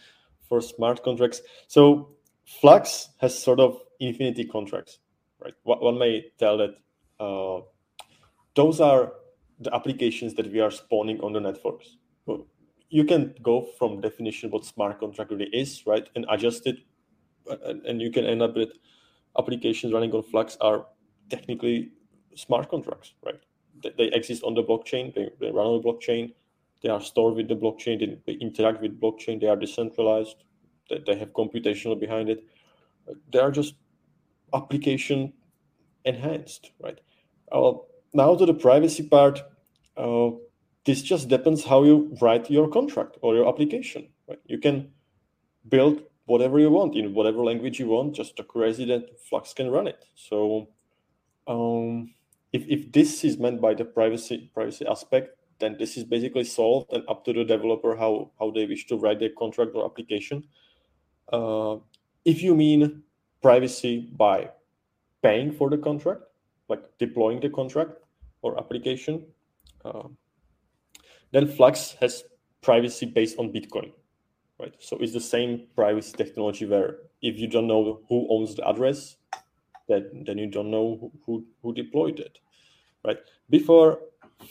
for 0.47 0.61
smart 0.61 1.01
contracts. 1.01 1.41
So 1.67 2.09
Flux 2.49 3.09
has 3.19 3.37
sort 3.37 3.59
of 3.59 3.79
infinity 3.99 4.43
contracts, 4.43 4.97
right? 5.39 5.53
One 5.63 5.99
may 5.99 6.25
tell 6.39 6.57
that 6.57 6.71
uh, 7.19 7.61
those 8.55 8.81
are 8.81 9.13
the 9.59 9.73
applications 9.73 10.33
that 10.33 10.51
we 10.51 10.59
are 10.59 10.71
spawning 10.71 11.21
on 11.21 11.33
the 11.33 11.39
networks. 11.39 11.97
You 12.89 13.03
can 13.03 13.35
go 13.43 13.67
from 13.77 14.01
definition 14.01 14.49
what 14.49 14.65
smart 14.65 14.99
contract 14.99 15.29
really 15.29 15.49
is, 15.53 15.85
right, 15.85 16.09
and 16.15 16.25
adjust 16.27 16.65
it, 16.65 16.79
and, 17.63 17.85
and 17.85 18.01
you 18.01 18.11
can 18.11 18.25
end 18.25 18.41
up 18.41 18.55
with 18.55 18.69
applications 19.37 19.93
running 19.93 20.11
on 20.11 20.23
Flux 20.23 20.57
are 20.59 20.87
technically 21.29 21.91
smart 22.35 22.67
contracts, 22.69 23.13
right? 23.23 23.39
They, 23.83 24.05
exist 24.05 24.43
on 24.43 24.55
the 24.55 24.63
blockchain, 24.63 25.13
they, 25.13 25.51
run 25.51 25.67
on 25.67 25.81
the 25.81 25.87
blockchain, 25.87 26.33
they 26.81 26.89
are 26.89 26.99
stored 26.99 27.35
with 27.35 27.47
the 27.47 27.55
blockchain, 27.55 28.17
they 28.25 28.33
interact 28.33 28.81
with 28.81 28.99
blockchain, 28.99 29.39
they 29.39 29.47
are 29.47 29.55
decentralized, 29.55 30.43
they, 30.89 31.01
they 31.05 31.17
have 31.17 31.33
computational 31.33 31.99
behind 31.99 32.29
it. 32.29 32.43
They 33.31 33.39
are 33.39 33.51
just 33.51 33.75
application 34.53 35.33
enhanced, 36.05 36.71
right? 36.79 36.99
Uh, 37.51 37.73
now 38.13 38.35
to 38.35 38.45
the 38.45 38.53
privacy 38.53 39.03
part, 39.03 39.41
uh, 39.97 40.29
this 40.85 41.01
just 41.01 41.27
depends 41.27 41.63
how 41.63 41.83
you 41.83 42.15
write 42.21 42.49
your 42.49 42.67
contract 42.67 43.17
or 43.21 43.35
your 43.35 43.47
application. 43.47 44.09
Right? 44.27 44.39
You 44.45 44.57
can 44.59 44.91
build 45.67 46.03
whatever 46.25 46.59
you 46.59 46.69
want 46.69 46.95
in 46.95 47.13
whatever 47.13 47.43
language 47.43 47.79
you 47.79 47.87
want, 47.87 48.15
just 48.15 48.39
a 48.39 48.45
resident 48.55 49.05
Flux 49.27 49.53
can 49.53 49.69
run 49.69 49.87
it. 49.87 50.05
So 50.15 50.69
um, 51.47 52.13
if, 52.53 52.65
if 52.67 52.91
this 52.91 53.23
is 53.23 53.37
meant 53.37 53.59
by 53.59 53.73
the 53.73 53.85
privacy 53.85 54.49
privacy 54.53 54.85
aspect, 54.85 55.35
then 55.59 55.75
this 55.77 55.97
is 55.97 56.03
basically 56.03 56.45
solved 56.45 56.93
and 56.93 57.03
up 57.09 57.25
to 57.25 57.33
the 57.33 57.43
developer 57.43 57.95
how, 57.95 58.31
how 58.39 58.51
they 58.51 58.65
wish 58.65 58.87
to 58.87 58.97
write 58.97 59.19
their 59.19 59.35
contract 59.37 59.71
or 59.73 59.85
application. 59.85 60.43
Uh, 61.31 61.77
if 62.25 62.41
you 62.41 62.55
mean 62.55 63.03
privacy 63.41 64.09
by 64.17 64.49
paying 65.21 65.51
for 65.51 65.69
the 65.69 65.77
contract, 65.77 66.21
like 66.67 66.83
deploying 66.97 67.39
the 67.39 67.49
contract 67.49 67.91
or 68.41 68.57
application, 68.57 69.25
uh, 69.85 70.07
then 71.31 71.47
Flux 71.47 71.95
has 71.99 72.23
privacy 72.61 73.05
based 73.05 73.37
on 73.37 73.51
Bitcoin, 73.51 73.91
right? 74.59 74.73
So 74.79 74.97
it's 74.97 75.13
the 75.13 75.21
same 75.21 75.67
privacy 75.75 76.15
technology 76.17 76.65
where 76.65 76.97
if 77.21 77.37
you 77.39 77.47
don't 77.47 77.67
know 77.67 78.01
who 78.07 78.27
owns 78.29 78.55
the 78.55 78.67
address, 78.67 79.17
then, 79.87 80.23
then 80.25 80.37
you 80.37 80.47
don't 80.47 80.71
know 80.71 81.11
who, 81.25 81.45
who, 81.61 81.73
deployed 81.73 82.19
it, 82.19 82.39
right? 83.03 83.17
Before, 83.49 83.99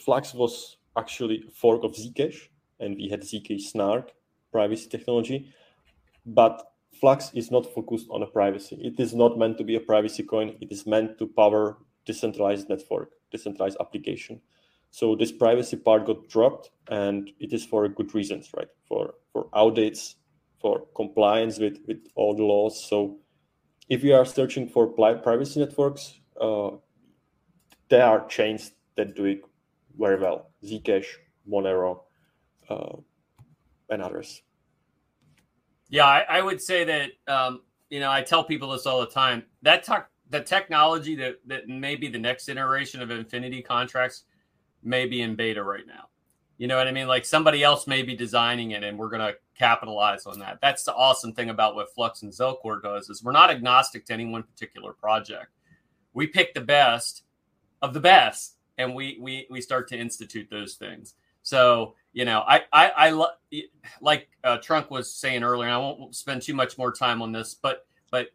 Flux 0.05 0.35
was 0.35 0.77
actually 0.97 1.45
a 1.47 1.51
fork 1.51 1.85
of 1.85 1.93
Zcash, 1.93 2.49
and 2.81 2.97
we 2.97 3.09
had 3.09 3.23
Zcash 3.23 3.63
Snark 3.63 4.13
privacy 4.51 4.89
technology, 4.89 5.53
but 6.27 6.68
Flux 7.01 7.31
is 7.35 7.51
not 7.51 7.73
focused 7.75 8.07
on 8.11 8.23
a 8.23 8.27
privacy. 8.27 8.77
It 8.83 8.99
is 8.99 9.15
not 9.15 9.39
meant 9.39 9.59
to 9.59 9.65
be 9.65 9.77
a 9.77 9.81
privacy 9.81 10.23
coin. 10.23 10.57
It 10.61 10.73
is 10.73 10.87
meant 10.87 11.19
to 11.19 11.27
power 11.27 11.79
decentralized 12.05 12.69
network, 12.69 13.11
decentralized 13.31 13.77
application. 13.81 14.41
So 14.91 15.15
this 15.15 15.31
privacy 15.31 15.77
part 15.77 16.07
got 16.07 16.29
dropped, 16.29 16.71
and 16.89 17.31
it 17.39 17.53
is 17.53 17.65
for 17.65 17.87
good 17.89 18.15
reasons, 18.15 18.51
right? 18.57 18.69
For 18.89 19.15
for 19.33 19.49
audits, 19.53 20.17
for 20.61 20.87
compliance 20.97 21.59
with 21.59 21.79
with 21.87 22.07
all 22.15 22.35
the 22.35 22.43
laws. 22.43 22.83
So 22.89 23.19
if 23.89 24.03
you 24.03 24.15
are 24.15 24.25
searching 24.25 24.69
for 24.69 24.87
privacy 24.89 25.61
networks, 25.61 26.21
uh, 26.41 26.71
there 27.89 28.05
are 28.05 28.27
chains 28.27 28.73
that 28.97 29.15
do 29.15 29.27
it 29.27 29.43
very 29.99 30.19
well: 30.19 30.51
Zcash, 30.65 31.07
Monero, 31.47 32.01
uh, 32.69 32.97
and 33.91 34.03
others. 34.03 34.43
Yeah, 35.89 36.05
I, 36.05 36.25
I 36.29 36.43
would 36.43 36.61
say 36.61 36.85
that 36.85 37.11
um, 37.33 37.63
you 37.91 38.01
know 38.01 38.11
I 38.11 38.23
tell 38.23 38.45
people 38.45 38.73
this 38.73 38.87
all 38.87 39.01
the 39.01 39.07
time. 39.07 39.45
That 39.63 39.89
the 40.31 40.41
technology 40.41 41.15
that 41.17 41.37
that 41.47 41.69
may 41.69 41.97
be 41.97 42.09
the 42.09 42.19
next 42.19 42.49
iteration 42.49 43.01
of 43.01 43.11
infinity 43.11 43.63
contracts 43.63 44.25
may 44.83 45.07
be 45.07 45.23
in 45.23 45.35
beta 45.35 45.63
right 45.63 45.87
now. 45.87 46.09
You 46.59 46.67
know 46.67 46.77
what 46.77 46.89
I 46.89 46.93
mean? 46.93 47.07
Like 47.07 47.25
somebody 47.25 47.63
else 47.63 47.87
may 47.87 48.03
be 48.03 48.17
designing 48.17 48.73
it, 48.73 48.83
and 48.83 48.99
we're 48.99 49.09
going 49.11 49.23
to 49.23 49.37
capitalize 49.57 50.27
on 50.27 50.41
that. 50.41 50.59
That's 50.61 50.83
the 50.83 50.95
awesome 50.95 51.33
thing 51.33 51.51
about 51.51 51.77
what 51.77 51.95
Flux 51.95 52.23
and 52.23 52.33
Zelcore 52.33 52.83
does 52.83 53.09
is 53.09 53.23
we're 53.23 53.33
not 53.33 53.51
agnostic 53.51 54.05
to 54.07 54.13
any 54.13 54.27
one 54.27 54.43
particular 54.43 54.93
project. 54.93 55.53
We 56.15 56.27
pick 56.27 56.55
the 56.55 56.61
best 56.61 57.23
of 57.81 57.95
the 57.95 58.01
best, 58.01 58.57
and 58.77 58.95
we 58.95 59.19
we 59.21 59.47
we 59.51 59.61
start 59.61 59.89
to 59.89 59.99
institute 59.99 60.49
those 60.51 60.75
things. 60.75 61.15
So 61.49 61.95
you 62.13 62.25
know, 62.25 62.45
I 62.47 62.63
I, 62.73 62.89
I 62.89 63.11
lo- 63.11 63.27
like 64.01 64.29
uh, 64.45 64.59
Trunk 64.59 64.91
was 64.91 65.13
saying 65.13 65.43
earlier. 65.43 65.71
I 65.71 65.79
won't 65.79 66.15
spend 66.15 66.43
too 66.43 66.55
much 66.55 66.77
more 66.77 66.93
time 66.93 67.23
on 67.23 67.33
this, 67.33 67.55
but 67.55 67.87
but 68.11 68.29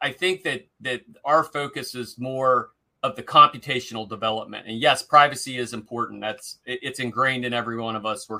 I 0.00 0.12
think 0.12 0.42
that 0.44 0.66
that 0.80 1.02
our 1.24 1.44
focus 1.44 1.94
is 1.94 2.18
more 2.18 2.70
of 3.02 3.16
the 3.16 3.22
computational 3.22 4.08
development. 4.08 4.66
And 4.66 4.78
yes, 4.78 5.02
privacy 5.02 5.58
is 5.58 5.74
important. 5.74 6.22
That's 6.22 6.58
it's 6.64 7.00
ingrained 7.00 7.44
in 7.44 7.52
every 7.52 7.76
one 7.76 7.96
of 7.96 8.06
us. 8.06 8.28
We're 8.28 8.38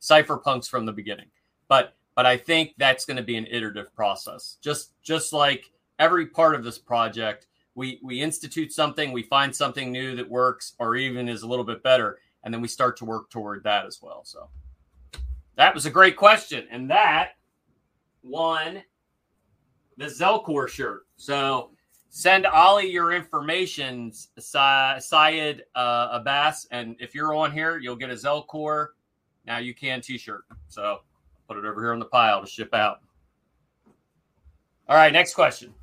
cypherpunks 0.00 0.68
from 0.68 0.86
the 0.86 0.92
beginning. 0.92 1.26
But 1.68 1.96
but 2.14 2.24
I 2.24 2.38
think 2.38 2.74
that's 2.78 3.04
going 3.04 3.18
to 3.18 3.22
be 3.22 3.36
an 3.36 3.46
iterative 3.50 3.94
process. 3.94 4.56
Just 4.62 4.92
just 5.02 5.34
like 5.34 5.70
every 5.98 6.26
part 6.26 6.54
of 6.54 6.64
this 6.64 6.78
project, 6.78 7.46
we 7.74 8.00
we 8.02 8.22
institute 8.22 8.72
something, 8.72 9.12
we 9.12 9.22
find 9.22 9.54
something 9.54 9.92
new 9.92 10.16
that 10.16 10.30
works 10.30 10.72
or 10.78 10.96
even 10.96 11.28
is 11.28 11.42
a 11.42 11.46
little 11.46 11.64
bit 11.64 11.82
better, 11.82 12.18
and 12.46 12.54
then 12.54 12.62
we 12.62 12.68
start 12.68 12.96
to 12.96 13.04
work 13.04 13.28
toward 13.28 13.62
that 13.64 13.84
as 13.84 14.00
well. 14.00 14.22
So 14.24 14.48
that 15.56 15.74
was 15.74 15.84
a 15.84 15.90
great 15.90 16.16
question, 16.16 16.66
and 16.70 16.88
that 16.88 17.32
won 18.22 18.82
the 19.98 20.06
Zelcore 20.06 20.68
shirt. 20.68 21.06
So 21.16 21.72
send 22.08 22.46
Ali 22.46 22.88
your 22.88 23.12
information, 23.12 24.12
Syed 24.38 25.64
uh, 25.74 26.08
Abbas, 26.12 26.68
and 26.70 26.94
if 27.00 27.14
you're 27.14 27.34
on 27.34 27.50
here, 27.50 27.78
you'll 27.78 27.96
get 27.96 28.10
a 28.10 28.14
Zelcore 28.14 28.88
now 29.44 29.58
you 29.58 29.74
can 29.74 30.00
t-shirt. 30.00 30.44
So 30.68 31.00
put 31.48 31.56
it 31.56 31.64
over 31.64 31.80
here 31.80 31.92
on 31.92 31.98
the 31.98 32.06
pile 32.06 32.40
to 32.40 32.46
ship 32.46 32.74
out. 32.74 33.00
All 34.88 34.96
right, 34.96 35.12
next 35.12 35.34
question. 35.34 35.74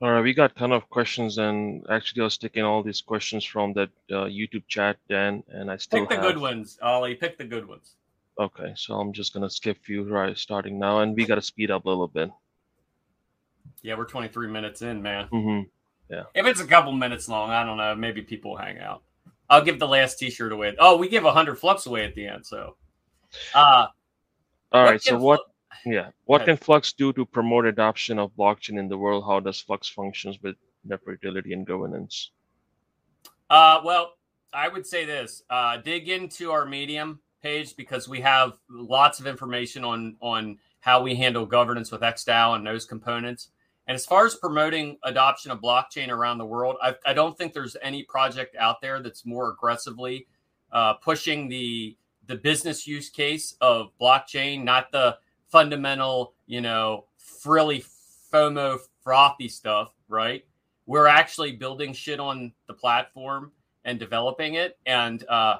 All 0.00 0.12
right, 0.12 0.22
we 0.22 0.32
got 0.32 0.52
a 0.52 0.54
ton 0.54 0.70
of 0.70 0.88
questions, 0.90 1.38
and 1.38 1.84
actually, 1.90 2.22
I 2.22 2.24
was 2.24 2.38
taking 2.38 2.62
all 2.62 2.84
these 2.84 3.00
questions 3.00 3.44
from 3.44 3.72
that 3.72 3.90
uh, 4.10 4.26
YouTube 4.26 4.62
chat, 4.68 4.96
Dan, 5.08 5.42
and 5.48 5.68
I 5.68 5.76
still 5.76 6.00
pick 6.00 6.10
the 6.10 6.14
have... 6.16 6.24
good 6.24 6.38
ones, 6.38 6.78
Ali. 6.80 7.16
Pick 7.16 7.36
the 7.36 7.44
good 7.44 7.66
ones. 7.66 7.94
Okay, 8.38 8.72
so 8.76 8.94
I'm 8.94 9.12
just 9.12 9.34
gonna 9.34 9.50
skip 9.50 9.88
you 9.88 10.04
right 10.04 10.38
starting 10.38 10.78
now, 10.78 11.00
and 11.00 11.16
we 11.16 11.26
got 11.26 11.34
to 11.34 11.42
speed 11.42 11.72
up 11.72 11.84
a 11.84 11.88
little 11.88 12.06
bit. 12.06 12.30
Yeah, 13.82 13.96
we're 13.96 14.04
23 14.04 14.48
minutes 14.48 14.82
in, 14.82 15.02
man. 15.02 15.28
Mm-hmm. 15.32 15.68
Yeah. 16.14 16.22
If 16.32 16.46
it's 16.46 16.60
a 16.60 16.66
couple 16.66 16.92
minutes 16.92 17.28
long, 17.28 17.50
I 17.50 17.64
don't 17.64 17.76
know. 17.76 17.94
Maybe 17.96 18.22
people 18.22 18.52
will 18.52 18.58
hang 18.58 18.78
out. 18.78 19.02
I'll 19.50 19.64
give 19.64 19.78
the 19.78 19.88
last 19.88 20.18
T-shirt 20.18 20.52
away. 20.52 20.76
Oh, 20.78 20.96
we 20.96 21.08
give 21.08 21.24
100 21.24 21.56
Flux 21.56 21.86
away 21.86 22.04
at 22.04 22.14
the 22.14 22.26
end. 22.26 22.46
So, 22.46 22.76
uh, 23.54 23.86
all 24.72 24.84
right. 24.84 25.02
So 25.02 25.18
what? 25.18 25.40
Yeah. 25.84 26.10
What 26.24 26.44
can 26.44 26.56
Flux 26.56 26.92
do 26.92 27.12
to 27.14 27.24
promote 27.24 27.66
adoption 27.66 28.18
of 28.18 28.32
blockchain 28.36 28.78
in 28.78 28.88
the 28.88 28.98
world? 28.98 29.24
How 29.26 29.40
does 29.40 29.60
Flux 29.60 29.88
functions 29.88 30.38
with 30.42 30.56
network 30.84 31.22
utility 31.22 31.52
and 31.52 31.66
governance? 31.66 32.30
Uh, 33.50 33.80
well, 33.84 34.14
I 34.52 34.68
would 34.68 34.86
say 34.86 35.04
this: 35.04 35.42
uh, 35.50 35.78
dig 35.78 36.08
into 36.08 36.50
our 36.50 36.66
Medium 36.66 37.20
page 37.42 37.76
because 37.76 38.08
we 38.08 38.20
have 38.20 38.58
lots 38.68 39.20
of 39.20 39.26
information 39.26 39.84
on 39.84 40.16
on 40.20 40.58
how 40.80 41.02
we 41.02 41.14
handle 41.14 41.46
governance 41.46 41.90
with 41.90 42.02
XDAO 42.02 42.56
and 42.56 42.66
those 42.66 42.84
components. 42.84 43.48
And 43.86 43.94
as 43.94 44.04
far 44.04 44.26
as 44.26 44.34
promoting 44.34 44.98
adoption 45.02 45.50
of 45.50 45.60
blockchain 45.60 46.10
around 46.10 46.38
the 46.38 46.44
world, 46.44 46.76
I, 46.82 46.94
I 47.06 47.14
don't 47.14 47.36
think 47.38 47.54
there's 47.54 47.76
any 47.80 48.02
project 48.02 48.54
out 48.56 48.82
there 48.82 49.00
that's 49.00 49.24
more 49.24 49.50
aggressively 49.50 50.26
uh, 50.72 50.94
pushing 50.94 51.48
the 51.48 51.96
the 52.26 52.36
business 52.36 52.86
use 52.86 53.08
case 53.08 53.56
of 53.62 53.90
blockchain, 53.98 54.62
not 54.62 54.92
the 54.92 55.16
fundamental, 55.50 56.34
you 56.46 56.60
know, 56.60 57.04
frilly 57.16 57.84
FOMO 58.32 58.78
frothy 59.02 59.48
stuff, 59.48 59.92
right? 60.08 60.44
We're 60.86 61.06
actually 61.06 61.52
building 61.52 61.92
shit 61.92 62.20
on 62.20 62.52
the 62.66 62.74
platform 62.74 63.52
and 63.84 63.98
developing 63.98 64.54
it, 64.54 64.78
and 64.86 65.26
uh, 65.28 65.58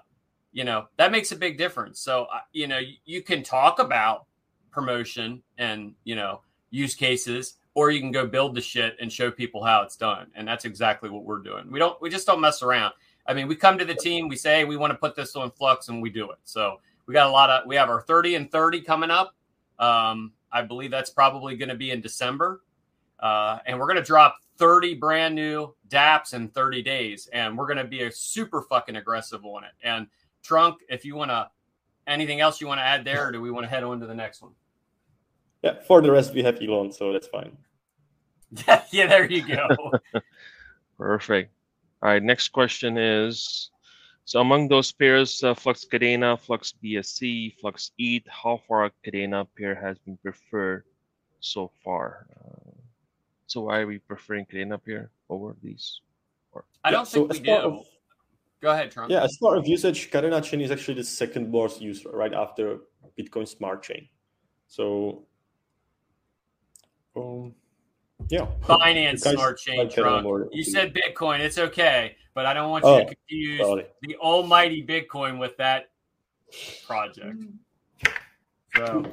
you 0.53 0.65
know 0.65 0.89
that 0.97 1.13
makes 1.13 1.33
a 1.33 1.37
big 1.37 1.59
difference. 1.59 2.01
So 2.01 2.25
uh, 2.33 2.41
you 2.53 2.67
know 2.67 2.81
you 3.05 3.23
can 3.23 3.43
talk 3.43 3.79
about 3.79 4.27
promotion 4.71 5.43
and 5.59 5.95
you 6.05 6.15
know 6.15 6.41
use 6.71 6.95
cases 6.95 7.55
or 7.79 7.93
you 7.93 8.01
can 8.01 8.11
go 8.11 8.27
build 8.27 8.57
the 8.57 8.61
shit 8.61 8.97
and 9.01 9.13
show 9.13 9.31
people 9.31 9.63
how 9.63 9.83
it's 9.83 9.95
done. 9.95 10.27
And 10.35 10.49
that's 10.49 10.65
exactly 10.65 11.09
what 11.09 11.23
we're 11.23 11.39
doing. 11.39 11.71
We 11.71 11.79
don't, 11.79 12.01
we 12.03 12.11
just 12.11 12.27
don't 12.27 12.41
mess 12.41 12.61
around. 12.61 12.93
I 13.25 13.35
mean, 13.35 13.47
we 13.47 13.55
come 13.55 13.79
to 13.79 13.85
the 13.85 13.95
team, 13.95 14.27
we 14.27 14.35
say, 14.35 14.57
hey, 14.57 14.65
we 14.65 14.77
want 14.77 14.91
to 14.91 14.99
put 14.99 15.15
this 15.15 15.37
on 15.37 15.53
Flux 15.53 15.89
and 15.89 16.03
we 16.03 16.11
do 16.11 16.29
it. 16.33 16.39
So 16.43 16.81
we 17.07 17.15
got 17.15 17.29
a 17.29 17.31
lot 17.31 17.51
of, 17.51 17.69
we 17.69 17.77
have 17.77 17.89
our 17.89 18.01
30 18.01 18.35
and 18.35 18.51
30 18.51 18.81
coming 18.81 19.13
up. 19.13 19.37
Um, 19.79 20.33
I 20.51 20.63
believe 20.63 20.91
that's 20.91 21.11
probably 21.11 21.57
going 21.57 21.69
to 21.69 21.75
be 21.75 21.91
in 21.91 22.01
December. 22.01 22.63
Uh, 23.21 23.59
and 23.67 23.79
we're 23.79 23.87
going 23.87 23.97
to 23.97 24.03
drop 24.03 24.37
30 24.59 24.95
brand 24.95 25.35
new 25.35 25.75
dApps 25.89 26.35
in 26.35 26.49
30 26.49 26.83
days. 26.83 27.29
And 27.33 27.57
we're 27.57 27.67
going 27.67 27.79
to 27.79 27.85
be 27.85 28.03
a 28.03 28.13
super 28.13 28.63
fucking 28.63 28.97
aggressive 28.97 29.45
on 29.45 29.65
it. 29.65 29.73
And 29.83 30.07
Trunk, 30.43 30.81
if 30.89 31.05
you 31.05 31.15
want 31.15 31.31
to 31.31 31.51
anything 32.09 32.41
else 32.41 32.61
you 32.61 32.67
want 32.67 32.79
to 32.79 32.85
add 32.85 33.05
there, 33.05 33.29
or 33.29 33.33
do 33.33 33.41
we 33.41 33.51
want 33.51 33.65
to 33.65 33.71
head 33.71 33.85
on 33.85 34.01
to 34.01 34.07
the 34.07 34.15
next 34.15 34.43
one? 34.43 34.53
Yeah, 35.63 35.75
for 35.87 36.01
the 36.01 36.11
rest, 36.11 36.35
we 36.35 36.43
have 36.43 36.61
Elon, 36.61 36.91
so 36.93 37.13
that's 37.13 37.29
fine. 37.29 37.57
yeah, 38.91 39.07
there 39.07 39.31
you 39.31 39.47
go. 39.47 39.93
Perfect. 40.99 41.53
All 42.03 42.11
right, 42.11 42.23
next 42.23 42.49
question 42.49 42.97
is 42.97 43.71
so 44.29 44.43
among 44.43 44.69
those 44.69 44.93
pairs, 44.93 45.43
uh, 45.43 45.55
Flux 45.55 45.87
Kadena, 45.91 46.39
Flux 46.39 46.75
BSC, 46.85 47.55
Flux 47.59 47.93
ETH, 47.97 48.25
how 48.29 48.61
far 48.69 48.91
Kadena 49.03 49.47
pair 49.57 49.75
has 49.75 49.97
been 50.01 50.19
preferred 50.19 50.85
so 51.41 51.73
far? 51.83 52.27
Uh, 52.37 52.77
so 53.47 53.63
why 53.63 53.79
are 53.79 53.87
we 53.87 53.97
preferring 53.97 54.45
Kadena 54.45 54.85
pair 54.85 55.11
over 55.31 55.57
these? 55.63 56.03
Or, 56.53 56.67
I 56.85 56.91
don't 56.91 57.01
yeah, 57.01 57.05
think 57.05 57.33
so 57.33 57.41
we 57.41 57.47
do. 57.47 57.53
Of, 57.53 57.87
Go 58.61 58.71
ahead, 58.71 58.91
Trunk. 58.91 59.11
Yeah, 59.11 59.25
as 59.25 59.35
far 59.39 59.57
as 59.57 59.67
usage, 59.67 60.11
Kadena 60.11 60.45
chain 60.45 60.61
is 60.61 60.71
actually 60.71 60.99
the 61.01 61.05
second 61.05 61.51
most 61.51 61.81
used 61.81 62.05
right 62.05 62.35
after 62.35 62.81
Bitcoin 63.19 63.49
Smart 63.49 63.83
Chain. 63.83 64.11
So, 64.67 65.25
um, 67.17 67.55
yeah. 68.29 68.47
Binance 68.65 69.21
Smart 69.21 69.57
Chain, 69.59 69.89
Trunk. 69.89 70.51
You 70.53 70.65
said 70.65 70.93
Bitcoin. 70.95 71.41
It's 71.41 71.57
okay, 71.57 72.15
but 72.39 72.47
I 72.47 72.55
don't 72.55 72.71
want 72.71 72.85
you 72.85 72.91
oh, 72.91 72.99
to 73.01 73.05
confuse 73.05 73.87
the 74.03 74.15
almighty 74.19 74.87
Bitcoin 74.87 75.41
with 75.41 75.57
that 75.57 75.91
project. 76.87 77.43
So 78.77 79.11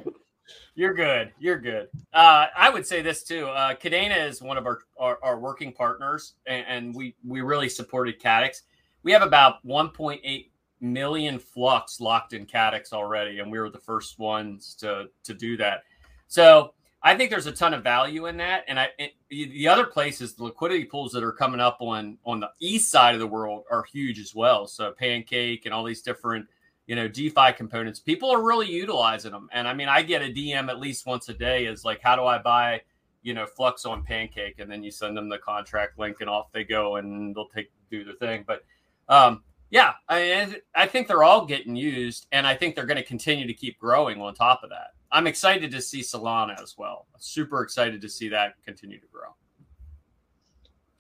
you're 0.76 0.94
good. 0.94 1.34
You're 1.40 1.58
good. 1.58 1.88
Uh, 2.14 2.46
I 2.56 2.70
would 2.70 2.86
say 2.86 3.02
this 3.02 3.24
too. 3.24 3.48
Uh, 3.48 3.74
Kadena 3.74 4.28
is 4.30 4.44
one 4.44 4.58
of 4.58 4.68
our, 4.68 4.82
our, 5.00 5.18
our 5.24 5.40
working 5.40 5.74
partners, 5.74 6.36
and, 6.46 6.68
and, 6.68 6.94
we, 6.94 7.16
we 7.26 7.42
really 7.42 7.68
supported 7.68 8.22
Kaddex. 8.22 8.62
We 9.02 9.12
have 9.12 9.24
about 9.24 9.66
1.8 9.66 10.50
million 10.80 11.40
flux 11.40 12.00
locked 12.00 12.34
in 12.34 12.46
Kaddex 12.46 12.94
already, 12.94 13.40
and 13.40 13.52
we 13.52 13.58
were 13.58 13.72
the 13.72 13.80
first 13.80 14.20
ones 14.20 14.76
to, 14.82 15.06
to 15.24 15.34
do 15.34 15.58
that. 15.58 15.82
So 16.28 16.76
I 17.06 17.16
think 17.16 17.30
there's 17.30 17.46
a 17.46 17.52
ton 17.52 17.76
of 17.76 17.84
value 17.84 18.26
in 18.26 18.38
that. 18.38 18.66
And 18.68 18.80
I 18.80 18.90
it, 18.98 19.14
the 19.30 19.68
other 19.68 19.86
places, 19.86 20.34
the 20.34 20.44
liquidity 20.44 20.86
pools 20.86 21.12
that 21.12 21.24
are 21.24 21.32
coming 21.32 21.60
up 21.60 21.78
on 21.80 22.18
on 22.26 22.40
the 22.40 22.50
east 22.60 22.90
side 22.90 23.14
of 23.14 23.20
the 23.20 23.28
world 23.28 23.64
are 23.70 23.84
huge 23.84 24.20
as 24.20 24.34
well. 24.34 24.66
So 24.66 24.92
Pancake 24.92 25.66
and 25.66 25.74
all 25.74 25.84
these 25.84 26.02
different 26.02 26.48
you 26.88 26.96
know 26.96 27.08
DeFi 27.08 27.54
components, 27.56 28.00
people 28.00 28.32
are 28.32 28.42
really 28.42 28.68
utilizing 28.68 29.32
them. 29.32 29.50
And 29.54 29.68
I 29.68 29.74
mean, 29.76 29.88
I 29.88 30.02
get 30.02 30.24
a 30.24 30.34
DM 30.34 30.68
at 30.68 30.80
least 30.80 31.06
once 31.06 31.30
a 31.30 31.36
day 31.36 31.68
is 31.68 31.86
like, 31.86 32.02
how 32.02 32.16
do 32.16 32.24
I 32.24 32.40
buy 32.40 32.82
you 33.22 33.36
know 33.36 33.46
Flux 33.46 33.86
on 33.86 34.04
Pancake? 34.04 34.56
And 34.58 34.70
then 34.70 34.84
you 34.84 34.90
send 34.90 35.16
them 35.16 35.30
the 35.30 35.38
contract 35.38 36.00
link, 36.00 36.18
and 36.22 36.30
off 36.30 36.52
they 36.54 36.64
go, 36.64 36.96
and 36.96 37.36
they'll 37.36 37.50
take 37.50 37.72
do 37.92 38.04
their 38.04 38.16
thing. 38.16 38.46
But 38.48 38.64
um, 39.10 39.44
yeah, 39.70 39.94
I, 40.10 40.56
I 40.74 40.88
think 40.88 41.08
they're 41.08 41.24
all 41.24 41.46
getting 41.46 41.76
used, 41.76 42.26
and 42.32 42.48
I 42.48 42.56
think 42.56 42.74
they're 42.76 42.88
going 42.88 42.98
to 42.98 43.04
continue 43.04 43.46
to 43.46 43.54
keep 43.54 43.78
growing 43.78 44.20
on 44.22 44.34
top 44.34 44.64
of 44.64 44.72
that. 44.72 44.96
I'm 45.16 45.28
excited 45.28 45.72
to 45.72 45.82
see 45.82 46.02
Solana 46.02 46.62
as 46.62 46.76
well. 46.78 47.08
Super 47.20 47.62
excited 47.62 48.02
to 48.02 48.10
see 48.10 48.28
that 48.28 48.56
continue 48.66 49.00
to 49.00 49.08
grow. 49.08 49.30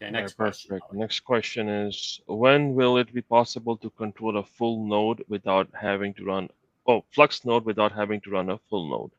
Okay, 0.01 0.10
next 0.10 0.38
question. 0.38 0.80
Next 0.93 1.19
question 1.19 1.67
is 1.67 2.21
when 2.25 2.75
will 2.75 2.95
it 2.95 3.13
be 3.13 3.21
possible 3.21 3.75
to 3.75 3.89
control 3.89 4.38
a 4.38 4.43
full 4.43 4.88
node 4.88 5.21
without 5.28 5.67
having 5.73 6.13
to 6.13 6.23
run 6.23 6.47
oh 6.88 7.04
flux 7.12 7.43
node 7.43 7.65
without 7.65 7.91
having 7.91 8.21
to 8.21 8.30
run 8.30 8.49
a 8.51 8.58
full 8.69 8.89
node? 8.89 9.12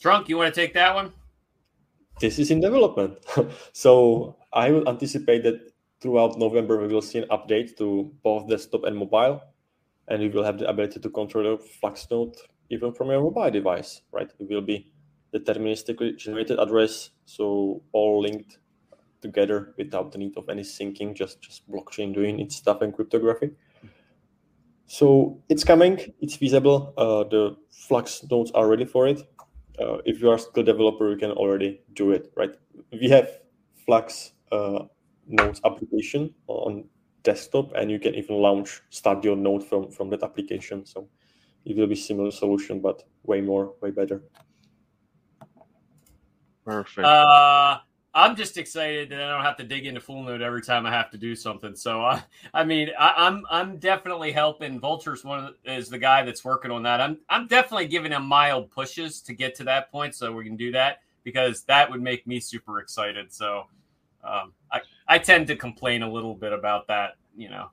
Trunk, 0.00 0.28
you 0.28 0.38
want 0.38 0.52
to 0.52 0.60
take 0.60 0.74
that 0.74 0.92
one? 0.92 1.12
This 2.18 2.40
is 2.40 2.50
in 2.50 2.60
development. 2.60 3.18
so 3.72 4.34
I 4.52 4.72
will 4.72 4.88
anticipate 4.88 5.44
that 5.44 5.72
throughout 6.00 6.36
November 6.36 6.80
we 6.80 6.88
will 6.88 7.06
see 7.10 7.20
an 7.20 7.28
update 7.28 7.76
to 7.78 8.12
both 8.24 8.48
desktop 8.48 8.82
and 8.82 8.96
mobile, 8.96 9.40
and 10.08 10.20
we 10.20 10.30
will 10.30 10.42
have 10.42 10.58
the 10.58 10.68
ability 10.68 10.98
to 10.98 11.10
control 11.10 11.56
the 11.56 11.62
flux 11.62 12.08
node 12.10 12.34
even 12.70 12.92
from 12.92 13.10
your 13.10 13.20
mobile 13.20 13.50
device, 13.50 14.02
right? 14.12 14.30
It 14.38 14.48
will 14.48 14.62
be 14.62 14.92
deterministically 15.34 16.16
generated 16.16 16.58
address, 16.58 17.10
so 17.24 17.82
all 17.92 18.22
linked 18.22 18.58
together 19.20 19.74
without 19.78 20.12
the 20.12 20.18
need 20.18 20.36
of 20.36 20.48
any 20.48 20.62
syncing, 20.62 21.14
just 21.14 21.40
just 21.40 21.68
blockchain 21.70 22.14
doing 22.14 22.40
its 22.40 22.56
stuff 22.56 22.82
and 22.82 22.94
cryptography. 22.94 23.50
So 24.86 25.42
it's 25.48 25.64
coming, 25.64 25.98
it's 26.20 26.36
feasible. 26.36 26.92
Uh, 26.96 27.24
the 27.24 27.56
Flux 27.70 28.22
nodes 28.30 28.50
are 28.52 28.68
ready 28.68 28.84
for 28.84 29.08
it. 29.08 29.22
Uh, 29.80 29.98
if 30.04 30.20
you 30.20 30.30
are 30.30 30.38
still 30.38 30.62
developer, 30.62 31.10
you 31.10 31.16
can 31.16 31.32
already 31.32 31.80
do 31.94 32.12
it, 32.12 32.30
right? 32.36 32.54
We 32.92 33.08
have 33.08 33.28
Flux 33.86 34.32
uh, 34.52 34.84
nodes 35.26 35.60
application 35.64 36.34
on 36.46 36.84
desktop, 37.22 37.72
and 37.74 37.90
you 37.90 37.98
can 37.98 38.14
even 38.14 38.36
launch 38.36 38.82
start 38.90 39.24
your 39.24 39.36
node 39.36 39.64
from 39.64 39.90
from 39.90 40.10
that 40.10 40.22
application. 40.22 40.84
So 40.86 41.08
it 41.64 41.76
will 41.76 41.86
be 41.86 41.94
similar 41.94 42.30
solution, 42.30 42.80
but 42.80 43.02
way 43.22 43.40
more, 43.40 43.74
way 43.80 43.90
better. 43.90 44.22
Perfect. 46.64 47.06
Uh, 47.06 47.78
I'm 48.16 48.36
just 48.36 48.56
excited 48.56 49.10
that 49.10 49.20
I 49.20 49.28
don't 49.28 49.42
have 49.42 49.56
to 49.56 49.64
dig 49.64 49.86
into 49.86 50.00
full 50.00 50.22
node 50.22 50.40
every 50.40 50.62
time 50.62 50.86
I 50.86 50.92
have 50.92 51.10
to 51.10 51.18
do 51.18 51.34
something. 51.34 51.74
So 51.74 52.02
I, 52.02 52.22
I 52.54 52.64
mean, 52.64 52.90
I, 52.98 53.26
am 53.26 53.44
I'm, 53.50 53.70
I'm 53.70 53.78
definitely 53.78 54.30
helping. 54.30 54.78
Vultures 54.78 55.24
one 55.24 55.54
the, 55.64 55.74
is 55.74 55.88
the 55.88 55.98
guy 55.98 56.22
that's 56.22 56.44
working 56.44 56.70
on 56.70 56.82
that. 56.84 57.00
I'm 57.00 57.18
I'm 57.28 57.48
definitely 57.48 57.88
giving 57.88 58.12
him 58.12 58.24
mild 58.24 58.70
pushes 58.70 59.20
to 59.22 59.34
get 59.34 59.54
to 59.56 59.64
that 59.64 59.90
point, 59.90 60.14
so 60.14 60.32
we 60.32 60.44
can 60.44 60.56
do 60.56 60.70
that 60.72 60.98
because 61.24 61.64
that 61.64 61.90
would 61.90 62.02
make 62.02 62.26
me 62.26 62.38
super 62.38 62.78
excited. 62.78 63.32
So 63.32 63.64
um, 64.22 64.52
I 64.70 64.80
I 65.08 65.18
tend 65.18 65.48
to 65.48 65.56
complain 65.56 66.02
a 66.02 66.10
little 66.10 66.34
bit 66.34 66.52
about 66.52 66.86
that, 66.86 67.16
you 67.36 67.50
know, 67.50 67.70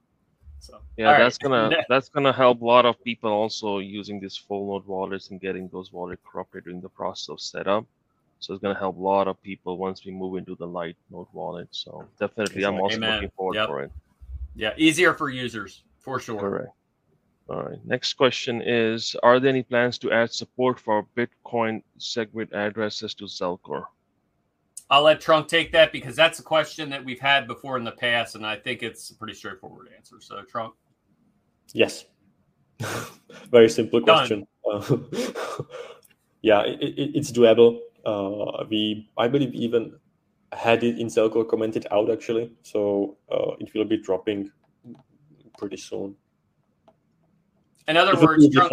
so 0.61 0.79
yeah, 0.95 1.17
that's 1.17 1.39
right. 1.43 1.51
gonna 1.51 1.83
that's 1.89 2.09
gonna 2.09 2.31
help 2.31 2.61
a 2.61 2.65
lot 2.65 2.85
of 2.85 3.03
people 3.03 3.31
also 3.31 3.79
using 3.79 4.19
these 4.19 4.37
full 4.37 4.67
node 4.71 4.85
wallets 4.85 5.31
and 5.31 5.41
getting 5.41 5.67
those 5.69 5.91
wallets 5.91 6.21
corrupted 6.23 6.65
during 6.65 6.81
the 6.81 6.89
process 6.89 7.29
of 7.29 7.41
setup. 7.41 7.85
So 8.39 8.53
it's 8.53 8.61
gonna 8.61 8.77
help 8.77 8.97
a 8.97 9.01
lot 9.01 9.27
of 9.27 9.41
people 9.41 9.77
once 9.77 10.05
we 10.05 10.11
move 10.11 10.37
into 10.37 10.55
the 10.55 10.67
light 10.67 10.95
node 11.09 11.27
wallet. 11.33 11.67
So 11.71 12.07
definitely, 12.19 12.63
I'm 12.63 12.79
also 12.79 12.97
Amen. 12.97 13.15
looking 13.15 13.31
forward 13.35 13.55
yep. 13.55 13.67
for 13.67 13.81
it. 13.81 13.91
Yeah, 14.55 14.73
easier 14.77 15.13
for 15.13 15.29
users 15.29 15.83
for 15.99 16.19
sure. 16.19 16.39
Correct. 16.39 16.73
All 17.49 17.63
right. 17.63 17.83
Next 17.83 18.13
question 18.13 18.61
is: 18.61 19.15
Are 19.23 19.39
there 19.39 19.49
any 19.49 19.63
plans 19.63 19.97
to 19.99 20.11
add 20.11 20.31
support 20.31 20.79
for 20.79 21.07
Bitcoin 21.17 21.81
SegWit 21.99 22.53
addresses 22.53 23.15
to 23.15 23.25
Zelcore? 23.25 23.85
I'll 24.91 25.03
let 25.03 25.21
Trunk 25.21 25.47
take 25.47 25.71
that 25.71 25.91
because 25.91 26.15
that's 26.15 26.39
a 26.39 26.43
question 26.43 26.89
that 26.89 27.03
we've 27.03 27.19
had 27.19 27.47
before 27.47 27.77
in 27.77 27.83
the 27.83 27.93
past, 27.93 28.35
and 28.35 28.45
I 28.45 28.57
think 28.57 28.83
it's 28.83 29.09
a 29.09 29.15
pretty 29.15 29.33
straightforward 29.33 29.87
answer. 29.95 30.17
So, 30.19 30.43
Trunk. 30.43 30.75
Yes. 31.73 32.05
Very 33.51 33.69
simple 33.69 34.01
question. 34.01 34.45
Yeah, 36.41 36.63
it, 36.63 36.81
it, 36.81 37.11
it's 37.15 37.31
doable. 37.31 37.79
Uh, 38.05 38.65
we, 38.69 39.09
I 39.17 39.27
believe, 39.27 39.53
even 39.53 39.93
had 40.51 40.83
it 40.83 40.99
in 40.99 41.07
Zelcore 41.07 41.47
commented 41.47 41.85
out 41.91 42.09
actually, 42.09 42.51
so 42.63 43.17
uh, 43.31 43.51
it 43.59 43.73
will 43.73 43.85
be 43.85 43.97
dropping 43.97 44.51
pretty 45.57 45.77
soon. 45.77 46.15
In 47.87 47.95
other 47.95 48.19
words, 48.19 48.49
Trunk, 48.49 48.71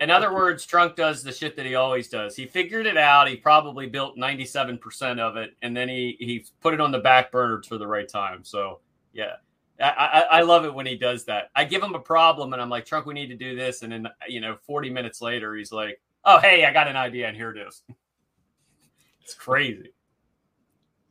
in 0.00 0.10
other 0.10 0.32
words, 0.32 0.64
Trunk 0.64 0.96
does 0.96 1.22
the 1.22 1.32
shit 1.32 1.56
that 1.56 1.66
he 1.66 1.74
always 1.74 2.08
does. 2.08 2.36
He 2.36 2.46
figured 2.46 2.86
it 2.86 2.96
out. 2.96 3.28
He 3.28 3.36
probably 3.36 3.86
built 3.86 4.16
97% 4.16 5.18
of 5.18 5.36
it, 5.36 5.54
and 5.62 5.76
then 5.76 5.88
he 5.88 6.16
he 6.18 6.46
put 6.60 6.74
it 6.74 6.80
on 6.80 6.90
the 6.90 6.98
back 6.98 7.30
burner 7.30 7.62
for 7.62 7.78
the 7.78 7.86
right 7.86 8.08
time. 8.08 8.44
So 8.44 8.80
yeah. 9.12 9.36
I, 9.80 9.88
I, 10.30 10.38
I 10.38 10.42
love 10.42 10.64
it 10.64 10.72
when 10.72 10.86
he 10.86 10.96
does 10.96 11.24
that. 11.24 11.50
I 11.56 11.64
give 11.64 11.82
him 11.82 11.94
a 11.94 12.00
problem 12.00 12.52
and 12.52 12.62
I'm 12.62 12.70
like, 12.70 12.86
Trunk, 12.86 13.06
we 13.06 13.14
need 13.14 13.26
to 13.28 13.36
do 13.36 13.56
this. 13.56 13.82
And 13.82 13.90
then, 13.90 14.08
you 14.28 14.40
know, 14.40 14.56
40 14.66 14.88
minutes 14.90 15.20
later, 15.20 15.56
he's 15.56 15.72
like, 15.72 16.00
oh, 16.24 16.38
hey, 16.38 16.64
I 16.64 16.72
got 16.72 16.86
an 16.86 16.96
idea 16.96 17.26
and 17.26 17.36
here 17.36 17.50
it 17.50 17.58
is. 17.58 17.82
it's 19.22 19.34
crazy. 19.34 19.92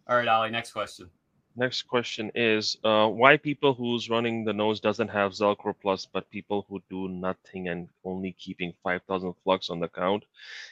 All 0.08 0.16
right, 0.16 0.28
Ali, 0.28 0.50
next 0.50 0.72
question. 0.72 1.10
Next 1.56 1.84
question 1.84 2.32
is 2.34 2.78
uh, 2.84 3.08
why 3.08 3.38
people 3.38 3.76
who's 3.76 4.10
running 4.10 4.44
the 4.44 4.54
nodes 4.54 4.80
doesn't 4.80 5.10
have 5.10 5.34
Zelcore 5.34 5.76
Plus, 5.80 6.08
but 6.12 6.30
people 6.32 6.66
who 6.68 6.82
do 6.90 7.08
nothing 7.08 7.68
and 7.68 7.88
only 8.04 8.32
keeping 8.40 8.74
5,000 8.84 9.34
flux 9.44 9.70
on 9.70 9.80
the 9.80 9.86
account 9.86 10.26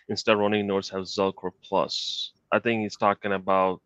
instead 0.10 0.38
running 0.38 0.66
nodes 0.66 0.90
have 0.90 1.04
Zelcore 1.04 1.52
Plus. 1.62 2.32
I 2.52 2.58
think 2.58 2.82
he's 2.82 2.98
talking 2.98 3.34
about 3.34 3.82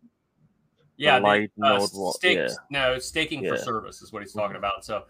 yeah, 0.95 1.17
light 1.17 1.51
the, 1.57 1.65
uh, 1.65 1.77
node. 1.79 2.13
Stake, 2.15 2.37
yeah. 2.37 2.47
No, 2.69 2.99
staking 2.99 3.43
yeah. 3.43 3.51
for 3.51 3.57
service 3.57 4.01
is 4.01 4.13
what 4.13 4.21
he's 4.21 4.31
talking 4.31 4.55
mm-hmm. 4.55 4.57
about. 4.57 4.85
So 4.85 5.03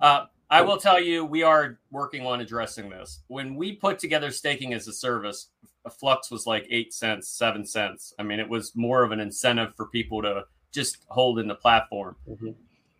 uh, 0.00 0.26
I 0.50 0.62
will 0.62 0.76
tell 0.76 1.00
you, 1.00 1.24
we 1.24 1.42
are 1.42 1.78
working 1.90 2.24
on 2.24 2.40
addressing 2.40 2.90
this. 2.90 3.20
When 3.26 3.56
we 3.56 3.72
put 3.72 3.98
together 3.98 4.30
staking 4.30 4.72
as 4.72 4.86
a 4.86 4.92
service, 4.92 5.48
a 5.84 5.90
flux 5.90 6.30
was 6.30 6.46
like 6.46 6.66
eight 6.70 6.94
cents, 6.94 7.28
seven 7.28 7.66
cents. 7.66 8.14
I 8.18 8.22
mean, 8.22 8.38
it 8.38 8.48
was 8.48 8.74
more 8.76 9.02
of 9.02 9.10
an 9.10 9.20
incentive 9.20 9.74
for 9.76 9.86
people 9.86 10.22
to 10.22 10.44
just 10.74 11.06
holding 11.08 11.48
the 11.48 11.54
platform. 11.54 12.16
Mm-hmm. 12.28 12.50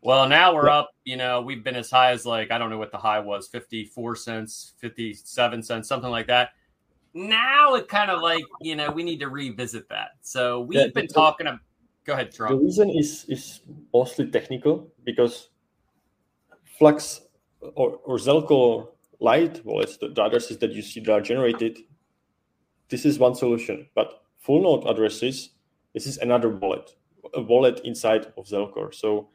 Well, 0.00 0.28
now 0.28 0.54
we're 0.54 0.68
up. 0.68 0.90
You 1.04 1.16
know, 1.16 1.42
we've 1.42 1.64
been 1.64 1.76
as 1.76 1.90
high 1.90 2.12
as 2.12 2.24
like 2.24 2.50
I 2.50 2.58
don't 2.58 2.70
know 2.70 2.78
what 2.78 2.92
the 2.92 2.98
high 2.98 3.18
was, 3.18 3.48
fifty-four 3.48 4.16
cents, 4.16 4.74
fifty-seven 4.78 5.62
cents, 5.62 5.88
something 5.88 6.10
like 6.10 6.26
that. 6.28 6.50
Now 7.14 7.74
it 7.74 7.88
kind 7.88 8.10
of 8.10 8.22
like 8.22 8.44
you 8.60 8.76
know 8.76 8.90
we 8.90 9.02
need 9.02 9.20
to 9.20 9.28
revisit 9.28 9.88
that. 9.88 10.10
So 10.22 10.62
we've 10.62 10.78
yeah, 10.78 10.86
been 10.94 11.08
talking. 11.08 11.46
About, 11.46 11.60
go 12.04 12.12
ahead, 12.12 12.32
Trunk. 12.32 12.58
The 12.58 12.64
reason 12.64 12.90
is 12.90 13.24
is 13.28 13.60
mostly 13.92 14.30
technical 14.30 14.92
because 15.04 15.48
Flux 16.78 17.22
or, 17.60 17.98
or 18.04 18.18
Zelcore 18.18 18.88
light 19.20 19.64
wallets, 19.64 19.96
the, 19.96 20.08
the 20.08 20.22
addresses 20.22 20.58
that 20.58 20.72
you 20.72 20.82
see 20.82 21.00
that 21.00 21.12
are 21.12 21.20
generated, 21.20 21.78
this 22.88 23.06
is 23.06 23.18
one 23.18 23.34
solution. 23.34 23.86
But 23.94 24.22
full 24.38 24.62
node 24.62 24.86
addresses, 24.86 25.50
this 25.94 26.06
is 26.06 26.18
another 26.18 26.50
wallet, 26.50 26.94
a 27.36 27.40
wallet 27.40 27.80
inside 27.84 28.26
of 28.36 28.46
Zelcore. 28.46 28.94
So 28.94 29.28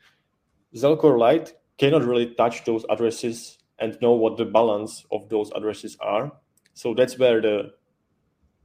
Zelcore 0.75 1.17
Lite 1.17 1.53
cannot 1.77 2.03
really 2.03 2.33
touch 2.35 2.65
those 2.65 2.85
addresses 2.89 3.57
and 3.79 3.97
know 4.01 4.13
what 4.13 4.37
the 4.37 4.45
balance 4.45 5.05
of 5.11 5.29
those 5.29 5.51
addresses 5.55 5.97
are. 6.01 6.31
So 6.73 6.93
that's 6.93 7.17
where 7.17 7.41
the 7.41 7.71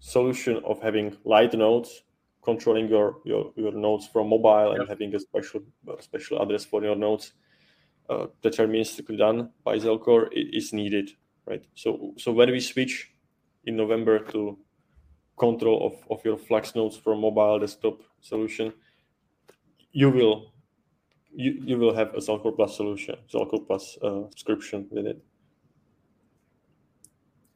solution 0.00 0.60
of 0.64 0.82
having 0.82 1.16
light 1.24 1.54
nodes 1.54 2.02
controlling 2.44 2.88
your 2.88 3.16
your, 3.24 3.52
your 3.56 3.72
nodes 3.72 4.06
from 4.06 4.28
mobile 4.28 4.72
and 4.72 4.88
having 4.88 5.14
a 5.14 5.20
special 5.20 5.62
special 6.00 6.42
address 6.42 6.64
for 6.64 6.84
your 6.84 6.94
nodes 6.96 7.32
uh, 8.10 8.26
deterministically 8.42 9.16
done 9.16 9.50
by 9.64 9.78
Zelcore 9.78 10.28
is 10.32 10.72
needed, 10.72 11.10
right? 11.46 11.64
So 11.74 12.12
so 12.18 12.32
when 12.32 12.50
we 12.50 12.60
switch 12.60 13.12
in 13.64 13.76
November 13.76 14.18
to 14.18 14.58
control 15.38 15.86
of, 15.86 15.94
of 16.10 16.24
your 16.24 16.36
Flux 16.36 16.74
nodes 16.74 16.96
from 16.96 17.20
mobile 17.20 17.58
desktop 17.58 18.02
solution, 18.20 18.72
you 19.94 20.10
will 20.10 20.52
you, 21.32 21.52
you 21.64 21.78
will 21.78 21.94
have 21.94 22.14
a 22.14 22.18
Zelcore 22.18 22.54
Plus 22.54 22.76
solution, 22.76 23.16
Zelcore 23.32 23.66
Plus 23.66 23.96
uh, 24.02 24.28
subscription 24.30 24.86
with 24.90 25.06
it. 25.06 25.24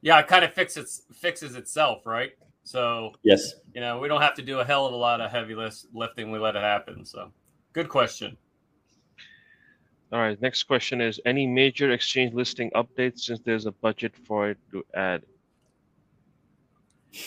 Yeah, 0.01 0.19
it 0.21 0.29
kind 0.29 0.45
of 0.45 0.55
fixes 0.55 1.03
fixes 1.13 1.57
itself, 1.57 2.07
right? 2.07 2.31
So 2.63 3.13
yes, 3.23 3.55
you 3.75 3.81
know, 3.81 3.99
we 3.99 4.09
don't 4.09 4.23
have 4.23 4.35
to 4.35 4.43
do 4.43 4.61
a 4.61 4.65
hell 4.65 4.87
of 4.87 4.95
a 4.95 4.97
lot 4.97 5.21
of 5.21 5.31
heavy 5.31 5.55
lifting. 5.93 6.31
We 6.31 6.39
let 6.39 6.57
it 6.57 6.63
happen. 6.63 7.05
So 7.05 7.33
good 7.73 7.89
question. 7.89 8.37
All 10.11 10.21
right. 10.21 10.41
Next 10.41 10.63
question 10.63 11.01
is 11.03 11.21
any 11.27 11.47
major 11.47 11.91
exchange 11.91 12.33
listing 12.33 12.71
updates 12.75 13.21
since 13.21 13.41
there's 13.45 13.67
a 13.67 13.73
budget 13.73 14.15
for 14.27 14.51
it 14.51 14.59
to 14.71 14.83
add? 14.95 15.23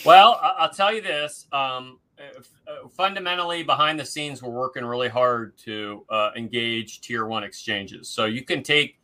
Well, 0.04 0.39
I'll 0.41 0.71
tell 0.71 0.93
you 0.93 1.02
this. 1.02 1.47
Um, 1.52 2.00
uh, 2.67 2.88
fundamentally, 2.89 3.63
behind 3.63 3.99
the 3.99 4.05
scenes, 4.05 4.41
we're 4.41 4.49
working 4.49 4.86
really 4.86 5.10
hard 5.10 5.57
to 5.60 6.05
uh, 6.10 6.31
engage 6.36 7.01
tier 7.01 7.25
one 7.25 7.43
exchanges. 7.43 8.10
So 8.10 8.25
you 8.25 8.43
can 8.43 8.63
take 8.63 8.99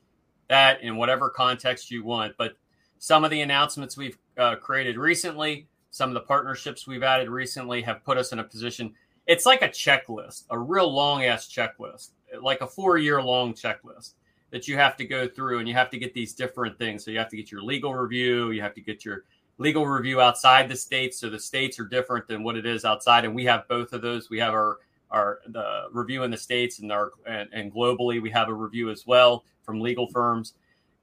that 0.49 0.81
in 0.81 0.95
whatever 0.95 1.29
context 1.29 1.91
you 1.91 2.03
want. 2.03 2.35
But 2.37 2.57
some 2.99 3.23
of 3.23 3.31
the 3.31 3.41
announcements 3.41 3.97
we've 3.97 4.17
uh, 4.37 4.55
created 4.55 4.97
recently, 4.97 5.67
some 5.91 6.09
of 6.09 6.13
the 6.13 6.21
partnerships 6.21 6.87
we've 6.87 7.03
added 7.03 7.29
recently 7.29 7.81
have 7.81 8.03
put 8.03 8.17
us 8.17 8.31
in 8.31 8.39
a 8.39 8.43
position. 8.43 8.93
It's 9.25 9.45
like 9.45 9.61
a 9.61 9.69
checklist, 9.69 10.45
a 10.49 10.57
real 10.57 10.91
long 10.91 11.25
ass 11.25 11.47
checklist, 11.47 12.11
like 12.41 12.61
a 12.61 12.67
four 12.67 12.97
year 12.97 13.21
long 13.21 13.53
checklist 13.53 14.13
that 14.51 14.67
you 14.67 14.77
have 14.77 14.95
to 14.97 15.05
go 15.05 15.27
through 15.27 15.59
and 15.59 15.67
you 15.67 15.73
have 15.73 15.89
to 15.89 15.97
get 15.97 16.13
these 16.13 16.33
different 16.33 16.77
things. 16.77 17.03
So 17.03 17.11
you 17.11 17.19
have 17.19 17.29
to 17.29 17.37
get 17.37 17.51
your 17.51 17.61
legal 17.61 17.93
review, 17.93 18.51
you 18.51 18.61
have 18.61 18.73
to 18.75 18.81
get 18.81 19.03
your 19.03 19.25
legal 19.57 19.87
review 19.87 20.21
outside 20.21 20.69
the 20.69 20.75
states. 20.75 21.19
So 21.19 21.29
the 21.29 21.39
states 21.39 21.79
are 21.79 21.85
different 21.85 22.27
than 22.27 22.43
what 22.43 22.55
it 22.55 22.65
is 22.65 22.85
outside. 22.85 23.25
And 23.25 23.35
we 23.35 23.45
have 23.45 23.67
both 23.67 23.93
of 23.93 24.01
those. 24.01 24.29
We 24.29 24.39
have 24.39 24.53
our 24.53 24.77
our 25.09 25.39
the 25.47 25.87
review 25.93 26.23
in 26.23 26.31
the 26.31 26.37
states 26.37 26.79
and 26.79 26.91
our 26.91 27.11
and, 27.25 27.49
and 27.53 27.73
globally 27.73 28.21
we 28.21 28.29
have 28.29 28.49
a 28.49 28.53
review 28.53 28.89
as 28.89 29.05
well 29.07 29.45
from 29.63 29.79
legal 29.79 30.07
firms. 30.07 30.53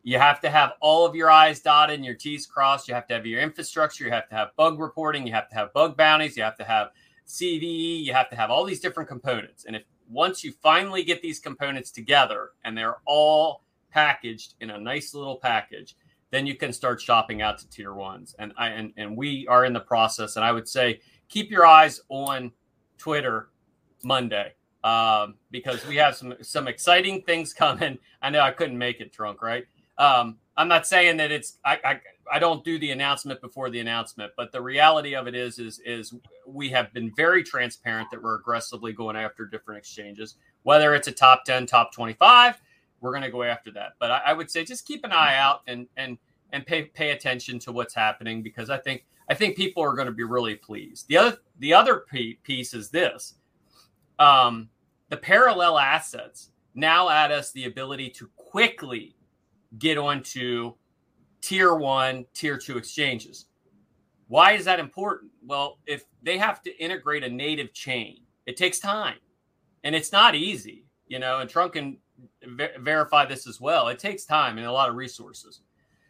You 0.03 0.19
have 0.19 0.40
to 0.43 0.51
have 0.51 0.75
all 0.81 1.07
of 1.07 1.14
your 1.14 1.31
I's 1.31 1.61
dotted 1.61 1.95
and 1.95 2.05
your 2.05 2.14
T's 2.14 2.45
crossed. 2.45 2.87
You 2.88 2.95
have 2.95 3.07
to 3.07 3.14
have 3.14 3.25
your 3.25 3.40
infrastructure. 3.40 4.05
You 4.05 4.11
have 4.11 4.29
to 4.29 4.35
have 4.35 4.55
bug 4.57 4.79
reporting. 4.79 5.27
You 5.27 5.33
have 5.33 5.49
to 5.49 5.55
have 5.55 5.73
bug 5.73 5.97
bounties. 5.97 6.37
You 6.37 6.43
have 6.43 6.59
to 6.59 6.64
have 6.64 6.90
CVE. 7.27 8.05
You 8.05 8.12
have 8.12 8.29
to 8.29 8.37
have 8.37 8.51
all 8.51 8.64
these 8.64 8.81
different 8.81 9.09
components. 9.09 9.64
And 9.64 9.75
if 9.75 9.85
once 10.11 10.45
you 10.45 10.53
finally 10.62 11.05
get 11.05 11.23
these 11.23 11.40
components 11.40 11.90
together 11.90 12.51
and 12.64 12.77
they're 12.77 12.99
all 13.07 13.64
packaged 13.90 14.55
in 14.61 14.69
a 14.69 14.79
nice 14.79 15.14
little 15.14 15.37
package, 15.37 15.97
then 16.35 16.47
you 16.47 16.57
can 16.57 16.73
start 16.73 17.01
shopping 17.01 17.42
out 17.42 17.59
to 17.59 17.68
tier 17.70 17.94
ones. 17.94 18.35
And 18.38 18.53
I 18.59 18.70
and, 18.70 18.92
and 18.97 19.16
we 19.16 19.47
are 19.47 19.64
in 19.64 19.73
the 19.73 19.81
process. 19.81 20.35
And 20.37 20.44
I 20.44 20.51
would 20.51 20.68
say 20.68 21.01
keep 21.29 21.51
your 21.51 21.64
eyes 21.64 22.01
on 22.09 22.51
Twitter 22.99 23.51
Monday 24.03 24.53
um, 24.83 25.37
because 25.51 25.87
we 25.87 25.97
have 25.97 26.16
some 26.16 26.35
some 26.42 26.66
exciting 26.66 27.23
things 27.23 27.53
coming. 27.55 27.99
I 28.20 28.31
know 28.31 28.40
I 28.40 28.51
couldn't 28.51 28.79
make 28.79 29.01
it 29.01 29.12
Trunk, 29.12 29.42
right? 29.42 29.66
Um, 29.97 30.38
I'm 30.57 30.68
not 30.68 30.87
saying 30.87 31.18
that 31.18 31.31
it's 31.31 31.59
I, 31.64 31.79
I 31.85 32.01
I 32.33 32.38
don't 32.40 32.64
do 32.64 32.79
the 32.79 32.90
announcement 32.90 33.40
before 33.40 33.70
the 33.70 33.79
announcement, 33.79 34.33
but 34.37 34.51
the 34.51 34.61
reality 34.61 35.14
of 35.14 35.29
it 35.29 35.37
is 35.37 35.59
is 35.59 35.81
is 35.85 36.14
we 36.47 36.68
have 36.70 36.92
been 36.92 37.12
very 37.14 37.44
transparent 37.44 38.11
that 38.11 38.23
we're 38.23 38.37
aggressively 38.37 38.92
going 38.92 39.16
after 39.16 39.47
different 39.47 39.79
exchanges, 39.79 40.37
whether 40.64 40.94
it's 40.94 41.07
a 41.07 41.12
top 41.12 41.44
10, 41.44 41.66
top 41.66 41.92
25 41.92 42.61
we're 43.05 43.11
going 43.11 43.23
to 43.23 43.31
go 43.31 43.43
after 43.43 43.71
that. 43.73 43.93
But 44.01 44.11
I, 44.11 44.23
I, 44.29 44.33
would 44.33 44.51
say 44.51 44.64
just 44.64 44.87
keep 44.87 45.05
an 45.05 45.12
eye 45.12 45.37
out 45.37 45.61
and 45.67 45.87
and 45.99 46.17
and 46.53 46.67
pay 46.67 46.85
pay 46.85 47.11
attention 47.11 47.59
to 47.61 47.73
what's 47.73 47.95
happening 47.95 48.43
because 48.43 48.71
I 48.71 48.79
think 48.79 49.05
I 49.29 49.35
think 49.35 49.57
people 49.57 49.83
are 49.83 49.93
going 49.93 50.07
to 50.07 50.12
be 50.12 50.25
really 50.25 50.55
pleased. 50.55 51.07
The 51.09 51.19
other 51.19 51.37
the 51.59 51.75
other 51.75 52.07
piece 52.43 52.73
is 52.73 52.88
this: 52.88 53.35
um, 54.19 54.71
the 55.11 55.19
parallel 55.19 55.79
assets 55.79 56.51
now 56.75 57.11
add 57.11 57.31
us 57.31 57.53
the 57.53 57.67
ability 57.67 58.09
to 58.11 58.31
quickly 58.37 59.14
get 59.79 59.99
onto 59.99 60.73
tier 61.43 61.75
one, 61.75 62.25
tier 62.33 62.57
two 62.57 62.79
exchanges. 62.79 63.47
Why 64.29 64.53
is 64.53 64.64
that 64.64 64.81
important? 64.81 65.31
Well, 65.47 65.79
if 65.87 66.07
they 66.23 66.38
have 66.38 66.62
to 66.62 66.75
integrate 66.83 67.23
a 67.23 67.29
native 67.29 67.75
chain, 67.75 68.23
it 68.47 68.57
takes 68.57 68.79
time 68.79 69.19
and 69.83 69.95
it's 69.95 70.11
not 70.11 70.35
easy, 70.35 70.87
you 71.07 71.19
know, 71.19 71.40
and 71.40 71.51
Trunk 71.51 71.75
can 71.75 71.99
ver- 72.46 72.72
verify 72.79 73.24
this 73.24 73.46
as 73.46 73.61
well. 73.61 73.88
It 73.88 73.98
takes 73.98 74.24
time 74.24 74.59
and 74.59 74.66
a 74.66 74.72
lot 74.72 74.88
of 74.88 74.96
resources. 74.96 75.61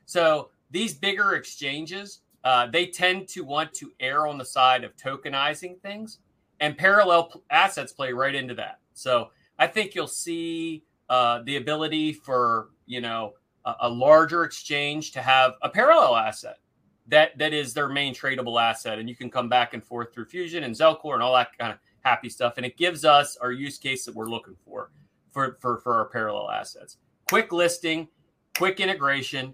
So 0.06 0.50
these 0.70 0.94
bigger 0.94 1.34
exchanges, 1.34 2.20
uh, 2.42 2.66
they 2.66 2.86
tend 2.86 3.28
to 3.28 3.42
want 3.42 3.72
to 3.74 3.92
err 4.00 4.26
on 4.26 4.38
the 4.38 4.44
side 4.44 4.84
of 4.84 4.96
tokenizing 4.96 5.80
things, 5.80 6.18
and 6.60 6.76
parallel 6.76 7.42
assets 7.50 7.92
play 7.92 8.12
right 8.12 8.34
into 8.34 8.54
that. 8.54 8.80
So 8.92 9.30
I 9.58 9.66
think 9.66 9.94
you'll 9.94 10.06
see 10.06 10.84
uh, 11.08 11.42
the 11.44 11.56
ability 11.56 12.12
for 12.12 12.68
you 12.86 13.00
know 13.00 13.34
a, 13.64 13.74
a, 13.82 13.88
larger 13.88 14.44
exchange 14.44 15.12
to 15.12 15.22
have 15.22 15.54
a 15.62 15.68
parallel 15.68 16.16
asset 16.16 16.58
that 17.06 17.36
that 17.38 17.52
is 17.52 17.74
their 17.74 17.88
main 17.88 18.14
tradable 18.14 18.60
asset, 18.60 18.98
and 18.98 19.08
you 19.08 19.16
can 19.16 19.30
come 19.30 19.48
back 19.48 19.74
and 19.74 19.84
forth 19.84 20.12
through 20.12 20.26
Fusion 20.26 20.64
and 20.64 20.74
Zelcore 20.74 21.14
and 21.14 21.22
all 21.22 21.34
that 21.34 21.56
kind 21.58 21.72
of 21.72 21.78
happy 22.00 22.28
stuff, 22.28 22.54
and 22.56 22.66
it 22.66 22.76
gives 22.76 23.04
us 23.04 23.36
our 23.36 23.52
use 23.52 23.78
case 23.78 24.04
that 24.04 24.14
we're 24.14 24.28
looking 24.28 24.56
for 24.64 24.90
for, 25.34 25.58
for, 25.60 25.78
for 25.78 25.94
our 25.94 26.06
parallel 26.06 26.50
assets. 26.50 26.96
Quick 27.28 27.52
listing, 27.52 28.08
quick 28.56 28.80
integration, 28.80 29.52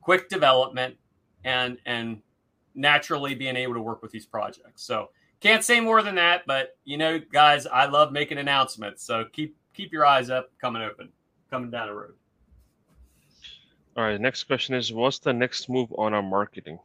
quick 0.00 0.28
development, 0.30 0.96
and 1.44 1.78
and 1.84 2.22
naturally 2.74 3.34
being 3.34 3.56
able 3.56 3.74
to 3.74 3.80
work 3.80 4.02
with 4.02 4.12
these 4.12 4.26
projects. 4.26 4.82
So 4.82 5.10
can't 5.40 5.64
say 5.64 5.80
more 5.80 6.02
than 6.02 6.14
that, 6.14 6.42
but 6.46 6.76
you 6.84 6.96
know, 6.96 7.18
guys, 7.18 7.66
I 7.66 7.86
love 7.86 8.12
making 8.12 8.38
announcements. 8.38 9.04
So 9.04 9.24
keep 9.32 9.56
keep 9.74 9.92
your 9.92 10.06
eyes 10.06 10.30
up, 10.30 10.50
coming 10.60 10.82
open, 10.82 11.10
coming 11.50 11.70
down 11.70 11.88
the 11.88 11.94
road. 11.94 12.14
All 13.96 14.04
right. 14.04 14.20
Next 14.20 14.44
question 14.44 14.74
is, 14.74 14.92
what's 14.92 15.18
the 15.18 15.32
next 15.32 15.68
move 15.68 15.90
on 15.96 16.12
our 16.12 16.22
marketing? 16.22 16.78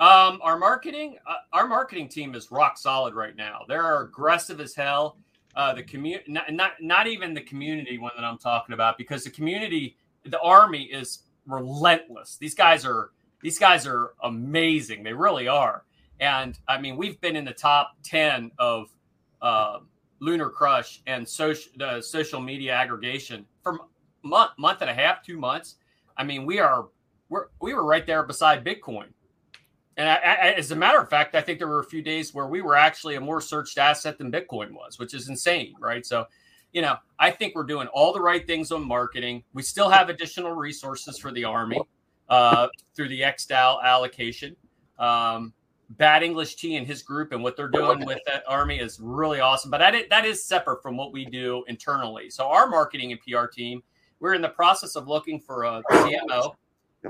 Um, 0.00 0.40
our 0.42 0.58
marketing, 0.58 1.18
uh, 1.26 1.34
our 1.52 1.66
marketing 1.66 2.08
team 2.08 2.34
is 2.34 2.50
rock 2.50 2.76
solid 2.76 3.14
right 3.14 3.36
now. 3.36 3.60
They're 3.68 4.02
aggressive 4.02 4.60
as 4.60 4.74
hell 4.74 5.18
uh, 5.56 5.72
the 5.74 5.82
community, 5.82 6.30
not, 6.30 6.52
not 6.52 6.72
not 6.80 7.06
even 7.06 7.34
the 7.34 7.40
community 7.40 7.98
one 7.98 8.12
that 8.16 8.24
I'm 8.24 8.38
talking 8.38 8.74
about, 8.74 8.98
because 8.98 9.24
the 9.24 9.30
community, 9.30 9.96
the 10.24 10.40
army 10.40 10.84
is 10.84 11.20
relentless. 11.46 12.36
These 12.36 12.54
guys 12.54 12.84
are 12.84 13.10
these 13.42 13.58
guys 13.58 13.86
are 13.86 14.14
amazing. 14.22 15.02
They 15.02 15.12
really 15.12 15.48
are. 15.48 15.84
And 16.20 16.58
I 16.68 16.80
mean, 16.80 16.96
we've 16.96 17.20
been 17.20 17.36
in 17.36 17.44
the 17.44 17.52
top 17.52 17.96
ten 18.02 18.50
of 18.58 18.88
uh, 19.42 19.80
LunarCrush 20.20 21.00
and 21.06 21.28
social 21.28 21.72
the 21.76 22.00
social 22.02 22.40
media 22.40 22.74
aggregation 22.74 23.46
for 23.62 23.78
month 24.22 24.52
month 24.58 24.82
and 24.82 24.90
a 24.90 24.94
half, 24.94 25.22
two 25.22 25.38
months. 25.38 25.76
I 26.16 26.24
mean, 26.24 26.46
we 26.46 26.58
are 26.58 26.88
we're 27.28 27.46
we 27.60 27.74
were 27.74 27.84
right 27.84 28.06
there 28.06 28.22
beside 28.22 28.64
Bitcoin. 28.64 29.06
And 29.96 30.08
I, 30.08 30.14
I, 30.14 30.50
as 30.52 30.70
a 30.70 30.76
matter 30.76 31.00
of 31.00 31.08
fact, 31.08 31.34
I 31.34 31.40
think 31.40 31.58
there 31.58 31.68
were 31.68 31.80
a 31.80 31.84
few 31.84 32.02
days 32.02 32.34
where 32.34 32.46
we 32.46 32.60
were 32.60 32.76
actually 32.76 33.14
a 33.14 33.20
more 33.20 33.40
searched 33.40 33.78
asset 33.78 34.18
than 34.18 34.30
Bitcoin 34.30 34.72
was, 34.72 34.98
which 34.98 35.14
is 35.14 35.28
insane, 35.28 35.74
right? 35.80 36.04
So, 36.04 36.26
you 36.72 36.82
know, 36.82 36.96
I 37.18 37.30
think 37.30 37.54
we're 37.54 37.64
doing 37.64 37.88
all 37.88 38.12
the 38.12 38.20
right 38.20 38.46
things 38.46 38.70
on 38.72 38.86
marketing. 38.86 39.42
We 39.54 39.62
still 39.62 39.88
have 39.88 40.10
additional 40.10 40.52
resources 40.52 41.18
for 41.18 41.32
the 41.32 41.44
Army 41.44 41.80
uh, 42.28 42.68
through 42.94 43.08
the 43.08 43.22
XDAO 43.22 43.82
allocation. 43.82 44.54
Um, 44.98 45.54
Bad 45.90 46.24
English 46.24 46.56
T 46.56 46.76
and 46.76 46.86
his 46.86 47.02
group 47.02 47.32
and 47.32 47.42
what 47.42 47.56
they're 47.56 47.68
doing 47.68 48.04
with 48.04 48.18
that 48.26 48.42
Army 48.48 48.80
is 48.80 48.98
really 49.00 49.38
awesome. 49.38 49.70
But 49.70 49.78
that 49.78 49.94
that 50.10 50.24
is 50.24 50.42
separate 50.42 50.82
from 50.82 50.96
what 50.96 51.12
we 51.12 51.24
do 51.24 51.62
internally. 51.68 52.28
So, 52.28 52.48
our 52.48 52.66
marketing 52.66 53.12
and 53.12 53.20
PR 53.20 53.46
team, 53.46 53.84
we're 54.18 54.34
in 54.34 54.42
the 54.42 54.48
process 54.48 54.96
of 54.96 55.06
looking 55.06 55.38
for 55.38 55.62
a 55.62 55.84
CMO, 55.88 56.54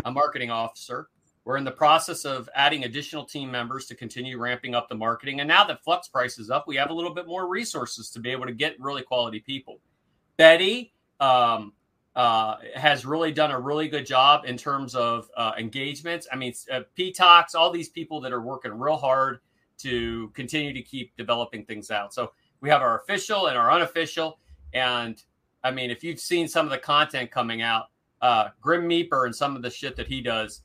a 0.05 0.11
marketing 0.11 0.51
officer 0.51 1.09
we're 1.47 1.57
in 1.57 1.65
the 1.65 1.71
process 1.71 2.25
of 2.25 2.49
adding 2.57 2.85
additional 2.85 3.25
team 3.25 3.53
members 3.53 3.87
to 3.87 3.95
continue 3.95 4.37
ramping 4.37 4.75
up 4.75 4.89
the 4.89 4.97
marketing. 4.97 5.39
And 5.39 5.47
now 5.47 5.63
that 5.63 5.85
Flux 5.85 6.09
price 6.09 6.41
is 6.41 6.51
up, 6.51 6.67
we 6.67 6.75
have 6.75 6.91
a 6.91 6.93
little 6.93 7.15
bit 7.15 7.29
more 7.29 7.47
resources 7.49 8.11
to 8.11 8.19
be 8.19 8.33
able 8.33 8.47
to 8.47 8.53
get 8.53 8.75
really 8.81 9.03
quality 9.03 9.39
people. 9.39 9.79
Betty, 10.37 10.93
um, 11.21 11.73
uh, 12.17 12.57
has 12.75 13.07
really 13.07 13.31
done 13.31 13.53
a 13.53 13.61
really 13.61 13.87
good 13.87 14.05
job 14.05 14.45
in 14.45 14.57
terms 14.57 14.97
of 14.97 15.31
uh, 15.37 15.53
engagements. 15.57 16.27
I 16.33 16.37
mean, 16.37 16.53
uh, 16.73 16.81
Talks, 17.15 17.55
all 17.55 17.71
these 17.71 17.91
people 17.91 18.21
that 18.23 18.33
are 18.33 18.41
working 18.41 18.73
real 18.73 18.97
hard 18.97 19.39
to 19.79 20.31
continue 20.31 20.73
to 20.73 20.83
keep 20.83 21.17
developing 21.17 21.65
things 21.65 21.93
out. 21.93 22.13
So 22.13 22.33
we 22.61 22.71
have 22.71 22.83
our 22.83 22.99
official 23.03 23.47
and 23.47 23.57
our 23.57 23.71
unofficial. 23.71 24.41
And 24.75 25.23
I 25.63 25.71
mean, 25.71 25.93
if 25.93 26.03
you've 26.03 26.19
seen 26.19 26.49
some 26.49 26.67
of 26.67 26.73
the 26.73 26.79
content 26.79 27.31
coming 27.31 27.63
out, 27.63 27.85
uh, 28.21 28.49
Grim 28.61 28.89
Meeper 28.89 29.27
and 29.27 29.37
some 29.37 29.55
of 29.55 29.63
the 29.63 29.71
shit 29.71 29.95
that 29.95 30.09
he 30.09 30.21
does, 30.21 30.63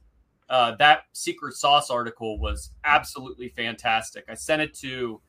uh, 0.52 0.76
that 0.76 1.04
secret 1.14 1.54
sauce 1.54 1.90
article 1.90 2.38
was 2.38 2.72
absolutely 2.84 3.48
fantastic. 3.48 4.26
I 4.28 4.34
sent 4.34 4.62
it 4.62 4.74
to 4.80 5.22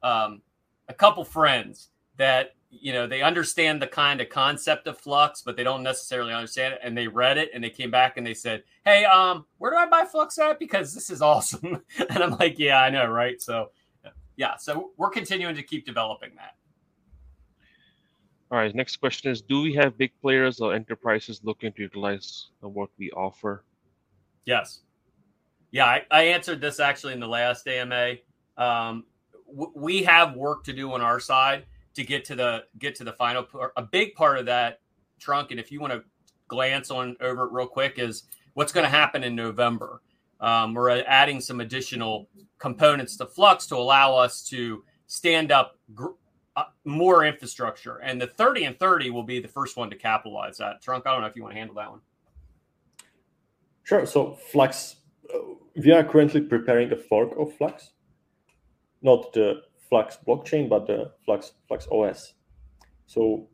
um, 0.00 0.42
a 0.88 0.94
couple 0.94 1.24
friends 1.24 1.90
that 2.16 2.54
you 2.70 2.92
know 2.92 3.04
they 3.04 3.20
understand 3.20 3.82
the 3.82 3.86
kind 3.88 4.20
of 4.20 4.28
concept 4.28 4.86
of 4.86 4.96
flux 4.96 5.42
but 5.42 5.56
they 5.56 5.64
don't 5.64 5.82
necessarily 5.82 6.32
understand 6.32 6.74
it. 6.74 6.80
And 6.84 6.96
they 6.96 7.08
read 7.08 7.36
it 7.36 7.50
and 7.52 7.64
they 7.64 7.70
came 7.70 7.90
back 7.90 8.16
and 8.16 8.24
they 8.24 8.32
said 8.32 8.62
hey 8.84 9.04
um 9.06 9.44
where 9.58 9.72
do 9.72 9.76
i 9.76 9.86
buy 9.86 10.04
flux 10.04 10.38
at? 10.38 10.60
Because 10.60 10.94
this 10.94 11.10
is 11.10 11.20
awesome. 11.32 11.82
And 11.98 12.22
i'm 12.22 12.36
like 12.38 12.56
yeah 12.58 12.80
i 12.80 12.90
know 12.90 13.06
right? 13.06 13.42
So 13.42 13.72
yeah 14.36 14.56
so 14.56 14.92
we're 14.96 15.10
continuing 15.10 15.56
to 15.56 15.64
keep 15.64 15.84
developing 15.84 16.30
that. 16.36 16.54
All 18.52 18.58
right 18.58 18.72
next 18.72 18.98
question 18.98 19.32
is 19.32 19.42
do 19.42 19.62
we 19.62 19.74
have 19.74 19.98
big 19.98 20.12
players 20.22 20.60
or 20.60 20.74
enterprises 20.74 21.40
looking 21.42 21.72
to 21.72 21.82
utilize 21.82 22.50
what 22.60 22.90
we 22.98 23.10
offer 23.10 23.64
yes 24.50 24.80
yeah 25.70 25.86
i, 25.86 26.02
I 26.10 26.22
answered 26.24 26.60
this 26.60 26.80
actually 26.80 27.14
in 27.14 27.20
the 27.20 27.28
last 27.28 27.66
ama 27.68 28.14
um, 28.56 29.04
w- 29.48 29.72
we 29.74 30.02
have 30.02 30.34
work 30.34 30.64
to 30.64 30.72
do 30.72 30.92
on 30.92 31.00
our 31.00 31.20
side 31.20 31.64
to 31.94 32.04
get 32.04 32.24
to 32.26 32.34
the 32.34 32.64
get 32.78 32.94
to 32.96 33.04
the 33.04 33.12
final 33.12 33.42
part. 33.42 33.72
A 33.76 33.82
big 33.82 34.14
part 34.14 34.38
of 34.38 34.46
that 34.46 34.80
trunk, 35.18 35.50
and 35.50 35.60
if 35.60 35.70
you 35.72 35.80
want 35.80 35.92
to 35.92 36.02
glance 36.48 36.90
on 36.90 37.16
over 37.20 37.44
it 37.44 37.52
real 37.52 37.66
quick, 37.66 37.98
is 37.98 38.24
what's 38.54 38.72
going 38.72 38.84
to 38.84 38.90
happen 38.90 39.24
in 39.24 39.34
November. 39.34 40.02
Um, 40.40 40.74
we're 40.74 40.90
adding 40.90 41.40
some 41.40 41.60
additional 41.60 42.28
components 42.58 43.16
to 43.18 43.26
Flux 43.26 43.66
to 43.66 43.76
allow 43.76 44.16
us 44.16 44.42
to 44.48 44.82
stand 45.06 45.52
up 45.52 45.78
gr- 45.94 46.16
uh, 46.56 46.64
more 46.84 47.24
infrastructure. 47.24 47.96
And 47.98 48.20
the 48.20 48.26
30 48.26 48.64
and 48.64 48.78
30 48.78 49.10
will 49.10 49.22
be 49.22 49.40
the 49.40 49.48
first 49.48 49.76
one 49.76 49.90
to 49.90 49.96
capitalize 49.96 50.56
that. 50.56 50.80
Trunk, 50.80 51.06
I 51.06 51.12
don't 51.12 51.20
know 51.20 51.26
if 51.26 51.36
you 51.36 51.42
want 51.42 51.54
to 51.54 51.58
handle 51.58 51.76
that 51.76 51.90
one. 51.90 52.00
Sure. 53.90 54.06
So 54.06 54.34
Flux, 54.52 54.98
uh, 55.34 55.38
we 55.74 55.90
are 55.90 56.04
currently 56.04 56.42
preparing 56.42 56.92
a 56.92 56.96
fork 56.96 57.32
of 57.36 57.52
Flux, 57.56 57.90
not 59.02 59.32
the 59.32 59.62
Flux 59.88 60.16
blockchain, 60.24 60.68
but 60.68 60.86
the 60.86 61.10
Flux 61.24 61.54
Flux 61.66 61.88
OS. 61.90 62.34
So 63.06 63.48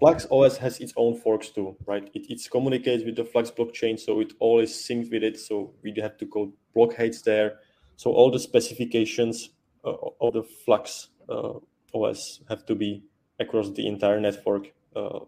Flux 0.00 0.26
OS 0.32 0.56
has 0.56 0.80
its 0.80 0.92
own 0.96 1.14
forks 1.16 1.50
too, 1.50 1.76
right? 1.86 2.10
It, 2.12 2.28
it 2.28 2.40
communicates 2.50 3.04
with 3.04 3.14
the 3.14 3.24
Flux 3.24 3.52
blockchain, 3.52 4.00
so 4.00 4.18
it 4.18 4.32
always 4.40 4.72
syncs 4.72 5.12
with 5.12 5.22
it. 5.22 5.38
So 5.38 5.74
we 5.84 5.94
have 6.02 6.16
to 6.16 6.26
code 6.26 6.50
blockheads 6.74 7.22
there. 7.22 7.60
So 7.94 8.10
all 8.10 8.32
the 8.32 8.40
specifications 8.40 9.50
uh, 9.84 9.92
of 10.20 10.32
the 10.32 10.42
Flux 10.42 11.10
uh, 11.28 11.52
OS 11.94 12.40
have 12.48 12.66
to 12.66 12.74
be 12.74 13.04
across 13.38 13.70
the 13.70 13.86
entire 13.86 14.18
network 14.18 14.72
uh, 14.96 15.20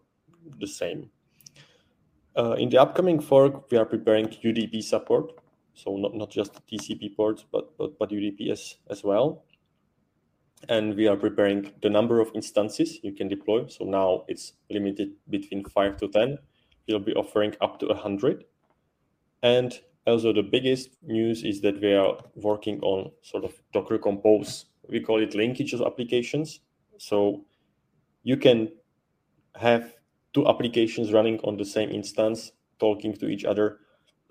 the 0.59 0.67
same. 0.67 1.11
Uh, 2.37 2.53
in 2.53 2.69
the 2.71 2.81
upcoming 2.81 3.21
fork, 3.21 3.71
we 3.71 3.77
are 3.77 3.85
preparing 3.85 4.27
UDP 4.27 4.83
support. 4.83 5.33
So 5.75 5.97
not, 5.97 6.15
not 6.15 6.31
just 6.31 6.55
TCP 6.67 7.17
ports, 7.17 7.45
but, 7.51 7.77
but, 7.79 7.99
but 7.99 8.11
UDP 8.11 8.51
as, 8.51 8.77
as 8.91 9.03
well 9.03 9.45
and 10.69 10.95
we 10.95 11.09
are 11.09 11.17
preparing 11.17 11.73
the 11.83 11.91
number 11.91 12.21
of 12.21 12.31
instances 12.35 12.99
you 13.03 13.13
can 13.13 13.29
deploy. 13.29 13.67
So 13.67 13.85
now 13.85 14.25
it's 14.29 14.53
limited 14.71 15.13
between 15.29 15.65
five 15.65 15.97
to 15.99 16.09
10. 16.09 16.39
We'll 16.89 17.01
be 17.01 17.15
offering 17.15 17.55
up 17.61 17.79
to 17.81 17.87
100. 17.87 18.45
And 19.43 19.79
also 20.07 20.33
the 20.33 20.43
biggest 20.43 20.91
news 21.03 21.43
is 21.43 21.61
that 21.63 21.81
we 21.81 21.95
are 21.95 22.17
working 22.35 22.81
on 22.81 23.11
sort 23.23 23.45
of 23.45 23.55
Docker 23.73 23.99
Compose. 23.99 24.67
We 24.89 25.01
call 25.01 25.21
it 25.21 25.35
linkage 25.35 25.73
of 25.73 25.83
applications. 25.83 26.61
So 26.99 27.45
you 28.23 28.37
can 28.37 28.71
have 29.57 29.95
two 30.35 30.47
applications 30.49 31.13
running 31.13 31.39
on 31.41 31.57
the 31.57 31.65
same 31.65 31.91
instance, 31.91 32.53
talking 32.79 33.15
to 33.15 33.29
each 33.29 33.45
other. 33.45 33.79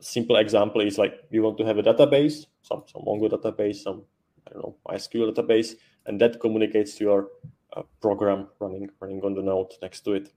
simple 0.01 0.37
example 0.37 0.81
is 0.81 0.97
like 0.97 1.13
you 1.29 1.43
want 1.43 1.57
to 1.57 1.65
have 1.65 1.77
a 1.77 1.83
database, 1.83 2.45
some, 2.63 2.83
some 2.91 3.03
Mongo 3.03 3.29
database, 3.29 3.77
some 3.83 4.03
I 4.47 4.53
don't 4.53 4.63
know, 4.63 4.75
MySQL 4.87 5.31
database 5.31 5.75
and 6.05 6.19
that 6.19 6.39
communicates 6.39 6.95
to 6.95 7.03
your 7.03 7.27
uh, 7.75 7.83
program 8.01 8.47
running 8.59 8.89
running 8.99 9.21
on 9.21 9.33
the 9.35 9.41
node 9.41 9.73
next 9.81 10.01
to 10.01 10.13
it. 10.13 10.33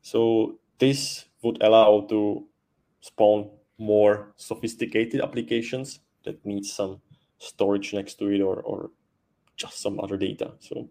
So 0.00 0.58
this 0.78 1.26
would 1.42 1.62
allow 1.62 2.06
to 2.08 2.46
spawn 3.00 3.50
more 3.78 4.32
sophisticated 4.36 5.20
applications 5.20 6.00
that 6.24 6.44
need 6.46 6.64
some 6.64 7.00
storage 7.38 7.92
next 7.92 8.14
to 8.14 8.28
it 8.28 8.40
or, 8.40 8.60
or 8.60 8.90
just 9.56 9.80
some 9.82 10.00
other 10.00 10.16
data. 10.16 10.52
So 10.60 10.88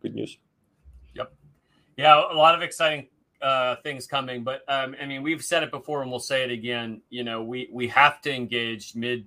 good 0.00 0.14
news. 0.14 0.38
Yeah, 1.96 2.22
a 2.30 2.34
lot 2.34 2.54
of 2.54 2.62
exciting 2.62 3.08
uh, 3.42 3.76
things 3.82 4.06
coming, 4.06 4.44
but 4.44 4.62
um, 4.68 4.94
I 5.00 5.06
mean, 5.06 5.22
we've 5.22 5.44
said 5.44 5.62
it 5.62 5.70
before 5.70 6.02
and 6.02 6.10
we'll 6.10 6.20
say 6.20 6.42
it 6.44 6.50
again. 6.50 7.02
You 7.10 7.24
know, 7.24 7.42
we 7.42 7.68
we 7.72 7.88
have 7.88 8.20
to 8.22 8.32
engage 8.32 8.94
mid 8.94 9.26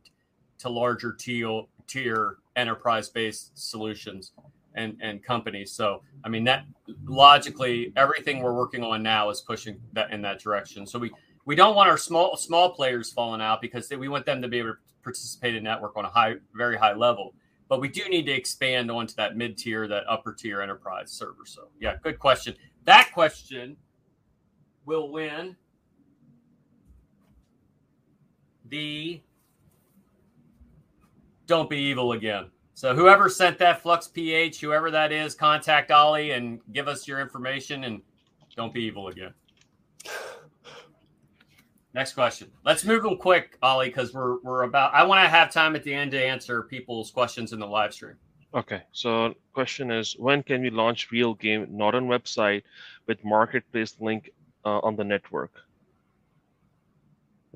to 0.60 0.70
larger 0.70 1.14
tier 1.14 1.64
tier 1.88 2.38
enterprise 2.56 3.10
based 3.10 3.52
solutions 3.58 4.32
and, 4.76 4.98
and 5.02 5.24
companies. 5.24 5.72
So, 5.72 6.02
I 6.24 6.30
mean, 6.30 6.44
that 6.46 6.66
logically, 7.06 7.94
everything 7.96 8.42
we're 8.42 8.54
working 8.54 8.84
on 8.84 9.04
now 9.04 9.30
is 9.30 9.42
pushing 9.42 9.80
that 9.94 10.12
in 10.12 10.22
that 10.24 10.40
direction. 10.40 10.86
So 10.86 11.00
we, 11.00 11.12
we 11.46 11.56
don't 11.56 11.76
want 11.76 11.90
our 11.90 11.98
small 11.98 12.36
small 12.38 12.72
players 12.72 13.12
falling 13.12 13.42
out 13.42 13.62
because 13.62 13.90
we 13.90 14.08
want 14.08 14.26
them 14.26 14.42
to 14.42 14.48
be 14.48 14.60
able 14.60 14.72
to 14.72 14.78
participate 15.04 15.56
in 15.56 15.64
network 15.64 15.96
on 15.96 16.06
a 16.06 16.10
high, 16.10 16.36
very 16.54 16.78
high 16.78 16.94
level. 16.94 17.34
But 17.68 17.82
we 17.82 17.88
do 17.88 18.08
need 18.10 18.26
to 18.28 18.32
expand 18.32 18.92
onto 18.92 19.16
that 19.16 19.36
mid 19.36 19.58
tier, 19.58 19.88
that 19.88 20.04
upper 20.08 20.34
tier 20.34 20.62
enterprise 20.62 21.12
server. 21.12 21.46
So, 21.46 21.70
yeah, 21.80 21.96
good 22.04 22.20
question. 22.20 22.56
That 22.84 23.10
question 23.14 23.76
will 24.86 25.12
win 25.12 25.56
the 28.70 29.22
don't 31.48 31.70
be 31.70 31.78
evil 31.78 32.14
again. 32.14 32.50
So 32.74 32.94
whoever 32.94 33.30
sent 33.30 33.58
that 33.60 33.82
Flux 33.82 34.08
PH, 34.08 34.60
whoever 34.60 34.92
that 34.92 35.12
is, 35.12 35.34
contact 35.34 35.92
Ali 35.92 36.32
and 36.32 36.60
give 36.74 36.88
us 36.88 37.08
your 37.08 37.22
information 37.22 37.86
and 37.86 38.02
don't 38.56 38.74
be 38.74 38.82
evil 38.84 39.08
again. 39.08 39.34
Next 41.96 42.12
question. 42.12 42.52
Let's 42.66 42.84
move 42.84 43.04
them 43.04 43.16
quick, 43.16 43.58
Ali, 43.64 43.88
because 43.88 44.14
we're 44.14 44.42
we're 44.42 44.64
about. 44.64 44.94
I 44.94 45.04
want 45.04 45.24
to 45.24 45.30
have 45.30 45.50
time 45.50 45.78
at 45.78 45.84
the 45.84 45.94
end 45.94 46.12
to 46.12 46.22
answer 46.22 46.64
people's 46.64 47.10
questions 47.10 47.54
in 47.54 47.60
the 47.60 47.66
live 47.66 47.94
stream. 47.94 48.16
Okay. 48.54 48.84
So 48.92 49.34
question 49.54 49.92
is, 49.92 50.14
when 50.20 50.44
can 50.44 50.62
we 50.62 50.70
launch 50.70 51.10
Real 51.10 51.36
Game 51.36 51.68
not 51.72 51.96
on 51.96 52.08
website 52.08 52.64
with 53.08 53.24
marketplace 53.24 53.96
link 54.02 54.32
uh, 54.66 54.80
on 54.80 54.98
the 54.98 55.06
network? 55.06 55.54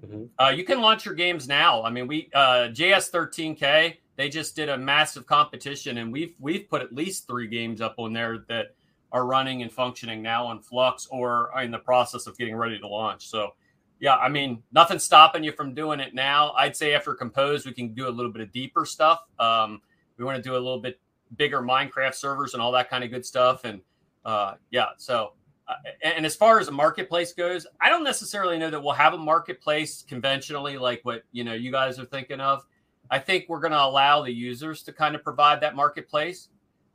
Mm-hmm. 0.02 0.24
Uh, 0.42 0.52
you 0.52 0.64
can 0.64 0.80
launch 0.80 1.06
your 1.06 1.16
games 1.16 1.50
now. 1.50 1.84
I 1.84 1.90
mean, 1.90 2.08
we 2.08 2.30
uh, 2.34 2.70
JS13K 2.72 3.98
they 4.16 4.30
just 4.30 4.56
did 4.56 4.70
a 4.70 4.78
massive 4.78 5.26
competition, 5.26 5.98
and 5.98 6.14
we've 6.14 6.36
we've 6.40 6.70
put 6.70 6.82
at 6.82 6.94
least 6.94 7.28
three 7.28 7.48
games 7.48 7.82
up 7.82 7.96
on 7.98 8.14
there 8.14 8.46
that 8.48 8.76
are 9.12 9.26
running 9.26 9.64
and 9.64 9.72
functioning 9.72 10.22
now 10.22 10.46
on 10.46 10.62
Flux 10.62 11.08
or 11.12 11.52
in 11.62 11.72
the 11.72 11.80
process 11.80 12.26
of 12.26 12.38
getting 12.38 12.56
ready 12.56 12.80
to 12.80 12.88
launch. 12.88 13.28
So, 13.28 13.54
yeah, 14.00 14.16
I 14.16 14.30
mean, 14.30 14.64
nothing's 14.72 15.04
stopping 15.04 15.44
you 15.44 15.52
from 15.52 15.74
doing 15.74 16.00
it 16.00 16.14
now. 16.14 16.54
I'd 16.54 16.76
say 16.76 16.94
after 16.94 17.14
Compose, 17.14 17.66
we 17.66 17.74
can 17.74 17.94
do 17.94 18.08
a 18.08 18.10
little 18.10 18.32
bit 18.32 18.42
of 18.42 18.52
deeper 18.52 18.86
stuff. 18.86 19.20
Um, 19.40 19.82
we 20.18 20.26
want 20.26 20.38
to 20.38 20.42
do 20.42 20.54
a 20.54 20.56
little 20.56 20.80
bit 20.80 21.00
bigger 21.36 21.62
Minecraft 21.62 22.16
servers 22.16 22.54
and 22.54 22.62
all 22.62 22.72
that 22.72 22.90
kind 22.90 23.04
of 23.04 23.12
good 23.12 23.26
stuff. 23.26 23.66
And 23.66 23.82
uh, 24.26 24.56
yeah, 24.72 24.88
so 24.98 25.34
uh, 25.68 25.76
and 26.02 26.26
as 26.26 26.36
far 26.36 26.60
as 26.60 26.68
a 26.68 26.72
marketplace 26.72 27.34
goes, 27.34 27.68
I 27.80 27.90
don't 27.90 28.04
necessarily 28.04 28.58
know 28.58 28.70
that 28.70 28.82
we'll 28.82 28.94
have 28.94 29.14
a 29.14 29.18
marketplace 29.18 30.04
conventionally 30.08 30.78
like 30.78 31.02
what 31.04 31.24
you 31.32 31.44
know 31.44 31.54
you 31.54 31.72
guys 31.72 32.00
are 32.00 32.06
thinking 32.06 32.40
of. 32.40 32.66
I 33.12 33.20
think 33.20 33.46
we're 33.48 33.60
going 33.60 33.72
to 33.72 33.84
allow 33.84 34.24
the 34.24 34.32
users 34.32 34.84
to 34.84 34.94
kind 34.94 35.16
of 35.16 35.24
provide 35.24 35.62
that 35.62 35.76
marketplace. 35.76 36.50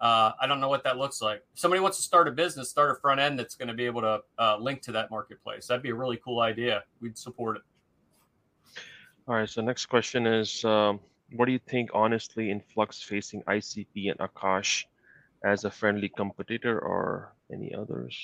Uh, 0.04 0.32
I 0.38 0.46
don't 0.46 0.60
know 0.60 0.68
what 0.68 0.84
that 0.84 0.98
looks 0.98 1.22
like. 1.22 1.42
If 1.54 1.58
somebody 1.58 1.80
wants 1.80 1.96
to 1.96 2.02
start 2.02 2.28
a 2.28 2.30
business, 2.30 2.68
start 2.68 2.90
a 2.90 2.94
front 3.00 3.20
end 3.20 3.38
that's 3.38 3.54
going 3.54 3.68
to 3.68 3.74
be 3.74 3.86
able 3.86 4.02
to 4.02 4.20
uh, 4.38 4.58
link 4.58 4.82
to 4.82 4.92
that 4.92 5.10
marketplace. 5.10 5.66
That'd 5.66 5.82
be 5.82 5.88
a 5.88 5.94
really 5.94 6.20
cool 6.22 6.40
idea. 6.40 6.84
We'd 7.00 7.16
support 7.16 7.56
it. 7.56 7.62
All 9.26 9.36
right. 9.36 9.48
So 9.48 9.62
next 9.62 9.86
question 9.86 10.26
is, 10.26 10.62
um, 10.66 11.00
what 11.32 11.46
do 11.46 11.52
you 11.52 11.58
think, 11.58 11.88
honestly, 11.94 12.50
in 12.50 12.60
Flux 12.60 13.00
facing 13.00 13.40
ICP 13.44 14.10
and 14.10 14.18
Akash 14.18 14.84
as 15.42 15.64
a 15.64 15.70
friendly 15.70 16.10
competitor 16.10 16.78
or 16.78 17.32
any 17.50 17.74
others? 17.74 18.14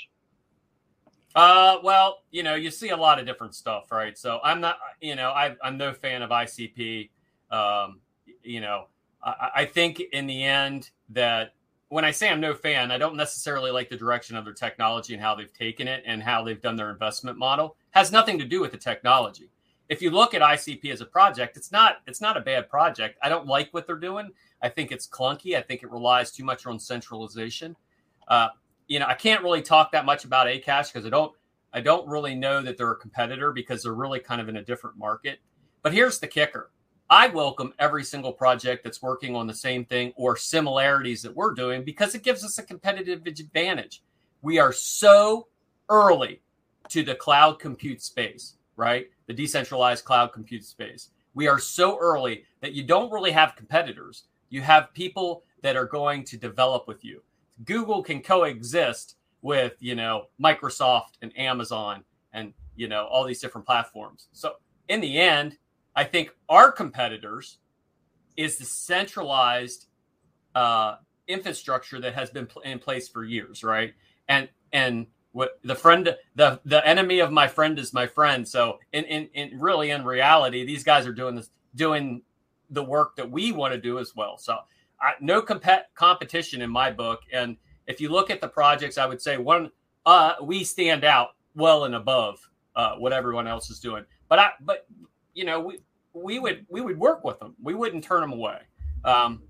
Uh, 1.34 1.78
well, 1.82 2.24
you 2.30 2.42
know, 2.42 2.56
you 2.56 2.70
see 2.70 2.90
a 2.90 2.96
lot 2.96 3.18
of 3.18 3.24
different 3.24 3.54
stuff, 3.54 3.90
right? 3.90 4.18
So 4.18 4.38
I'm 4.44 4.60
not, 4.60 4.76
you 5.00 5.16
know, 5.16 5.30
I, 5.30 5.56
I'm 5.64 5.78
no 5.78 5.94
fan 5.94 6.20
of 6.20 6.28
ICP. 6.28 7.08
Um, 7.50 8.00
you 8.42 8.60
know, 8.60 8.88
I, 9.24 9.50
I 9.54 9.64
think 9.64 10.02
in 10.12 10.26
the 10.26 10.44
end 10.44 10.90
that 11.08 11.54
when 11.90 12.04
I 12.04 12.12
say 12.12 12.28
I'm 12.28 12.40
no 12.40 12.54
fan, 12.54 12.92
I 12.92 12.98
don't 12.98 13.16
necessarily 13.16 13.72
like 13.72 13.88
the 13.88 13.96
direction 13.96 14.36
of 14.36 14.44
their 14.44 14.54
technology 14.54 15.12
and 15.12 15.22
how 15.22 15.34
they've 15.34 15.52
taken 15.52 15.88
it 15.88 16.04
and 16.06 16.22
how 16.22 16.42
they've 16.42 16.60
done 16.60 16.76
their 16.76 16.90
investment 16.90 17.36
model. 17.36 17.76
Has 17.90 18.12
nothing 18.12 18.38
to 18.38 18.44
do 18.44 18.60
with 18.60 18.70
the 18.70 18.78
technology. 18.78 19.50
If 19.88 20.00
you 20.00 20.10
look 20.10 20.32
at 20.32 20.40
ICP 20.40 20.92
as 20.92 21.00
a 21.00 21.06
project, 21.06 21.56
it's 21.56 21.72
not 21.72 21.96
it's 22.06 22.20
not 22.20 22.36
a 22.36 22.40
bad 22.40 22.70
project. 22.70 23.18
I 23.22 23.28
don't 23.28 23.48
like 23.48 23.74
what 23.74 23.88
they're 23.88 23.96
doing. 23.96 24.30
I 24.62 24.68
think 24.68 24.92
it's 24.92 25.08
clunky. 25.08 25.56
I 25.56 25.62
think 25.62 25.82
it 25.82 25.90
relies 25.90 26.30
too 26.30 26.44
much 26.44 26.64
on 26.64 26.78
centralization. 26.78 27.74
Uh, 28.28 28.50
you 28.86 29.00
know, 29.00 29.06
I 29.06 29.14
can't 29.14 29.42
really 29.42 29.62
talk 29.62 29.90
that 29.90 30.04
much 30.04 30.24
about 30.24 30.46
Akash 30.46 30.92
because 30.92 31.04
I 31.04 31.10
don't 31.10 31.32
I 31.72 31.80
don't 31.80 32.06
really 32.06 32.36
know 32.36 32.62
that 32.62 32.78
they're 32.78 32.92
a 32.92 32.96
competitor 32.96 33.50
because 33.50 33.82
they're 33.82 33.94
really 33.94 34.20
kind 34.20 34.40
of 34.40 34.48
in 34.48 34.58
a 34.58 34.62
different 34.64 34.96
market. 34.96 35.40
But 35.82 35.92
here's 35.92 36.20
the 36.20 36.28
kicker. 36.28 36.70
I 37.12 37.26
welcome 37.26 37.74
every 37.80 38.04
single 38.04 38.32
project 38.32 38.84
that's 38.84 39.02
working 39.02 39.34
on 39.34 39.48
the 39.48 39.54
same 39.54 39.84
thing 39.84 40.12
or 40.14 40.36
similarities 40.36 41.22
that 41.22 41.34
we're 41.34 41.54
doing 41.54 41.82
because 41.82 42.14
it 42.14 42.22
gives 42.22 42.44
us 42.44 42.58
a 42.58 42.62
competitive 42.62 43.26
advantage. 43.26 44.04
We 44.42 44.60
are 44.60 44.72
so 44.72 45.48
early 45.88 46.40
to 46.90 47.02
the 47.02 47.16
cloud 47.16 47.58
compute 47.58 48.00
space, 48.00 48.54
right? 48.76 49.10
The 49.26 49.32
decentralized 49.32 50.04
cloud 50.04 50.28
compute 50.32 50.64
space. 50.64 51.10
We 51.34 51.48
are 51.48 51.58
so 51.58 51.98
early 51.98 52.44
that 52.60 52.74
you 52.74 52.84
don't 52.84 53.10
really 53.10 53.32
have 53.32 53.56
competitors. 53.56 54.26
You 54.48 54.60
have 54.62 54.94
people 54.94 55.42
that 55.62 55.74
are 55.74 55.86
going 55.86 56.22
to 56.26 56.36
develop 56.36 56.86
with 56.86 57.04
you. 57.04 57.24
Google 57.64 58.04
can 58.04 58.22
coexist 58.22 59.16
with, 59.42 59.74
you 59.80 59.96
know, 59.96 60.26
Microsoft 60.40 61.18
and 61.22 61.36
Amazon 61.36 62.04
and, 62.32 62.54
you 62.76 62.86
know, 62.86 63.06
all 63.06 63.24
these 63.24 63.40
different 63.40 63.66
platforms. 63.66 64.28
So 64.30 64.54
in 64.88 65.00
the 65.00 65.18
end, 65.18 65.58
I 66.00 66.04
think 66.04 66.30
our 66.48 66.72
competitors 66.72 67.58
is 68.34 68.56
the 68.56 68.64
centralized 68.64 69.84
uh, 70.54 70.96
infrastructure 71.28 72.00
that 72.00 72.14
has 72.14 72.30
been 72.30 72.48
in 72.64 72.78
place 72.78 73.06
for 73.06 73.22
years, 73.22 73.62
right? 73.62 73.92
And 74.26 74.48
and 74.72 75.08
what 75.32 75.60
the 75.62 75.74
friend 75.74 76.16
the 76.36 76.58
the 76.64 76.88
enemy 76.88 77.18
of 77.18 77.30
my 77.32 77.48
friend 77.48 77.78
is 77.78 77.92
my 77.92 78.06
friend. 78.06 78.48
So 78.48 78.78
in 78.94 79.04
in, 79.04 79.28
in 79.34 79.60
really 79.60 79.90
in 79.90 80.02
reality, 80.02 80.64
these 80.64 80.84
guys 80.84 81.06
are 81.06 81.12
doing 81.12 81.34
this 81.34 81.50
doing 81.74 82.22
the 82.70 82.82
work 82.82 83.16
that 83.16 83.30
we 83.30 83.52
want 83.52 83.74
to 83.74 83.78
do 83.78 83.98
as 83.98 84.16
well. 84.16 84.38
So 84.38 84.56
I, 85.02 85.12
no 85.20 85.42
comp- 85.42 85.94
competition 85.94 86.62
in 86.62 86.70
my 86.70 86.90
book. 86.90 87.20
And 87.30 87.58
if 87.86 88.00
you 88.00 88.08
look 88.08 88.30
at 88.30 88.40
the 88.40 88.48
projects, 88.48 88.96
I 88.96 89.04
would 89.04 89.20
say 89.20 89.36
one 89.36 89.70
uh, 90.06 90.36
we 90.42 90.64
stand 90.64 91.04
out 91.04 91.32
well 91.54 91.84
and 91.84 91.94
above 91.94 92.40
uh, 92.74 92.94
what 92.94 93.12
everyone 93.12 93.46
else 93.46 93.68
is 93.68 93.80
doing. 93.80 94.06
But 94.30 94.38
I 94.38 94.52
but 94.62 94.86
you 95.34 95.44
know, 95.44 95.60
we 95.60 95.78
we 96.12 96.38
would 96.38 96.66
we 96.68 96.80
would 96.80 96.98
work 96.98 97.24
with 97.24 97.38
them. 97.38 97.54
We 97.62 97.74
wouldn't 97.74 98.04
turn 98.04 98.20
them 98.20 98.32
away. 98.32 98.60
Um, 99.04 99.42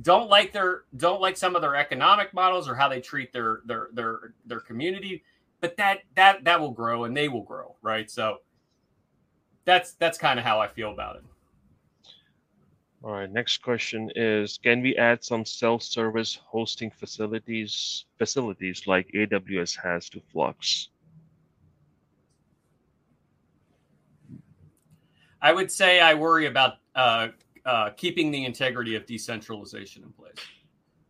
don't 0.00 0.30
like 0.30 0.52
their 0.52 0.84
don't 0.96 1.20
like 1.20 1.36
some 1.36 1.54
of 1.54 1.62
their 1.62 1.76
economic 1.76 2.32
models 2.32 2.68
or 2.68 2.74
how 2.74 2.88
they 2.88 3.00
treat 3.00 3.32
their 3.32 3.60
their 3.66 3.88
their 3.92 4.34
their 4.46 4.60
community, 4.60 5.22
but 5.60 5.76
that 5.76 6.00
that 6.14 6.44
that 6.44 6.60
will 6.60 6.70
grow 6.70 7.04
and 7.04 7.16
they 7.16 7.28
will 7.28 7.42
grow, 7.42 7.76
right? 7.82 8.10
So 8.10 8.38
that's 9.64 9.92
that's 9.94 10.18
kind 10.18 10.38
of 10.38 10.44
how 10.44 10.60
I 10.60 10.68
feel 10.68 10.92
about 10.92 11.16
it. 11.16 11.24
All 13.04 13.12
right. 13.12 13.30
Next 13.30 13.58
question 13.58 14.10
is: 14.14 14.58
Can 14.62 14.80
we 14.80 14.96
add 14.96 15.24
some 15.24 15.44
self-service 15.44 16.38
hosting 16.44 16.90
facilities 16.90 18.06
facilities 18.16 18.86
like 18.86 19.10
AWS 19.14 19.76
has 19.82 20.08
to 20.10 20.22
Flux? 20.32 20.88
I 25.42 25.52
would 25.52 25.70
say 25.70 26.00
I 26.00 26.14
worry 26.14 26.46
about 26.46 26.74
uh, 26.94 27.28
uh, 27.66 27.90
keeping 27.90 28.30
the 28.30 28.44
integrity 28.44 28.94
of 28.94 29.04
decentralization 29.06 30.04
in 30.04 30.12
place. 30.12 30.38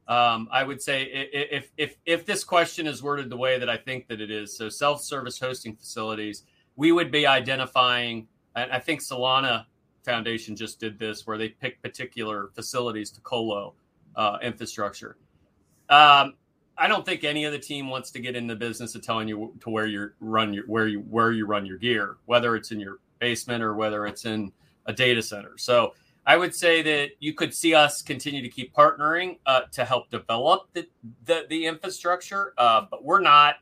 Um, 0.09 0.49
I 0.51 0.65
would 0.65 0.83
say 0.83 1.29
if 1.33 1.71
if 1.77 1.97
if 2.07 2.27
this 2.27 2.43
question 2.43 2.87
is 2.87 3.03
worded 3.03 3.31
the 3.31 3.37
way 3.37 3.59
that 3.59 3.69
I 3.69 3.77
think 3.77 4.09
that 4.09 4.21
it 4.21 4.31
is, 4.31 4.57
so 4.57 4.69
self-service 4.69 5.39
hosting 5.39 5.77
facilities, 5.77 6.45
we 6.77 6.91
would 6.91 7.11
be 7.13 7.27
identifying. 7.27 8.27
And 8.57 8.73
I 8.73 8.81
think 8.81 9.01
Solana 9.01 9.67
Foundation 10.03 10.57
just 10.57 10.81
did 10.81 10.99
this, 10.99 11.27
where 11.27 11.39
they 11.39 11.51
pick 11.51 11.81
particular 11.83 12.51
facilities 12.55 13.11
to 13.13 13.21
colo 13.21 13.75
uh, 14.17 14.39
infrastructure. 14.43 15.17
Um, 15.89 16.35
I 16.77 16.89
don't 16.89 17.07
think 17.07 17.23
any 17.23 17.45
of 17.45 17.53
the 17.53 17.59
team 17.59 17.89
wants 17.89 18.11
to 18.11 18.19
get 18.19 18.35
in 18.35 18.47
the 18.47 18.57
business 18.57 18.95
of 18.95 19.03
telling 19.03 19.29
you 19.29 19.55
to 19.61 19.71
where 19.71 19.87
you 19.87 20.13
run 20.21 20.53
your 20.53 20.67
where 20.67 20.89
you 20.89 21.01
where 21.01 21.31
you 21.31 21.47
run 21.47 21.65
your 21.65 21.79
gear, 21.79 22.17
whether 22.27 22.57
it's 22.57 22.73
in 22.73 22.81
your 22.81 22.99
basement 23.23 23.63
or 23.63 23.75
whether 23.75 24.05
it's 24.05 24.25
in 24.25 24.53
a 24.87 24.93
data 24.93 25.23
center. 25.23 25.57
So 25.57 25.95
I 26.27 26.37
would 26.37 26.53
say 26.55 26.83
that 26.83 27.11
you 27.21 27.33
could 27.35 27.55
see 27.55 27.73
us 27.73 28.03
continue 28.03 28.43
to 28.43 28.49
keep 28.49 28.75
partnering 28.75 29.39
uh, 29.47 29.63
to 29.71 29.85
help 29.85 30.11
develop 30.11 30.67
the 30.75 30.87
the, 31.25 31.47
the 31.49 31.65
infrastructure, 31.65 32.53
uh, 32.59 32.83
but 32.91 33.05
we're 33.05 33.21
not. 33.23 33.57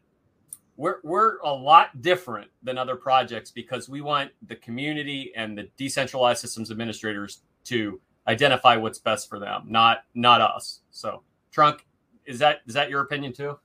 We're, 0.77 1.01
we're 1.05 1.41
a 1.41 1.53
lot 1.53 2.01
different 2.01 2.51
than 2.63 2.79
other 2.79 2.97
projects 2.97 3.51
because 3.51 3.91
we 3.91 4.01
want 4.01 4.31
the 4.49 4.57
community 4.57 5.31
and 5.37 5.59
the 5.59 5.69
decentralized 5.77 6.41
systems 6.41 6.71
administrators 6.71 7.43
to 7.65 8.01
identify 8.27 8.77
what's 8.77 8.99
best 8.99 9.29
for 9.29 9.39
them, 9.39 9.65
not 9.69 10.05
not 10.15 10.41
us. 10.41 10.81
So, 10.91 11.23
Trunk, 11.53 11.85
is 12.25 12.39
that 12.39 12.61
is 12.67 12.73
that 12.73 12.89
your 12.89 13.03
opinion 13.03 13.35
too? 13.35 13.59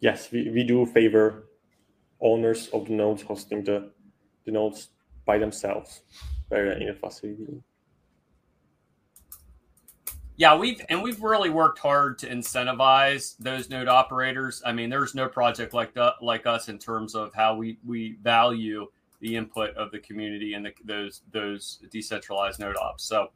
Yes, 0.00 0.32
we, 0.32 0.48
we 0.48 0.64
do 0.64 0.86
favor 0.86 1.49
owners 2.20 2.68
of 2.68 2.86
the 2.86 2.92
nodes 2.92 3.22
hosting 3.22 3.64
the, 3.64 3.90
the 4.44 4.52
nodes 4.52 4.88
by 5.26 5.38
themselves 5.38 6.02
rather 6.50 6.70
than 6.70 6.82
in 6.82 6.88
a 6.88 6.94
facility. 6.94 7.62
Yeah, 10.36 10.56
we've 10.56 10.80
and 10.88 11.02
we've 11.02 11.22
really 11.22 11.50
worked 11.50 11.78
hard 11.78 12.18
to 12.20 12.26
incentivize 12.26 13.36
those 13.38 13.68
node 13.68 13.88
operators. 13.88 14.62
I 14.64 14.72
mean, 14.72 14.88
there's 14.88 15.14
no 15.14 15.28
project 15.28 15.74
like 15.74 15.92
the, 15.92 16.14
like 16.22 16.46
us 16.46 16.70
in 16.70 16.78
terms 16.78 17.14
of 17.14 17.34
how 17.34 17.54
we 17.56 17.78
we 17.86 18.16
value 18.22 18.86
the 19.20 19.36
input 19.36 19.76
of 19.76 19.90
the 19.90 19.98
community 19.98 20.54
and 20.54 20.64
the, 20.64 20.72
those 20.82 21.20
those 21.30 21.80
decentralized 21.90 22.58
node 22.58 22.76
ops. 22.78 23.04
So, 23.04 23.28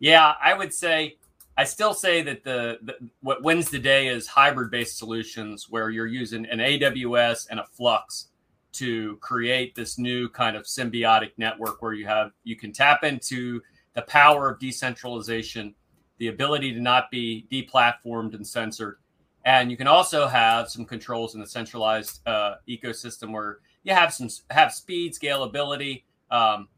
yeah, 0.00 0.34
I 0.42 0.54
would 0.54 0.74
say 0.74 1.18
I 1.56 1.64
still 1.64 1.92
say 1.92 2.22
that 2.22 2.44
the, 2.44 2.78
the 2.82 3.10
what 3.20 3.42
wins 3.42 3.70
the 3.70 3.78
day 3.78 4.08
is 4.08 4.26
hybrid 4.26 4.70
based 4.70 4.98
solutions 4.98 5.66
where 5.68 5.90
you're 5.90 6.06
using 6.06 6.46
an 6.46 6.58
AWS 6.58 7.48
and 7.50 7.60
a 7.60 7.64
Flux 7.64 8.28
to 8.72 9.16
create 9.16 9.74
this 9.74 9.98
new 9.98 10.28
kind 10.28 10.56
of 10.56 10.64
symbiotic 10.64 11.32
network 11.36 11.82
where 11.82 11.92
you 11.92 12.06
have 12.06 12.30
you 12.44 12.56
can 12.56 12.72
tap 12.72 13.04
into 13.04 13.60
the 13.94 14.02
power 14.02 14.48
of 14.48 14.60
decentralization, 14.60 15.74
the 16.18 16.28
ability 16.28 16.72
to 16.72 16.80
not 16.80 17.10
be 17.10 17.46
deplatformed 17.50 18.34
and 18.34 18.46
censored, 18.46 18.98
and 19.44 19.70
you 19.70 19.76
can 19.76 19.86
also 19.86 20.26
have 20.26 20.68
some 20.68 20.84
controls 20.84 21.34
in 21.34 21.40
the 21.40 21.46
centralized 21.46 22.20
uh, 22.26 22.54
ecosystem 22.68 23.32
where 23.32 23.58
you 23.82 23.94
have 23.94 24.12
some 24.12 24.28
have 24.50 24.72
speed, 24.72 25.14
scalability, 25.14 26.04
um, 26.30 26.68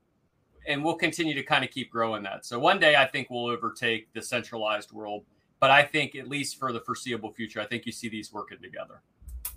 and 0.67 0.85
we'll 0.85 0.95
continue 0.95 1.35
to 1.35 1.43
kind 1.43 1.65
of 1.65 1.71
keep 1.71 1.91
growing 1.91 2.23
that. 2.25 2.45
So 2.47 2.59
one 2.59 2.79
day 2.79 2.97
I 2.97 3.07
think 3.07 3.29
we'll 3.31 3.47
overtake 3.47 4.13
the 4.13 4.23
centralized 4.23 4.93
world, 4.93 5.25
but 5.61 5.71
I 5.71 5.83
think 5.83 6.15
at 6.15 6.29
least 6.29 6.59
for 6.59 6.73
the 6.73 6.81
foreseeable 6.81 7.33
future, 7.33 7.61
I 7.61 7.67
think 7.67 7.87
you 7.87 7.93
see 7.93 8.09
these 8.09 8.33
working 8.33 8.59
together. 8.63 9.01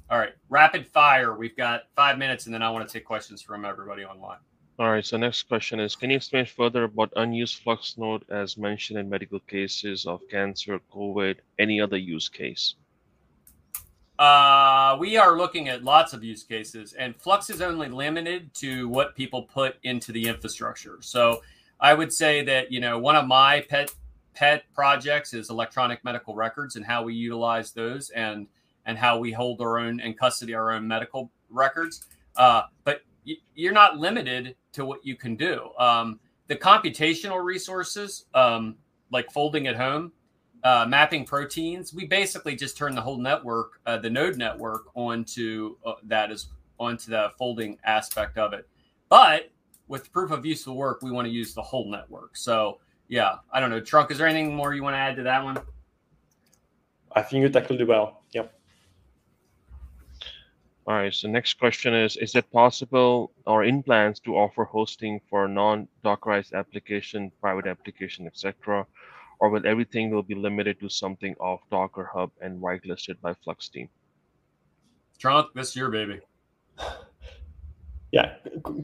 All 0.10 0.20
right, 0.20 0.34
rapid 0.50 0.88
fire. 0.88 1.36
We've 1.36 1.58
got 1.58 1.84
five 1.96 2.18
minutes, 2.20 2.46
and 2.46 2.54
then 2.54 2.62
I 2.62 2.70
want 2.70 2.88
to 2.88 2.94
take 2.94 3.06
questions 3.06 3.42
from 3.42 3.66
everybody 3.66 4.06
online. 4.06 4.38
All 4.78 4.92
right. 4.92 5.06
So 5.06 5.18
next 5.18 5.44
question 5.44 5.80
is: 5.80 5.96
Can 5.96 6.10
you 6.10 6.18
explain 6.18 6.46
further 6.46 6.84
about 6.84 7.12
unused 7.16 7.64
flux 7.64 7.98
node 7.98 8.24
as 8.30 8.58
mentioned 8.58 9.00
in 9.00 9.10
medical 9.10 9.40
cases 9.40 10.06
of 10.06 10.22
cancer, 10.30 10.80
COVID, 10.94 11.38
any 11.58 11.82
other 11.82 11.98
use 11.98 12.30
case? 12.30 12.76
Uh, 14.18 14.96
we 15.00 15.18
are 15.18 15.38
looking 15.38 15.68
at 15.68 15.84
lots 15.84 16.14
of 16.14 16.24
use 16.24 16.44
cases, 16.44 16.94
and 16.94 17.16
Flux 17.18 17.50
is 17.50 17.62
only 17.62 17.90
limited 17.90 18.54
to 18.54 18.88
what 18.88 19.16
people 19.16 19.44
put 19.44 19.76
into 19.84 20.12
the 20.12 20.28
infrastructure. 20.28 20.98
So 21.02 21.42
I 21.80 21.94
would 21.94 22.14
say 22.14 22.44
that 22.46 22.72
you 22.72 22.80
know 22.80 22.98
one 22.98 23.16
of 23.16 23.28
my 23.28 23.62
pet 23.70 23.94
pet 24.34 24.64
projects 24.74 25.34
is 25.34 25.50
electronic 25.50 26.04
medical 26.04 26.36
records 26.36 26.76
and 26.76 26.86
how 26.86 27.04
we 27.04 27.14
utilize 27.14 27.72
those 27.72 28.10
and 28.12 28.48
and 28.86 28.98
how 28.98 29.18
we 29.18 29.32
hold 29.32 29.60
our 29.62 29.80
own 29.80 30.00
and 30.00 30.18
custody 30.18 30.54
our 30.54 30.72
own 30.72 30.88
medical 30.88 31.32
records. 31.50 32.06
Uh, 32.36 32.64
but 32.84 33.02
you're 33.56 33.74
not 33.74 33.98
limited 33.98 34.56
to 34.74 34.86
what 34.86 35.06
you 35.06 35.16
can 35.16 35.36
do. 35.36 35.70
Um, 35.80 36.20
the 36.48 36.56
computational 36.56 37.44
resources, 37.44 38.26
um, 38.36 38.76
like 39.12 39.32
folding 39.32 39.68
at 39.68 39.76
home, 39.76 40.12
uh, 40.66 40.84
mapping 40.90 41.24
proteins, 41.24 41.94
we 41.94 42.06
basically 42.06 42.56
just 42.56 42.76
turn 42.76 42.96
the 42.96 43.02
whole 43.02 43.20
network, 43.20 43.80
uh, 43.86 43.98
the 44.00 44.10
node 44.10 44.36
network, 44.36 44.86
onto 44.96 45.78
uh, 45.86 45.94
that 46.04 46.32
is 46.32 46.48
onto 46.80 47.12
the 47.12 47.32
folding 47.38 47.78
aspect 47.86 48.40
of 48.40 48.52
it. 48.52 48.68
But 49.08 49.52
with 49.88 50.12
proof 50.12 50.32
of 50.32 50.44
useful 50.44 50.76
work, 50.76 51.04
we 51.04 51.12
want 51.12 51.28
to 51.28 51.32
use 51.32 51.54
the 51.54 51.62
whole 51.62 51.90
network. 51.90 52.36
So 52.36 52.80
yeah, 53.08 53.36
I 53.54 53.60
don't 53.60 53.70
know, 53.70 53.80
Trunk. 53.80 54.10
Is 54.10 54.18
there 54.18 54.26
anything 54.26 54.56
more 54.56 54.74
you 54.74 54.82
want 54.82 54.96
to 54.96 54.98
add 54.98 55.16
to 55.18 55.24
that 55.24 55.44
one? 55.44 55.60
I 57.12 57.22
think 57.22 57.44
you 57.44 57.50
tackled 57.50 57.80
it 57.80 57.88
well. 57.88 58.24
Yep. 58.32 58.52
All 60.88 60.96
right. 60.96 61.14
So 61.14 61.28
next 61.28 61.60
question 61.60 61.94
is: 61.94 62.18
Is 62.18 62.34
it 62.34 62.52
possible 62.52 63.32
or 63.46 63.66
in 63.66 63.84
plans 63.84 64.20
to 64.22 64.36
offer 64.36 64.64
hosting 64.64 65.22
for 65.30 65.48
non-Dockerized 65.48 66.54
application, 66.54 67.32
private 67.40 67.68
application, 67.68 68.26
etc., 68.26 68.88
or 69.40 69.50
will 69.50 69.66
everything 69.66 70.12
will 70.12 70.24
be 70.24 70.36
limited 70.36 70.80
to 70.80 70.90
something 70.90 71.36
off 71.40 71.62
Docker 71.70 72.10
Hub 72.14 72.32
and 72.42 72.62
whitelisted 72.62 73.20
by 73.22 73.34
Flux 73.44 73.70
team? 73.70 73.90
Trunk, 75.20 75.48
this 75.54 75.70
is 75.70 75.76
your 75.76 75.90
baby. 75.90 76.20
Yeah, 78.12 78.36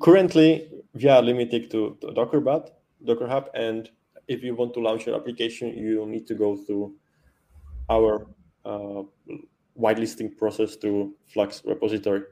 currently 0.01 0.69
we 0.93 1.07
are 1.07 1.21
limited 1.21 1.71
to, 1.71 1.97
to 2.01 2.13
Docker 2.13 2.41
Hub, 2.43 2.71
Docker 3.05 3.27
Hub, 3.27 3.49
and 3.53 3.89
if 4.27 4.43
you 4.43 4.55
want 4.55 4.73
to 4.73 4.79
launch 4.79 5.05
your 5.05 5.15
application, 5.15 5.69
you 5.77 6.05
need 6.05 6.27
to 6.27 6.35
go 6.35 6.57
through 6.57 6.95
our 7.89 8.27
uh, 8.65 9.03
whitelisting 9.79 10.37
process 10.37 10.75
to 10.77 11.13
Flux 11.27 11.61
repository. 11.65 12.23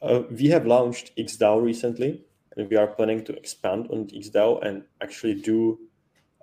Uh, 0.00 0.22
we 0.30 0.48
have 0.48 0.66
launched 0.66 1.16
XDAO 1.16 1.62
recently, 1.62 2.24
and 2.56 2.68
we 2.68 2.76
are 2.76 2.88
planning 2.88 3.24
to 3.24 3.32
expand 3.34 3.88
on 3.90 4.06
XDAO 4.08 4.64
and 4.66 4.84
actually 5.00 5.34
do 5.34 5.78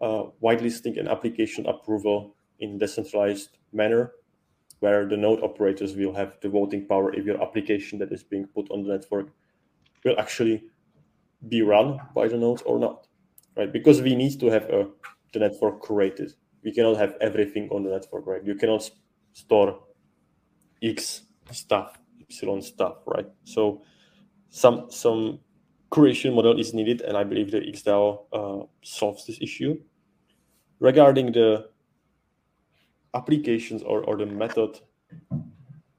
uh, 0.02 0.24
whitelisting 0.42 1.00
and 1.00 1.08
application 1.08 1.66
approval 1.68 2.36
in 2.60 2.78
decentralized 2.78 3.58
manner, 3.74 4.14
where 4.80 5.06
the 5.06 5.18
node 5.18 5.44
operators 5.44 5.96
will 5.96 6.14
have 6.14 6.38
the 6.42 6.50
voting 6.50 6.86
power 6.86 7.14
if 7.14 7.26
your 7.26 7.42
application 7.42 8.00
that 8.00 8.12
is 8.12 8.24
being 8.24 8.48
put 8.48 8.70
on 8.72 8.84
the 8.84 8.90
network 8.90 9.28
will 10.04 10.20
actually 10.20 10.64
be 11.48 11.62
run 11.62 12.00
by 12.14 12.28
the 12.28 12.38
nodes 12.38 12.62
or 12.64 12.80
not, 12.80 13.08
right? 13.56 13.72
Because 13.72 14.02
we 14.02 14.16
need 14.16 14.40
to 14.40 14.48
have 14.48 14.64
a, 14.64 14.88
the 15.34 15.40
network 15.40 15.82
curated. 15.82 16.34
We 16.64 16.74
cannot 16.74 16.98
have 16.98 17.16
everything 17.22 17.70
on 17.70 17.84
the 17.84 17.90
network, 17.90 18.26
right? 18.26 18.44
You 18.44 18.56
cannot 18.56 18.90
store 19.34 19.80
X 20.82 21.24
stuff, 21.52 21.98
Y 22.42 22.60
stuff, 22.60 22.98
right? 23.06 23.28
So 23.44 23.82
some 24.50 24.88
some 24.90 25.40
curation 25.92 26.34
model 26.34 26.60
is 26.60 26.74
needed, 26.74 27.02
and 27.02 27.18
I 27.18 27.24
believe 27.24 27.52
the 27.52 27.60
XDAO 27.60 28.26
uh, 28.34 28.66
solves 28.84 29.26
this 29.26 29.40
issue. 29.42 29.80
Regarding 30.80 31.32
the 31.32 31.70
applications 33.14 33.84
or, 33.84 34.04
or 34.04 34.18
the 34.18 34.26
method 34.26 34.80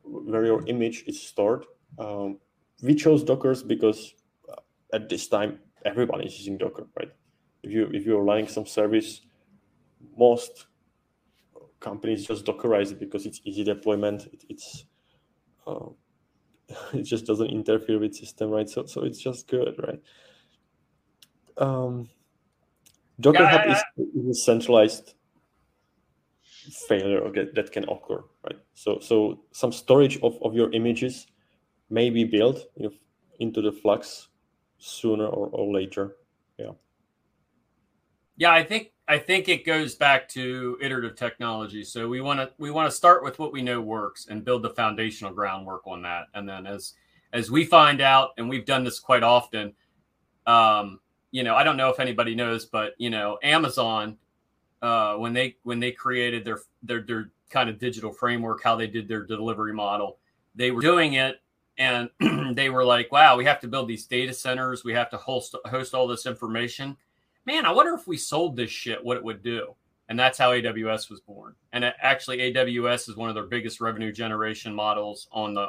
where 0.03 0.47
your 0.47 0.67
image 0.67 1.05
is 1.07 1.21
stored, 1.21 1.67
um, 1.99 2.39
we 2.83 2.95
chose 2.95 3.23
Dockers 3.23 3.63
because 3.63 4.15
uh, 4.49 4.57
at 4.93 5.09
this 5.09 5.29
time 5.29 5.59
everyone 5.85 6.23
is 6.23 6.39
using 6.39 6.57
Docker, 6.57 6.87
right? 6.99 7.11
If 7.63 7.71
you 7.71 7.91
if 7.93 8.07
you're 8.07 8.23
running 8.23 8.49
some 8.49 8.67
service, 8.67 9.21
most 10.17 10.67
companies 11.79 12.27
just 12.27 12.45
Dockerize 12.45 12.93
it 12.93 13.01
because 13.01 13.27
it's 13.27 13.41
easy 13.45 13.65
deployment. 13.65 14.27
It, 14.27 14.45
it's 14.49 14.85
uh, 15.67 15.91
it 16.93 17.03
just 17.03 17.27
doesn't 17.27 17.49
interfere 17.51 17.99
with 17.99 18.15
system, 18.15 18.51
right? 18.51 18.69
So 18.69 18.87
so 18.87 19.05
it's 19.05 19.21
just 19.21 19.47
good, 19.49 19.75
right? 19.87 20.01
Um, 21.59 22.09
Docker 23.21 23.43
yeah, 23.43 23.51
Hub 23.51 23.61
yeah, 23.67 23.83
yeah. 23.97 24.23
Is, 24.23 24.39
a 24.39 24.43
centralized 24.43 25.15
failure 26.89 27.31
that, 27.33 27.55
that 27.55 27.73
can 27.73 27.85
occur, 27.85 28.23
right? 28.45 28.59
So 28.75 28.99
so 29.01 29.41
some 29.53 29.73
storage 29.73 30.19
of, 30.23 30.39
of 30.43 30.55
your 30.55 30.73
images 30.73 31.27
may 31.91 32.11
be 32.11 32.25
built 32.25 32.65
you 32.77 32.85
know, 32.85 32.93
into 33.39 33.61
the 33.61 33.73
Flux 33.73 34.29
sooner 34.79 35.27
or, 35.27 35.49
or 35.49 35.73
later. 35.73 36.17
Yeah. 36.59 36.73
Yeah, 38.37 38.53
I 38.53 38.65
think 38.65 38.93
I 39.07 39.19
think 39.19 39.49
it 39.49 39.67
goes 39.67 39.97
back 39.97 40.29
to 40.31 40.79
iterative 40.81 41.17
technology. 41.17 41.85
So 41.85 42.09
we 42.09 42.21
want 42.21 42.41
to 42.41 42.51
we 42.59 42.71
want 42.71 42.89
to 42.89 42.97
start 42.97 43.25
with 43.25 43.39
what 43.39 43.53
we 43.53 43.61
know 43.61 43.81
works 43.81 44.29
and 44.31 44.45
build 44.45 44.63
the 44.63 44.71
foundational 44.71 45.33
groundwork 45.33 45.87
on 45.87 46.03
that. 46.03 46.27
And 46.35 46.49
then 46.49 46.67
as 46.67 46.95
as 47.33 47.51
we 47.51 47.65
find 47.65 48.01
out, 48.01 48.31
and 48.39 48.49
we've 48.49 48.65
done 48.65 48.85
this 48.85 48.99
quite 48.99 49.23
often, 49.23 49.75
um, 50.47 51.01
you 51.31 51.43
know, 51.43 51.55
I 51.55 51.65
don't 51.65 51.77
know 51.77 51.91
if 51.91 52.01
anybody 52.01 52.35
knows, 52.35 52.67
but 52.67 52.95
you 52.99 53.11
know, 53.11 53.39
Amazon, 53.43 54.17
uh, 54.83 55.15
when 55.17 55.33
they 55.33 55.57
when 55.63 55.81
they 55.81 55.93
created 55.93 56.45
their 56.45 56.61
their 56.83 57.03
their 57.03 57.31
kind 57.51 57.69
of 57.69 57.79
digital 57.79 58.13
framework, 58.13 58.63
how 58.63 58.77
they 58.77 58.87
did 58.87 59.09
their 59.09 59.25
delivery 59.25 59.73
model, 59.73 60.19
they 60.55 60.71
were 60.71 60.81
doing 60.81 61.15
it, 61.15 61.41
and 61.79 62.11
they 62.55 62.71
were 62.71 62.85
like, 62.85 63.13
"Wow, 63.13 63.37
we 63.37 63.45
have 63.45 63.61
to 63.61 63.69
build 63.69 63.89
these 63.89 64.07
data 64.07 64.33
centers. 64.33 64.85
We 64.85 64.93
have 64.95 65.11
to 65.11 65.17
host 65.17 65.55
host 65.67 65.95
all 65.95 66.07
this 66.07 66.27
information." 66.27 66.97
man, 67.47 67.67
I 67.67 67.73
wonder 67.73 67.95
if 67.95 68.07
we 68.07 68.17
sold 68.17 68.57
this 68.57 68.71
shit, 68.71 69.03
what 69.05 69.17
it 69.17 69.25
would 69.25 69.43
do. 69.43 69.75
And 70.09 70.19
that's 70.19 70.39
how 70.39 70.51
AWS 70.51 71.09
was 71.09 71.21
born. 71.21 71.55
And 71.73 71.85
actually, 71.85 72.39
AWS 72.39 73.09
is 73.09 73.17
one 73.17 73.29
of 73.29 73.35
their 73.37 73.47
biggest 73.47 73.81
revenue 73.81 74.13
generation 74.13 74.75
models 74.75 75.29
on 75.31 75.55
the 75.55 75.69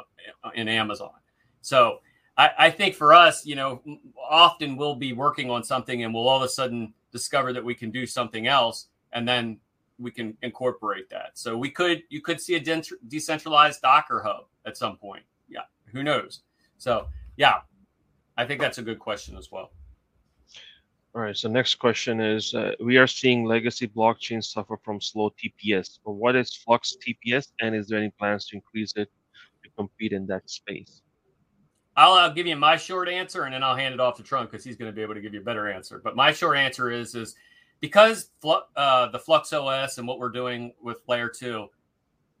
in 0.54 0.66
Amazon. 0.66 1.12
So 1.60 2.00
I, 2.36 2.50
I 2.58 2.70
think 2.70 2.94
for 2.94 3.12
us, 3.12 3.44
you 3.44 3.56
know, 3.56 3.82
often 4.18 4.76
we'll 4.76 4.94
be 4.94 5.12
working 5.12 5.50
on 5.50 5.62
something 5.64 6.02
and 6.02 6.14
we'll 6.14 6.28
all 6.28 6.38
of 6.38 6.42
a 6.42 6.48
sudden 6.48 6.94
discover 7.10 7.52
that 7.52 7.64
we 7.64 7.74
can 7.74 7.90
do 7.90 8.06
something 8.06 8.46
else, 8.46 8.88
and 9.12 9.28
then 9.28 9.58
we 9.98 10.10
can 10.10 10.36
incorporate 10.42 11.10
that. 11.10 11.32
So 11.34 11.56
we 11.56 11.70
could 11.70 12.02
you 12.08 12.20
could 12.20 12.40
see 12.40 12.54
a 12.54 12.82
decentralized 13.08 13.82
Docker 13.82 14.22
hub 14.22 14.46
at 14.64 14.76
some 14.76 14.96
point. 14.96 15.24
Yeah, 15.48 15.64
who 15.92 16.02
knows? 16.02 16.40
So 16.78 17.08
yeah, 17.36 17.60
I 18.36 18.46
think 18.46 18.60
that's 18.60 18.78
a 18.78 18.82
good 18.82 18.98
question 18.98 19.36
as 19.36 19.52
well. 19.52 19.70
All 21.14 21.20
right, 21.20 21.36
so 21.36 21.46
next 21.46 21.74
question 21.74 22.22
is, 22.22 22.54
uh, 22.54 22.72
we 22.80 22.96
are 22.96 23.06
seeing 23.06 23.44
legacy 23.44 23.86
blockchains 23.86 24.44
suffer 24.44 24.78
from 24.82 24.98
slow 24.98 25.30
TPS. 25.30 25.98
But 26.02 26.12
what 26.12 26.34
is 26.34 26.56
Flux 26.56 26.96
TPS, 27.06 27.48
and 27.60 27.74
is 27.74 27.86
there 27.86 27.98
any 27.98 28.08
plans 28.18 28.46
to 28.46 28.56
increase 28.56 28.94
it 28.96 29.10
to 29.62 29.70
compete 29.76 30.12
in 30.12 30.26
that 30.28 30.48
space? 30.48 31.01
I'll, 31.96 32.14
I'll 32.14 32.32
give 32.32 32.46
you 32.46 32.56
my 32.56 32.76
short 32.76 33.08
answer, 33.08 33.44
and 33.44 33.54
then 33.54 33.62
I'll 33.62 33.76
hand 33.76 33.94
it 33.94 34.00
off 34.00 34.16
to 34.16 34.22
Trunk 34.22 34.50
because 34.50 34.64
he's 34.64 34.76
going 34.76 34.90
to 34.90 34.94
be 34.94 35.02
able 35.02 35.14
to 35.14 35.20
give 35.20 35.34
you 35.34 35.40
a 35.40 35.44
better 35.44 35.70
answer. 35.70 36.00
But 36.02 36.16
my 36.16 36.32
short 36.32 36.56
answer 36.56 36.90
is, 36.90 37.14
is 37.14 37.34
because 37.80 38.30
uh, 38.76 39.08
the 39.08 39.18
Flux 39.18 39.52
OS 39.52 39.98
and 39.98 40.06
what 40.06 40.18
we're 40.18 40.30
doing 40.30 40.72
with 40.82 41.02
Layer 41.06 41.28
Two, 41.28 41.68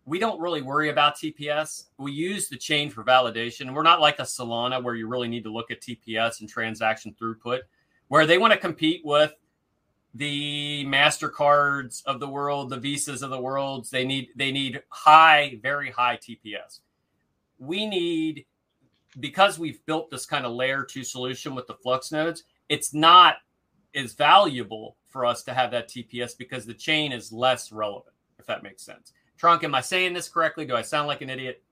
we 0.04 0.18
don't 0.18 0.40
really 0.40 0.62
worry 0.62 0.88
about 0.88 1.16
TPS. 1.16 1.84
We 1.98 2.12
use 2.12 2.48
the 2.48 2.56
chain 2.56 2.90
for 2.90 3.04
validation. 3.04 3.72
We're 3.72 3.82
not 3.82 4.00
like 4.00 4.18
a 4.18 4.22
Solana 4.22 4.82
where 4.82 4.94
you 4.94 5.06
really 5.06 5.28
need 5.28 5.44
to 5.44 5.52
look 5.52 5.70
at 5.70 5.80
TPS 5.80 6.40
and 6.40 6.48
transaction 6.48 7.14
throughput 7.20 7.60
where 8.08 8.26
they 8.26 8.38
want 8.38 8.52
to 8.52 8.58
compete 8.58 9.02
with 9.04 9.34
the 10.14 10.84
Mastercards 10.86 12.04
of 12.04 12.20
the 12.20 12.28
world, 12.28 12.68
the 12.68 12.76
Visas 12.76 13.22
of 13.22 13.30
the 13.30 13.40
world. 13.40 13.88
They 13.90 14.04
need 14.04 14.28
they 14.36 14.52
need 14.52 14.82
high, 14.88 15.58
very 15.62 15.90
high 15.90 16.18
TPS. 16.18 16.80
We 17.58 17.86
need 17.86 18.44
because 19.20 19.58
we've 19.58 19.84
built 19.86 20.10
this 20.10 20.26
kind 20.26 20.46
of 20.46 20.52
layer 20.52 20.84
two 20.84 21.04
solution 21.04 21.54
with 21.54 21.66
the 21.66 21.74
Flux 21.74 22.12
nodes. 22.12 22.44
It's 22.68 22.94
not 22.94 23.36
as 23.94 24.14
valuable 24.14 24.96
for 25.06 25.26
us 25.26 25.42
to 25.44 25.54
have 25.54 25.70
that 25.72 25.88
TPS 25.88 26.36
because 26.36 26.64
the 26.64 26.74
chain 26.74 27.12
is 27.12 27.32
less 27.32 27.70
relevant. 27.72 28.14
If 28.38 28.46
that 28.46 28.62
makes 28.62 28.82
sense. 28.82 29.12
Trunk, 29.36 29.64
am 29.64 29.74
I 29.74 29.80
saying 29.80 30.14
this 30.14 30.28
correctly? 30.28 30.64
Do 30.64 30.74
I 30.74 30.82
sound 30.82 31.06
like 31.06 31.20
an 31.20 31.30
idiot? 31.30 31.62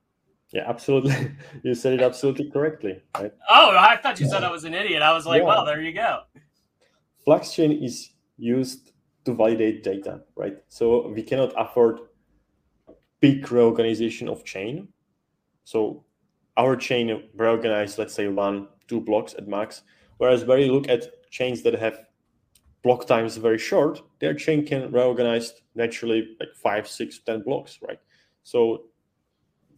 Yeah, 0.51 0.63
absolutely. 0.67 1.31
You 1.63 1.73
said 1.73 1.93
it 1.93 2.01
absolutely 2.01 2.49
correctly. 2.49 3.01
Right? 3.17 3.33
Oh, 3.49 3.75
I 3.77 3.97
thought 3.97 4.19
you 4.19 4.27
said 4.27 4.43
I 4.43 4.51
was 4.51 4.63
an 4.63 4.73
idiot. 4.73 5.01
I 5.01 5.13
was 5.13 5.25
like, 5.25 5.41
yeah. 5.41 5.47
well, 5.47 5.65
there 5.65 5.81
you 5.81 5.93
go. 5.93 6.21
Flux 7.23 7.53
chain 7.53 7.71
is 7.71 8.11
used 8.37 8.91
to 9.25 9.33
validate 9.33 9.83
data, 9.83 10.21
right? 10.35 10.57
So 10.67 11.07
we 11.07 11.23
cannot 11.23 11.53
afford 11.57 11.99
big 13.19 13.51
reorganization 13.51 14.27
of 14.27 14.43
chain. 14.43 14.87
So 15.63 16.03
our 16.57 16.75
chain 16.75 17.29
reorganized, 17.35 17.97
let's 17.97 18.13
say 18.13 18.27
one, 18.27 18.67
two 18.87 19.01
blocks 19.01 19.33
at 19.37 19.47
max. 19.47 19.83
Whereas 20.17 20.45
where 20.45 20.59
you 20.59 20.73
look 20.73 20.89
at 20.89 21.29
chains 21.31 21.63
that 21.63 21.73
have 21.75 21.99
block 22.83 23.07
times 23.07 23.37
very 23.37 23.57
short, 23.57 24.01
their 24.19 24.33
chain 24.33 24.65
can 24.65 24.91
reorganize 24.91 25.53
naturally 25.75 26.35
like 26.39 26.49
five, 26.55 26.87
six, 26.87 27.19
ten 27.19 27.41
blocks, 27.41 27.79
right? 27.87 27.99
So 28.43 28.85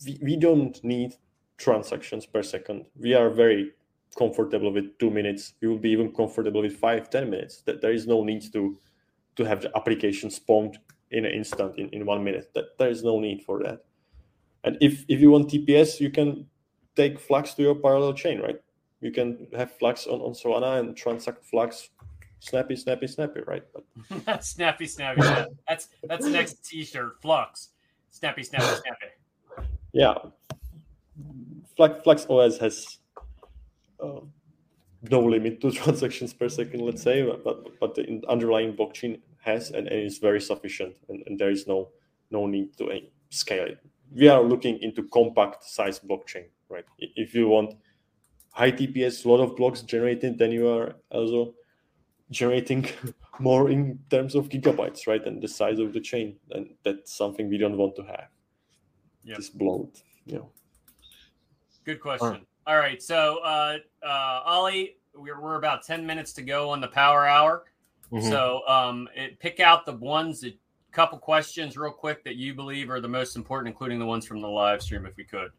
we, 0.06 0.20
we 0.22 0.38
don't 0.38 0.82
need 0.84 1.16
transactions 1.58 2.26
per 2.26 2.44
second. 2.44 2.86
We 3.00 3.14
are 3.14 3.30
very 3.30 3.72
comfortable 4.18 4.72
with 4.72 4.98
two 5.00 5.10
minutes. 5.10 5.54
We 5.62 5.68
will 5.68 5.80
be 5.80 5.92
even 5.92 6.12
comfortable 6.12 6.62
with 6.62 6.78
five, 6.78 7.10
ten 7.10 7.30
minutes. 7.30 7.62
That 7.62 7.82
there 7.82 7.94
is 7.94 8.08
no 8.08 8.24
need 8.24 8.52
to 8.54 8.78
to 9.36 9.44
have 9.44 9.62
the 9.62 9.72
application 9.76 10.30
spawned 10.30 10.78
in 11.10 11.26
an 11.26 11.32
instant 11.32 11.78
in, 11.78 11.90
in 11.90 12.06
one 12.06 12.24
minute. 12.24 12.52
That 12.54 12.78
there 12.78 12.90
is 12.90 13.04
no 13.04 13.20
need 13.20 13.44
for 13.44 13.64
that. 13.64 13.86
And 14.64 14.78
if 14.82 15.06
if 15.08 15.20
you 15.20 15.32
want 15.32 15.50
TPS, 15.50 16.00
you 16.00 16.10
can 16.10 16.48
take 16.96 17.20
Flux 17.20 17.54
to 17.56 17.62
your 17.62 17.76
parallel 17.76 18.14
chain, 18.14 18.40
right? 18.42 18.60
You 19.02 19.12
can 19.12 19.48
have 19.56 19.72
Flux 19.78 20.08
on, 20.08 20.22
on 20.22 20.34
Solana 20.34 20.80
and 20.80 20.96
transact 20.96 21.46
Flux 21.46 21.90
snappy, 22.40 22.76
snappy, 22.76 23.08
snappy, 23.08 23.42
right? 23.48 23.64
But... 23.74 24.44
snappy, 24.44 24.86
snappy. 24.86 25.22
that's 25.68 25.90
that's 26.04 26.26
the 26.26 26.32
next 26.32 26.66
T-shirt. 26.66 27.22
Flux, 27.22 27.70
snappy, 28.12 28.44
snappy, 28.44 28.66
snappy 28.66 29.14
yeah, 29.94 30.16
Flux, 31.78 32.02
Flux 32.04 32.26
OS 32.30 32.58
has 32.58 32.98
uh, 34.04 34.20
no 35.10 35.20
limit 35.22 35.62
to 35.62 35.72
transactions 35.84 36.34
per 36.34 36.50
second, 36.50 36.82
let's 36.82 37.02
say, 37.02 37.22
but 37.44 37.80
but 37.80 37.96
the 37.96 38.22
underlying 38.28 38.74
blockchain 38.76 39.22
has 39.40 39.70
and, 39.70 39.88
and 39.88 40.02
is 40.02 40.18
very 40.18 40.42
sufficient, 40.42 40.96
and, 41.10 41.24
and 41.28 41.40
there 41.40 41.52
is 41.52 41.68
no 41.68 41.90
no 42.32 42.48
need 42.48 42.76
to 42.78 42.92
uh, 42.92 43.00
scale 43.30 43.66
it. 43.66 43.80
We 44.12 44.28
are 44.28 44.42
looking 44.42 44.80
into 44.82 45.04
compact 45.04 45.64
size 45.64 46.00
blockchain, 46.00 46.46
right? 46.74 46.86
If 46.98 47.34
you 47.34 47.48
want 47.48 47.76
high 48.52 48.72
TPS, 48.72 49.26
a 49.26 49.30
lot 49.30 49.42
of 49.42 49.56
blocks 49.56 49.82
generated, 49.82 50.38
then 50.38 50.52
you 50.52 50.68
are 50.68 50.96
also 51.12 51.54
generating 52.32 52.88
more 53.40 53.70
in 53.70 54.00
terms 54.10 54.36
of 54.36 54.50
gigabytes, 54.50 55.08
right? 55.08 55.26
And 55.26 55.42
the 55.42 55.48
size 55.48 55.80
of 55.80 55.94
the 55.94 56.02
chain, 56.02 56.36
and 56.52 56.74
that's 56.84 57.14
something 57.14 57.50
we 57.50 57.58
don't 57.58 57.78
want 57.78 57.96
to 57.98 58.04
have. 58.04 58.28
Yep. 59.24 59.38
This 59.38 59.50
bloat, 59.50 60.02
know. 60.26 60.50
Good 61.86 62.02
question. 62.02 62.46
All 62.66 62.78
right, 62.78 63.02
so 63.02 63.40
uh, 63.44 63.78
uh, 64.06 64.42
Ali, 64.46 64.98
we're 65.16 65.40
we're 65.40 65.56
about 65.56 65.84
ten 65.84 66.06
minutes 66.06 66.34
to 66.34 66.42
go 66.42 66.70
on 66.70 66.82
the 66.82 66.88
power 66.88 67.26
hour. 67.26 67.64
Mm-hmm. 68.12 68.30
So 68.30 68.62
um, 68.68 69.10
it, 69.16 69.40
pick 69.40 69.60
out 69.60 69.86
the 69.86 69.94
ones 69.94 70.42
that 70.42 70.58
couple 70.94 71.18
questions 71.18 71.76
real 71.76 71.92
quick 71.92 72.24
that 72.24 72.36
you 72.36 72.54
believe 72.54 72.90
are 72.90 73.02
the 73.02 73.08
most 73.08 73.36
important, 73.36 73.68
including 73.68 74.00
the 74.00 74.06
ones 74.06 74.26
from 74.26 74.40
the 74.42 74.48
live 74.48 74.82
stream, 74.82 75.06
if 75.06 75.18
we 75.18 75.24
could. 75.24 75.50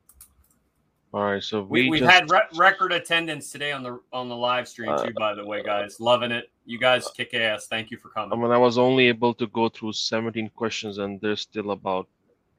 All 1.15 1.31
right, 1.31 1.41
so 1.41 1.63
we, 1.63 1.89
we 1.89 2.01
have 2.01 2.09
just... 2.09 2.13
had 2.13 2.31
re- 2.33 2.59
record 2.59 2.93
attendance 2.93 3.53
today 3.53 3.71
on 3.71 3.85
the 3.85 4.01
on 4.13 4.29
the 4.29 4.35
live 4.35 4.67
stream 4.67 4.91
too. 4.99 5.05
Uh, 5.05 5.11
by 5.17 5.33
the 5.33 5.47
way, 5.47 5.63
guys, 5.63 6.01
loving 6.01 6.33
it. 6.33 6.51
You 6.67 6.77
guys 6.77 7.09
kick 7.17 7.35
ass. 7.35 7.69
Thank 7.69 7.93
you 7.93 7.99
for 7.99 8.09
coming. 8.09 8.37
I 8.37 8.43
mean, 8.43 8.51
I 8.51 8.59
was 8.59 8.79
only 8.79 9.07
able 9.07 9.33
to 9.35 9.47
go 9.47 9.69
through 9.69 9.93
17 9.93 10.51
questions, 10.57 10.99
and 10.99 11.21
there's 11.21 11.43
still 11.43 11.71
about 11.71 12.09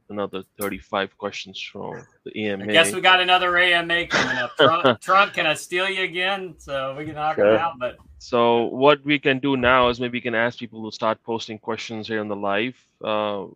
another 0.09 0.41
35 0.57 1.17
questions 1.17 1.59
from 1.59 2.01
the 2.23 2.45
AMA. 2.45 2.63
I 2.63 2.67
guess 2.67 2.93
we 2.93 3.01
got 3.01 3.19
another 3.19 3.57
AMA 3.57 4.07
coming 4.07 4.37
up. 4.37 4.55
Trump, 4.55 5.01
Trunk 5.01 5.33
can 5.33 5.45
I 5.45 5.53
steal 5.53 5.89
you 5.89 6.03
again 6.03 6.55
so 6.57 6.95
we 6.97 7.03
can 7.03 7.15
knock 7.15 7.35
sure. 7.35 7.55
it 7.55 7.59
out? 7.59 7.73
But 7.77 7.97
so 8.19 8.67
what 8.67 9.03
we 9.03 9.19
can 9.19 9.39
do 9.39 9.57
now 9.57 9.89
is 9.89 9.99
maybe 9.99 10.19
we 10.19 10.21
can 10.21 10.33
ask 10.33 10.59
people 10.59 10.89
to 10.89 10.95
start 10.95 11.21
posting 11.25 11.59
questions 11.59 12.07
here 12.07 12.21
on 12.21 12.29
the 12.29 12.37
live 12.37 12.77
uh, 13.03 13.47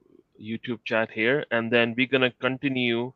YouTube 0.41 0.83
chat 0.83 1.09
here, 1.09 1.45
and 1.51 1.71
then 1.71 1.95
we're 1.97 2.07
gonna 2.07 2.31
continue 2.41 3.13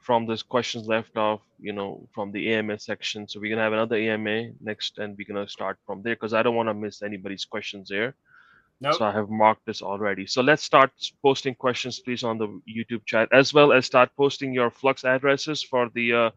from 0.00 0.26
this 0.26 0.42
questions 0.42 0.86
left 0.86 1.16
off, 1.16 1.40
you 1.60 1.72
know, 1.72 2.08
from 2.12 2.32
the 2.32 2.52
AMA 2.52 2.78
section. 2.78 3.28
So 3.28 3.38
we're 3.40 3.50
gonna 3.50 3.62
have 3.62 3.72
another 3.72 3.96
AMA 3.96 4.50
next, 4.60 4.98
and 4.98 5.16
we're 5.16 5.28
gonna 5.28 5.48
start 5.48 5.78
from 5.86 6.02
there 6.02 6.14
because 6.14 6.34
I 6.34 6.42
don't 6.42 6.56
want 6.56 6.68
to 6.68 6.74
miss 6.74 7.02
anybody's 7.02 7.44
questions 7.44 7.90
here. 7.90 8.14
Nope. 8.80 8.94
So 8.94 9.04
I 9.04 9.12
have 9.12 9.28
marked 9.28 9.66
this 9.66 9.82
already. 9.82 10.26
So 10.26 10.40
let's 10.40 10.62
start 10.62 10.90
posting 11.22 11.54
questions, 11.54 12.00
please, 12.00 12.24
on 12.24 12.38
the 12.38 12.48
YouTube 12.66 13.04
chat, 13.04 13.28
as 13.30 13.52
well 13.52 13.72
as 13.72 13.84
start 13.84 14.10
posting 14.16 14.54
your 14.54 14.70
Flux 14.70 15.04
addresses 15.04 15.62
for 15.62 15.90
the 15.94 16.12
uh, 16.14 16.30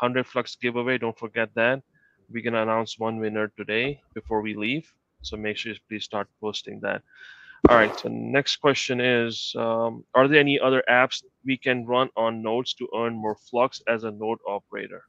100 0.00 0.26
Flux 0.26 0.56
giveaway. 0.56 0.96
Don't 0.96 1.18
forget 1.18 1.50
that. 1.56 1.82
We're 2.30 2.42
going 2.42 2.54
to 2.54 2.62
announce 2.62 2.98
one 2.98 3.18
winner 3.18 3.52
today 3.56 4.00
before 4.14 4.40
we 4.40 4.54
leave. 4.54 4.90
So 5.22 5.36
make 5.36 5.58
sure 5.58 5.72
you 5.72 5.78
please 5.88 6.04
start 6.04 6.26
posting 6.40 6.80
that. 6.80 7.02
All 7.68 7.76
right. 7.76 7.96
So 7.98 8.08
next 8.08 8.56
question 8.56 9.00
is, 9.00 9.54
um, 9.56 10.04
are 10.14 10.26
there 10.26 10.40
any 10.40 10.58
other 10.58 10.82
apps 10.90 11.22
we 11.44 11.56
can 11.56 11.84
run 11.86 12.08
on 12.16 12.42
nodes 12.42 12.74
to 12.74 12.88
earn 12.96 13.14
more 13.14 13.36
Flux 13.36 13.82
as 13.86 14.04
a 14.04 14.10
node 14.10 14.38
operator? 14.48 15.04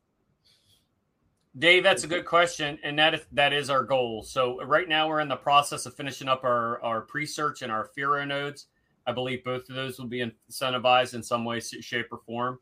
Dave, 1.57 1.83
that's 1.83 2.05
a 2.05 2.07
good 2.07 2.23
question, 2.23 2.79
and 2.81 2.97
that 2.97 3.13
is, 3.13 3.21
that 3.33 3.51
is 3.51 3.69
our 3.69 3.83
goal. 3.83 4.23
So 4.23 4.63
right 4.63 4.87
now 4.87 5.09
we're 5.09 5.19
in 5.19 5.27
the 5.27 5.35
process 5.35 5.85
of 5.85 5.93
finishing 5.95 6.29
up 6.29 6.45
our 6.45 6.81
our 6.81 7.05
Presearch 7.05 7.61
and 7.61 7.71
our 7.71 7.89
Firo 7.97 8.25
nodes. 8.25 8.67
I 9.05 9.11
believe 9.11 9.43
both 9.43 9.69
of 9.69 9.75
those 9.75 9.99
will 9.99 10.07
be 10.07 10.23
incentivized 10.23 11.13
in 11.13 11.23
some 11.23 11.43
way, 11.43 11.59
shape, 11.59 12.07
or 12.11 12.19
form. 12.19 12.59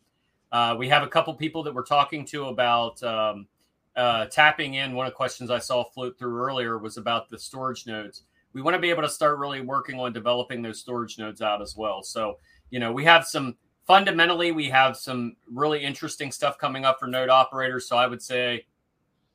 Uh, 0.52 0.76
we 0.78 0.90
have 0.90 1.04
a 1.04 1.08
couple 1.08 1.34
people 1.36 1.62
that 1.64 1.74
we're 1.74 1.84
talking 1.84 2.26
to 2.26 2.46
about 2.46 3.02
um, 3.04 3.48
uh, 3.96 4.26
tapping 4.26 4.76
in. 4.76 4.94
One 4.94 5.06
of 5.06 5.12
the 5.12 5.18
questions 5.18 5.52
I 5.52 5.60
saw 5.60 5.84
float 5.84 6.18
through 6.18 6.40
earlier 6.42 6.80
was 6.80 6.98
about 6.98 7.30
the 7.30 7.38
storage 7.38 7.86
nodes. 7.86 8.24
We 8.54 8.62
want 8.62 8.76
to 8.76 8.80
be 8.80 8.90
able 8.90 9.04
to 9.04 9.10
start 9.10 9.38
really 9.38 9.62
working 9.62 10.00
on 10.00 10.14
developing 10.14 10.62
those 10.62 10.80
storage 10.80 11.18
nodes 11.18 11.42
out 11.42 11.62
as 11.62 11.76
well. 11.76 12.04
So 12.04 12.38
you 12.70 12.80
know 12.80 12.92
we 12.92 13.06
have 13.06 13.26
some 13.26 13.56
fundamentally 13.86 14.52
we 14.52 14.70
have 14.70 14.98
some 14.98 15.36
really 15.52 15.84
interesting 15.84 16.32
stuff 16.32 16.58
coming 16.58 16.86
up 16.86 17.00
for 17.00 17.08
node 17.08 17.30
operators. 17.30 17.88
So 17.88 17.98
I 17.98 18.08
would 18.08 18.22
say 18.22 18.66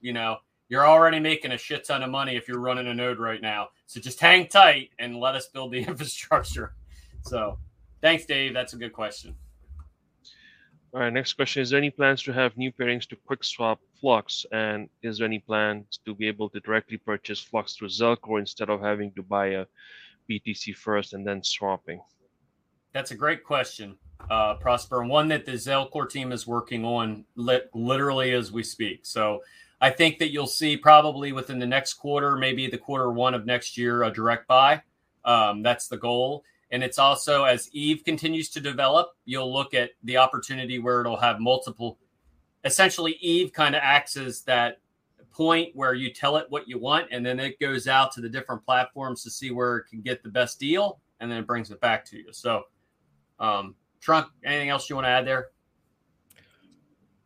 you 0.05 0.13
know, 0.13 0.37
you're 0.69 0.87
already 0.87 1.19
making 1.19 1.53
a 1.53 1.59
shit 1.59 1.85
ton 1.85 2.03
of 2.03 2.11
money 2.11 2.37
if 2.37 2.47
you're 2.47 2.61
running 2.61 2.87
a 2.89 2.95
node 2.95 3.19
right 3.19 3.41
now. 3.41 3.69
So 3.87 4.01
just 4.01 4.21
hang 4.21 4.47
tight 4.47 4.91
and 4.99 5.19
let 5.19 5.35
us 5.35 5.49
build 5.49 5.73
the 5.73 5.79
infrastructure. 5.89 6.75
So 7.23 7.59
thanks, 8.03 8.27
Dave. 8.27 8.53
That's 8.53 8.75
a 8.75 8.77
good 8.77 8.93
question. 8.93 9.35
All 10.93 11.01
right, 11.01 11.13
next 11.13 11.33
question. 11.33 11.63
Is 11.63 11.71
there 11.71 11.79
any 11.79 11.91
plans 11.91 12.23
to 12.25 12.33
have 12.33 12.57
new 12.57 12.71
pairings 12.71 13.09
to 13.09 13.17
quick 13.17 13.43
swap 13.43 13.81
Flux? 14.05 14.45
And 14.53 14.91
is 15.01 15.17
there 15.17 15.27
any 15.27 15.39
plans 15.39 15.99
to 16.05 16.15
be 16.15 16.29
able 16.29 16.51
to 16.51 16.61
directly 16.61 16.99
purchase 16.99 17.41
Flux 17.41 17.75
through 17.75 17.89
Zelcore 17.89 18.39
instead 18.39 18.69
of 18.69 18.83
having 18.83 19.11
to 19.13 19.23
buy 19.23 19.47
a 19.47 19.65
BTC 20.29 20.77
first 20.77 21.15
and 21.15 21.27
then 21.27 21.43
swapping? 21.43 22.03
That's 22.93 23.13
a 23.13 23.15
great 23.15 23.43
question, 23.45 23.97
uh, 24.29 24.57
Prosper, 24.57 25.01
and 25.01 25.09
one 25.09 25.29
that 25.29 25.47
the 25.47 25.53
Zelcore 25.53 26.07
team 26.07 26.33
is 26.33 26.47
working 26.47 26.85
on 26.85 27.25
literally 27.35 28.33
as 28.33 28.53
we 28.53 28.63
speak. 28.63 29.07
So 29.07 29.43
I 29.81 29.89
think 29.89 30.19
that 30.19 30.31
you'll 30.31 30.47
see 30.49 30.77
probably 30.77 31.33
within 31.33 31.59
the 31.59 31.67
next 31.67 31.95
quarter, 31.95 32.37
maybe 32.37 32.67
the 32.67 32.77
quarter 32.77 33.11
one 33.11 33.33
of 33.33 33.47
next 33.47 33.79
year, 33.79 34.03
a 34.03 34.13
direct 34.13 34.47
buy. 34.47 34.83
Um, 35.25 35.63
that's 35.63 35.89
the 35.89 35.97
goal. 35.97 36.45
And 36.71 36.85
it's 36.85 36.99
also 36.99 37.45
as 37.45 37.71
Eve 37.73 38.03
continues 38.05 38.51
to 38.51 38.61
develop, 38.61 39.13
you'll 39.25 39.51
look 39.51 39.73
at 39.73 39.93
the 40.03 40.19
opportunity 40.19 40.79
where 40.79 41.01
it'll 41.01 41.17
have 41.17 41.41
multiple. 41.41 41.97
Essentially, 42.65 43.13
Eve 43.21 43.53
kind 43.53 43.75
of 43.75 43.81
acts 43.83 44.17
as 44.17 44.43
that 44.43 44.79
point 45.31 45.75
where 45.75 45.95
you 45.95 46.13
tell 46.13 46.37
it 46.37 46.47
what 46.49 46.69
you 46.69 46.79
want, 46.79 47.09
and 47.11 47.25
then 47.25 47.41
it 47.41 47.59
goes 47.59 47.89
out 47.89 48.13
to 48.13 48.21
the 48.21 48.29
different 48.29 48.65
platforms 48.65 49.23
to 49.25 49.31
see 49.31 49.51
where 49.51 49.79
it 49.79 49.85
can 49.91 50.01
get 50.01 50.23
the 50.23 50.29
best 50.29 50.59
deal, 50.59 51.01
and 51.21 51.31
then 51.31 51.39
it 51.39 51.47
brings 51.47 51.71
it 51.71 51.81
back 51.81 52.05
to 52.07 52.17
you. 52.17 52.33
So, 52.33 52.63
um, 53.41 53.75
Trunk, 54.01 54.29
anything 54.45 54.71
else 54.71 54.89
you 54.89 54.97
want 54.97 55.07
to 55.07 55.11
add 55.11 55.27
there? 55.27 55.49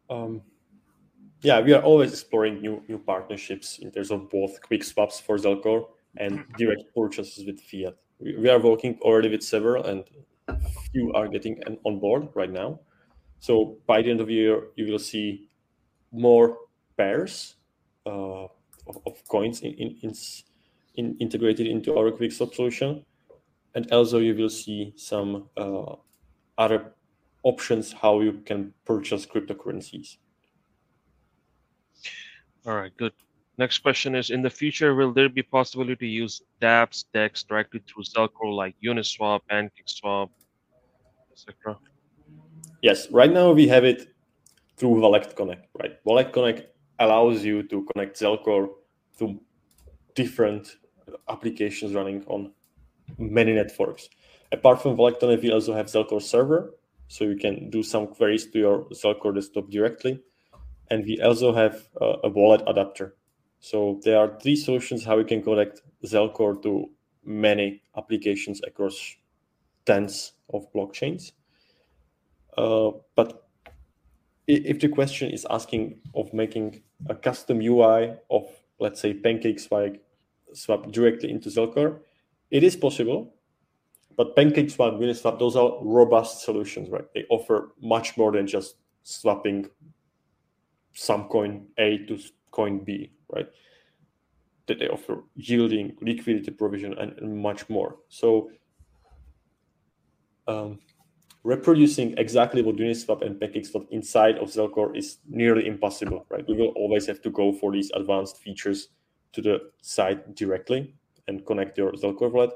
Um, 0.08 0.42
yeah, 1.42 1.60
we 1.60 1.72
are 1.74 1.82
always 1.82 2.12
exploring 2.12 2.60
new 2.60 2.82
new 2.88 2.98
partnerships 2.98 3.78
in 3.78 3.90
terms 3.90 4.10
of 4.10 4.30
both 4.30 4.60
quick 4.62 4.82
swaps 4.82 5.20
for 5.20 5.36
Zelcore 5.36 5.86
and 6.16 6.44
direct 6.56 6.82
purchases 6.96 7.44
with 7.46 7.60
fiat. 7.60 7.96
We, 8.18 8.36
we 8.36 8.48
are 8.48 8.58
working 8.58 8.98
already 9.02 9.28
with 9.28 9.42
several, 9.42 9.84
and 9.84 10.04
few 10.92 11.12
are 11.12 11.28
getting 11.28 11.62
on 11.84 12.00
board 12.00 12.28
right 12.34 12.50
now. 12.50 12.80
So 13.40 13.78
by 13.86 14.02
the 14.02 14.10
end 14.10 14.20
of 14.20 14.26
the 14.26 14.34
year, 14.34 14.68
you 14.76 14.90
will 14.90 14.98
see 14.98 15.48
more 16.10 16.56
pairs 16.96 17.54
uh, 18.06 18.44
of, 18.88 18.98
of, 19.06 19.22
coins 19.28 19.60
in, 19.60 19.74
in, 19.74 19.96
in, 20.02 20.14
in, 20.96 21.16
integrated 21.20 21.66
into 21.66 21.96
our 21.96 22.10
quick 22.10 22.32
solution, 22.32 23.04
and 23.74 23.90
also 23.92 24.18
you 24.18 24.34
will 24.34 24.48
see 24.48 24.92
some 24.96 25.48
uh, 25.56 25.94
other 26.56 26.94
options 27.42 27.92
how 27.92 28.20
you 28.20 28.32
can 28.44 28.72
purchase 28.84 29.26
cryptocurrencies. 29.26 30.16
All 32.66 32.74
right, 32.74 32.94
good. 32.96 33.12
Next 33.58 33.78
question 33.78 34.14
is, 34.14 34.30
in 34.30 34.42
the 34.42 34.50
future, 34.50 34.94
will 34.94 35.12
there 35.12 35.28
be 35.28 35.42
possibility 35.42 35.96
to 35.96 36.06
use 36.06 36.42
dApps, 36.60 37.04
DEX 37.12 37.42
directly 37.42 37.80
through 37.86 38.04
Zelcore 38.04 38.54
like 38.54 38.74
Uniswap, 38.84 39.40
PancakeSwap, 39.50 40.28
etc.? 41.32 41.76
Yes, 42.82 43.10
right 43.10 43.30
now 43.30 43.52
we 43.52 43.68
have 43.68 43.84
it 43.84 44.08
through 44.76 45.00
WalletConnect, 45.00 45.64
right? 45.80 46.04
WalletConnect 46.06 46.64
allows 46.98 47.44
you 47.44 47.62
to 47.64 47.84
connect 47.92 48.18
Zelcore 48.20 48.68
to 49.18 49.40
different 50.14 50.76
applications 51.28 51.94
running 51.94 52.24
on 52.26 52.52
many 53.18 53.52
networks. 53.52 54.08
Apart 54.52 54.82
from 54.82 54.96
WalletConnect, 54.96 55.42
we 55.42 55.50
also 55.50 55.74
have 55.74 55.86
Zelcore 55.86 56.22
server, 56.22 56.74
so 57.08 57.24
you 57.24 57.36
can 57.36 57.70
do 57.70 57.82
some 57.82 58.06
queries 58.06 58.46
to 58.50 58.58
your 58.58 58.84
Zelcore 58.90 59.34
desktop 59.34 59.70
directly 59.70 60.20
and 60.90 61.04
we 61.04 61.20
also 61.20 61.52
have 61.52 61.88
uh, 62.00 62.16
a 62.24 62.28
wallet 62.28 62.62
adapter. 62.66 63.14
So 63.60 64.00
there 64.04 64.18
are 64.18 64.38
three 64.40 64.56
solutions 64.56 65.04
how 65.04 65.16
we 65.16 65.24
can 65.24 65.42
connect 65.42 65.82
Zelcore 66.04 66.62
to 66.62 66.90
many 67.24 67.82
applications 67.96 68.60
across 68.66 69.16
tens 69.84 70.32
of 70.52 70.72
blockchains. 70.72 71.32
Uh, 72.56 72.90
but 73.14 73.48
if 74.46 74.80
the 74.80 74.88
question 74.88 75.30
is 75.30 75.46
asking 75.50 76.00
of 76.14 76.32
making 76.32 76.82
a 77.08 77.14
custom 77.14 77.60
UI 77.60 78.14
of, 78.30 78.48
let's 78.80 79.00
say, 79.00 79.14
PancakeSwap 79.14 79.98
swap 80.54 80.90
directly 80.90 81.30
into 81.30 81.50
Zelcore, 81.50 82.00
it 82.50 82.62
is 82.64 82.74
possible. 82.74 83.34
But 84.16 84.34
PancakeSwap, 84.34 84.98
Uniswap, 84.98 85.38
those 85.38 85.54
are 85.54 85.78
robust 85.80 86.44
solutions, 86.44 86.88
right? 86.88 87.04
They 87.14 87.24
offer 87.30 87.72
much 87.80 88.16
more 88.16 88.32
than 88.32 88.46
just 88.46 88.76
swapping 89.04 89.68
some 90.92 91.28
coin 91.28 91.66
A 91.78 91.98
to 92.06 92.18
coin 92.50 92.80
B, 92.80 93.12
right? 93.32 93.48
That 94.66 94.80
they 94.80 94.88
offer 94.88 95.22
yielding, 95.36 95.96
liquidity 96.00 96.50
provision, 96.50 96.94
and, 96.98 97.12
and 97.18 97.36
much 97.40 97.68
more. 97.68 97.96
So 98.08 98.50
um, 100.48 100.80
reproducing 101.44 102.16
exactly 102.18 102.62
what 102.62 102.76
Uniswap 102.76 103.24
and 103.24 103.40
PancakeSwap 103.40 103.86
inside 103.90 104.38
of 104.38 104.48
Zelcore 104.48 104.96
is 104.96 105.18
nearly 105.28 105.66
impossible, 105.66 106.26
right? 106.28 106.46
We 106.48 106.56
will 106.56 106.68
always 106.76 107.06
have 107.06 107.22
to 107.22 107.30
go 107.30 107.52
for 107.52 107.72
these 107.72 107.90
advanced 107.94 108.38
features 108.38 108.88
to 109.32 109.42
the 109.42 109.70
site 109.80 110.34
directly 110.34 110.94
and 111.28 111.44
connect 111.46 111.78
your 111.78 111.92
Zelcore 111.92 112.32
wallet. 112.32 112.50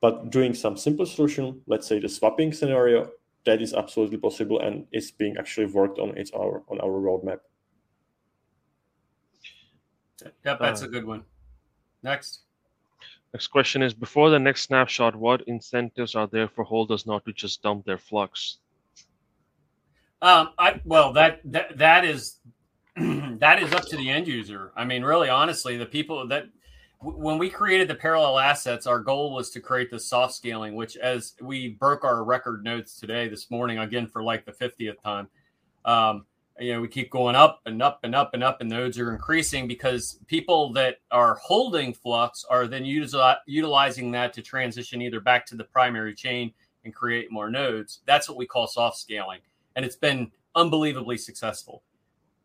But 0.00 0.30
doing 0.30 0.52
some 0.54 0.76
simple 0.76 1.06
solution, 1.06 1.62
let's 1.66 1.86
say 1.86 1.98
the 1.98 2.08
swapping 2.08 2.52
scenario, 2.52 3.10
that 3.44 3.62
is 3.62 3.74
absolutely 3.74 4.18
possible 4.18 4.60
and 4.60 4.86
is 4.92 5.10
being 5.10 5.36
actually 5.38 5.66
worked 5.66 5.98
on. 5.98 6.16
It's 6.16 6.30
our 6.32 6.62
on 6.68 6.80
our 6.80 7.00
roadmap. 7.00 7.40
Yep, 10.44 10.58
that's 10.58 10.82
uh, 10.82 10.86
a 10.86 10.88
good 10.88 11.04
one. 11.04 11.24
Next. 12.02 12.40
Next 13.34 13.48
question 13.48 13.82
is 13.82 13.92
before 13.92 14.30
the 14.30 14.38
next 14.38 14.62
snapshot, 14.62 15.16
what 15.16 15.42
incentives 15.48 16.14
are 16.14 16.28
there 16.28 16.46
for 16.46 16.62
holders 16.62 17.04
not 17.04 17.24
to 17.24 17.32
just 17.32 17.62
dump 17.62 17.84
their 17.84 17.98
flux? 17.98 18.58
Um, 20.22 20.50
I 20.56 20.80
well 20.84 21.12
that 21.14 21.40
that 21.46 21.76
that 21.76 22.04
is 22.04 22.38
that 22.96 23.60
is 23.60 23.72
up 23.72 23.86
to 23.86 23.96
the 23.96 24.08
end 24.08 24.28
user. 24.28 24.70
I 24.76 24.84
mean, 24.84 25.02
really, 25.02 25.28
honestly, 25.28 25.76
the 25.76 25.84
people 25.84 26.28
that 26.28 26.44
when 27.00 27.36
we 27.36 27.50
created 27.50 27.88
the 27.88 27.96
parallel 27.96 28.38
assets, 28.38 28.86
our 28.86 29.00
goal 29.00 29.34
was 29.34 29.50
to 29.50 29.60
create 29.60 29.90
the 29.90 29.98
soft 29.98 30.34
scaling, 30.34 30.76
which 30.76 30.96
as 30.96 31.34
we 31.40 31.70
broke 31.70 32.04
our 32.04 32.22
record 32.22 32.62
notes 32.62 33.00
today, 33.00 33.26
this 33.26 33.50
morning, 33.50 33.78
again 33.78 34.06
for 34.06 34.22
like 34.22 34.46
the 34.46 34.52
50th 34.52 35.02
time, 35.02 35.28
um, 35.84 36.24
you 36.60 36.72
know, 36.72 36.80
we 36.80 36.88
keep 36.88 37.10
going 37.10 37.34
up 37.34 37.60
and 37.66 37.82
up 37.82 38.00
and 38.04 38.14
up 38.14 38.32
and 38.34 38.44
up, 38.44 38.60
and 38.60 38.70
nodes 38.70 38.98
are 38.98 39.12
increasing 39.12 39.66
because 39.66 40.18
people 40.26 40.72
that 40.74 40.98
are 41.10 41.34
holding 41.36 41.92
Flux 41.92 42.44
are 42.48 42.66
then 42.66 42.84
utilizing 42.84 44.10
that 44.12 44.32
to 44.32 44.42
transition 44.42 45.02
either 45.02 45.20
back 45.20 45.44
to 45.46 45.56
the 45.56 45.64
primary 45.64 46.14
chain 46.14 46.52
and 46.84 46.94
create 46.94 47.32
more 47.32 47.50
nodes. 47.50 48.00
That's 48.06 48.28
what 48.28 48.38
we 48.38 48.46
call 48.46 48.66
soft 48.66 48.98
scaling. 48.98 49.40
And 49.74 49.84
it's 49.84 49.96
been 49.96 50.30
unbelievably 50.54 51.18
successful. 51.18 51.82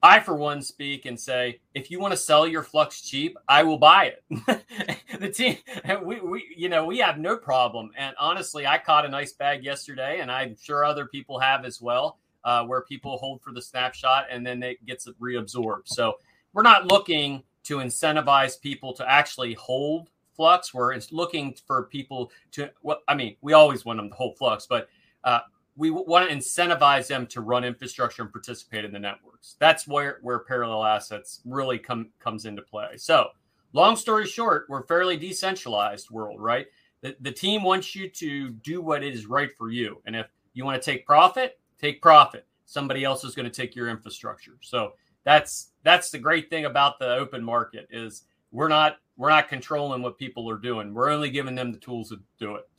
I, 0.02 0.22
for 0.22 0.34
one, 0.34 0.62
speak 0.62 1.06
and 1.06 1.20
say, 1.20 1.60
if 1.74 1.92
you 1.92 2.00
want 2.00 2.14
to 2.14 2.18
sell 2.18 2.48
your 2.48 2.64
flux 2.64 3.02
cheap, 3.02 3.38
I 3.50 3.64
will 3.64 3.78
buy 3.78 4.06
it. 4.06 4.64
the 5.20 5.30
team, 5.30 5.58
we, 6.04 6.22
we, 6.22 6.46
you 6.56 6.70
know, 6.70 6.86
we 6.86 7.00
have 7.00 7.20
no 7.20 7.36
problem. 7.36 7.92
And 7.98 8.16
honestly, 8.18 8.66
I 8.66 8.78
caught 8.78 9.06
a 9.06 9.10
nice 9.10 9.34
bag 9.34 9.64
yesterday, 9.64 10.22
and 10.22 10.32
I'm 10.32 10.56
sure 10.56 10.86
other 10.86 11.06
people 11.06 11.38
have 11.40 11.66
as 11.66 11.82
well 11.82 12.18
uh, 12.44 12.64
where 12.66 12.82
people 12.82 13.18
hold 13.18 13.42
for 13.42 13.52
the 13.52 13.62
snapshot 13.62 14.26
and 14.30 14.46
then 14.46 14.64
it 14.64 14.86
gets 14.86 15.08
reabsorbed. 15.22 15.88
So 15.88 16.16
we're 16.54 16.64
not 16.64 16.88
looking 16.88 17.44
to 17.64 17.78
incentivize 17.78 18.60
people 18.60 18.94
to 18.94 19.10
actually 19.10 19.54
hold 19.54 20.10
flux. 20.36 20.74
We're 20.74 20.98
looking 21.12 21.56
for 21.68 21.84
people 21.84 22.32
to, 22.54 22.72
well, 22.82 23.00
I 23.08 23.16
mean, 23.16 23.36
we 23.42 23.54
always 23.54 23.86
want 23.86 23.98
them 23.98 24.10
to 24.10 24.16
hold 24.16 24.38
flux, 24.38 24.66
but 24.66 24.88
uh, 25.24 25.42
we 25.76 25.92
want 25.92 26.30
to 26.30 26.36
incentivize 26.36 27.08
them 27.08 27.26
to 27.28 27.42
run 27.42 27.64
infrastructure 27.64 28.22
and 28.22 28.32
participate 28.32 28.86
in 28.86 28.92
the 28.92 29.00
networks. 29.00 29.56
That's 29.60 29.88
where 29.88 30.20
where 30.22 30.40
parallel 30.40 30.84
assets 30.84 31.42
really 31.46 31.80
come 31.80 32.10
comes 32.20 32.46
into 32.46 32.62
play. 32.62 32.98
So, 32.98 33.30
long 33.72 33.96
story 33.96 34.28
short, 34.28 34.66
we're 34.68 34.84
fairly 34.84 35.16
decentralized 35.16 36.12
world, 36.12 36.42
right? 36.42 36.68
The, 37.02 37.16
the 37.22 37.32
team 37.32 37.64
wants 37.64 37.96
you 37.96 38.10
to 38.10 38.50
do 38.50 38.82
what 38.82 39.04
is 39.04 39.26
right 39.26 39.56
for 39.58 39.72
you, 39.72 40.02
and 40.06 40.18
if 40.18 40.28
you 40.54 40.66
want 40.66 40.82
to 40.82 40.92
take 40.92 41.06
profit, 41.06 41.60
take 41.80 42.02
profit. 42.02 42.46
Somebody 42.66 43.04
else 43.04 43.24
is 43.24 43.34
going 43.36 43.50
to 43.50 43.62
take 43.62 43.76
your 43.76 43.90
infrastructure. 43.90 44.58
So 44.62 44.94
that's 45.24 45.72
that's 45.84 46.12
the 46.12 46.20
great 46.20 46.50
thing 46.50 46.66
about 46.66 47.00
the 47.00 47.16
open 47.16 47.44
market 47.44 47.88
is 47.90 48.24
we're 48.52 48.68
not 48.68 48.98
we're 49.18 49.30
not 49.30 49.50
controlling 49.50 50.02
what 50.02 50.18
people 50.18 50.50
are 50.50 50.58
doing. 50.58 50.94
We're 50.94 51.10
only 51.10 51.30
giving 51.30 51.56
them 51.56 51.72
the 51.72 51.80
tools 51.80 52.10
to 52.10 52.20
do 52.40 52.56
it. 52.56 52.70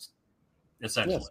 Essentially. 0.82 1.16
Yes. 1.16 1.30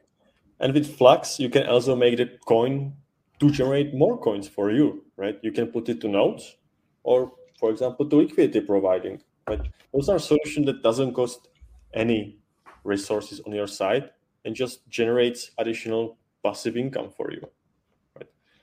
And 0.59 0.74
with 0.74 0.95
Flux, 0.97 1.39
you 1.39 1.49
can 1.49 1.67
also 1.67 1.95
make 1.95 2.17
the 2.17 2.38
coin 2.45 2.93
to 3.39 3.49
generate 3.49 3.93
more 3.93 4.17
coins 4.17 4.47
for 4.47 4.72
you, 4.72 5.03
right? 5.15 5.39
You 5.41 5.51
can 5.51 5.67
put 5.67 5.88
it 5.89 6.01
to 6.01 6.07
nodes 6.07 6.57
or, 7.03 7.32
for 7.59 7.72
example, 7.72 8.07
to 8.09 8.17
liquidity 8.17 8.59
providing. 8.61 9.22
Right? 9.47 9.61
Those 9.93 10.09
are 10.09 10.20
solutions 10.20 10.65
that 10.67 10.84
doesn't 10.84 11.13
cost 11.13 11.47
any 11.93 12.38
resources 12.84 13.41
on 13.45 13.53
your 13.53 13.67
side 13.67 14.11
and 14.45 14.53
just 14.55 14.88
generates 14.89 15.51
additional 15.57 16.17
passive 16.43 16.78
income 16.78 17.09
for 17.15 17.32
you. 17.32 17.41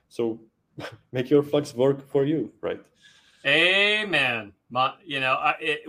So 0.08 0.40
make 1.12 1.30
your 1.30 1.42
flux 1.42 1.74
work 1.74 2.06
for 2.08 2.24
you, 2.24 2.52
right? 2.60 2.80
Amen. 3.46 4.52
My, 4.70 4.94
you 5.04 5.20
know, 5.20 5.34
I, 5.34 5.54
it 5.60 5.80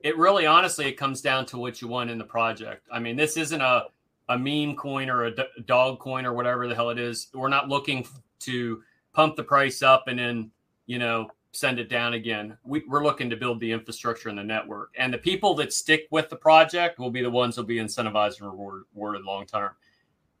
it 0.00 0.16
really 0.16 0.46
honestly 0.46 0.86
it 0.86 0.96
comes 0.96 1.20
down 1.20 1.44
to 1.46 1.58
what 1.58 1.82
you 1.82 1.88
want 1.88 2.10
in 2.10 2.18
the 2.18 2.24
project. 2.24 2.86
I 2.90 2.98
mean, 2.98 3.16
this 3.16 3.36
isn't 3.36 3.60
a 3.60 3.86
a 4.28 4.38
meme 4.38 4.76
coin 4.76 5.10
or 5.10 5.24
a 5.24 5.34
d- 5.34 5.42
dog 5.66 5.98
coin 5.98 6.24
or 6.24 6.32
whatever 6.32 6.68
the 6.68 6.74
hell 6.74 6.90
it 6.90 6.98
is. 6.98 7.28
We're 7.34 7.48
not 7.48 7.68
looking 7.68 8.06
to 8.40 8.82
pump 9.12 9.34
the 9.36 9.42
price 9.42 9.82
up 9.82 10.04
and 10.06 10.18
then 10.18 10.50
you 10.86 10.98
know 10.98 11.30
send 11.52 11.78
it 11.78 11.88
down 11.88 12.14
again. 12.14 12.56
We, 12.64 12.82
are 12.90 13.02
looking 13.02 13.28
to 13.30 13.36
build 13.36 13.60
the 13.60 13.72
infrastructure 13.72 14.28
and 14.28 14.38
the 14.38 14.44
network, 14.44 14.94
and 14.96 15.12
the 15.12 15.18
people 15.18 15.54
that 15.54 15.72
stick 15.72 16.06
with 16.10 16.28
the 16.28 16.36
project 16.36 16.98
will 16.98 17.10
be 17.10 17.22
the 17.22 17.30
ones 17.30 17.56
who'll 17.56 17.64
be 17.64 17.76
incentivized 17.76 18.40
and 18.40 18.50
rewarded, 18.50 18.86
rewarded 18.94 19.24
long 19.24 19.46
term. 19.46 19.72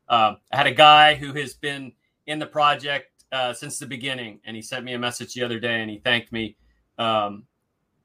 Um, 0.08 0.38
I 0.52 0.56
had 0.56 0.66
a 0.66 0.74
guy 0.74 1.14
who 1.14 1.32
has 1.34 1.54
been 1.54 1.92
in 2.30 2.38
the 2.38 2.46
project 2.46 3.24
uh, 3.32 3.52
since 3.52 3.78
the 3.78 3.86
beginning, 3.86 4.40
and 4.44 4.56
he 4.56 4.62
sent 4.62 4.84
me 4.84 4.94
a 4.94 4.98
message 4.98 5.34
the 5.34 5.42
other 5.42 5.60
day, 5.60 5.80
and 5.80 5.90
he 5.90 5.98
thanked 5.98 6.32
me 6.32 6.56
um, 6.98 7.44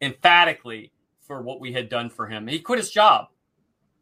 emphatically 0.02 0.92
for 1.22 1.42
what 1.42 1.60
we 1.60 1.72
had 1.72 1.90
done 1.90 2.10
for 2.10 2.28
him. 2.28 2.48
He 2.48 2.60
quit 2.60 2.80
his 2.80 2.92
job. 2.92 3.28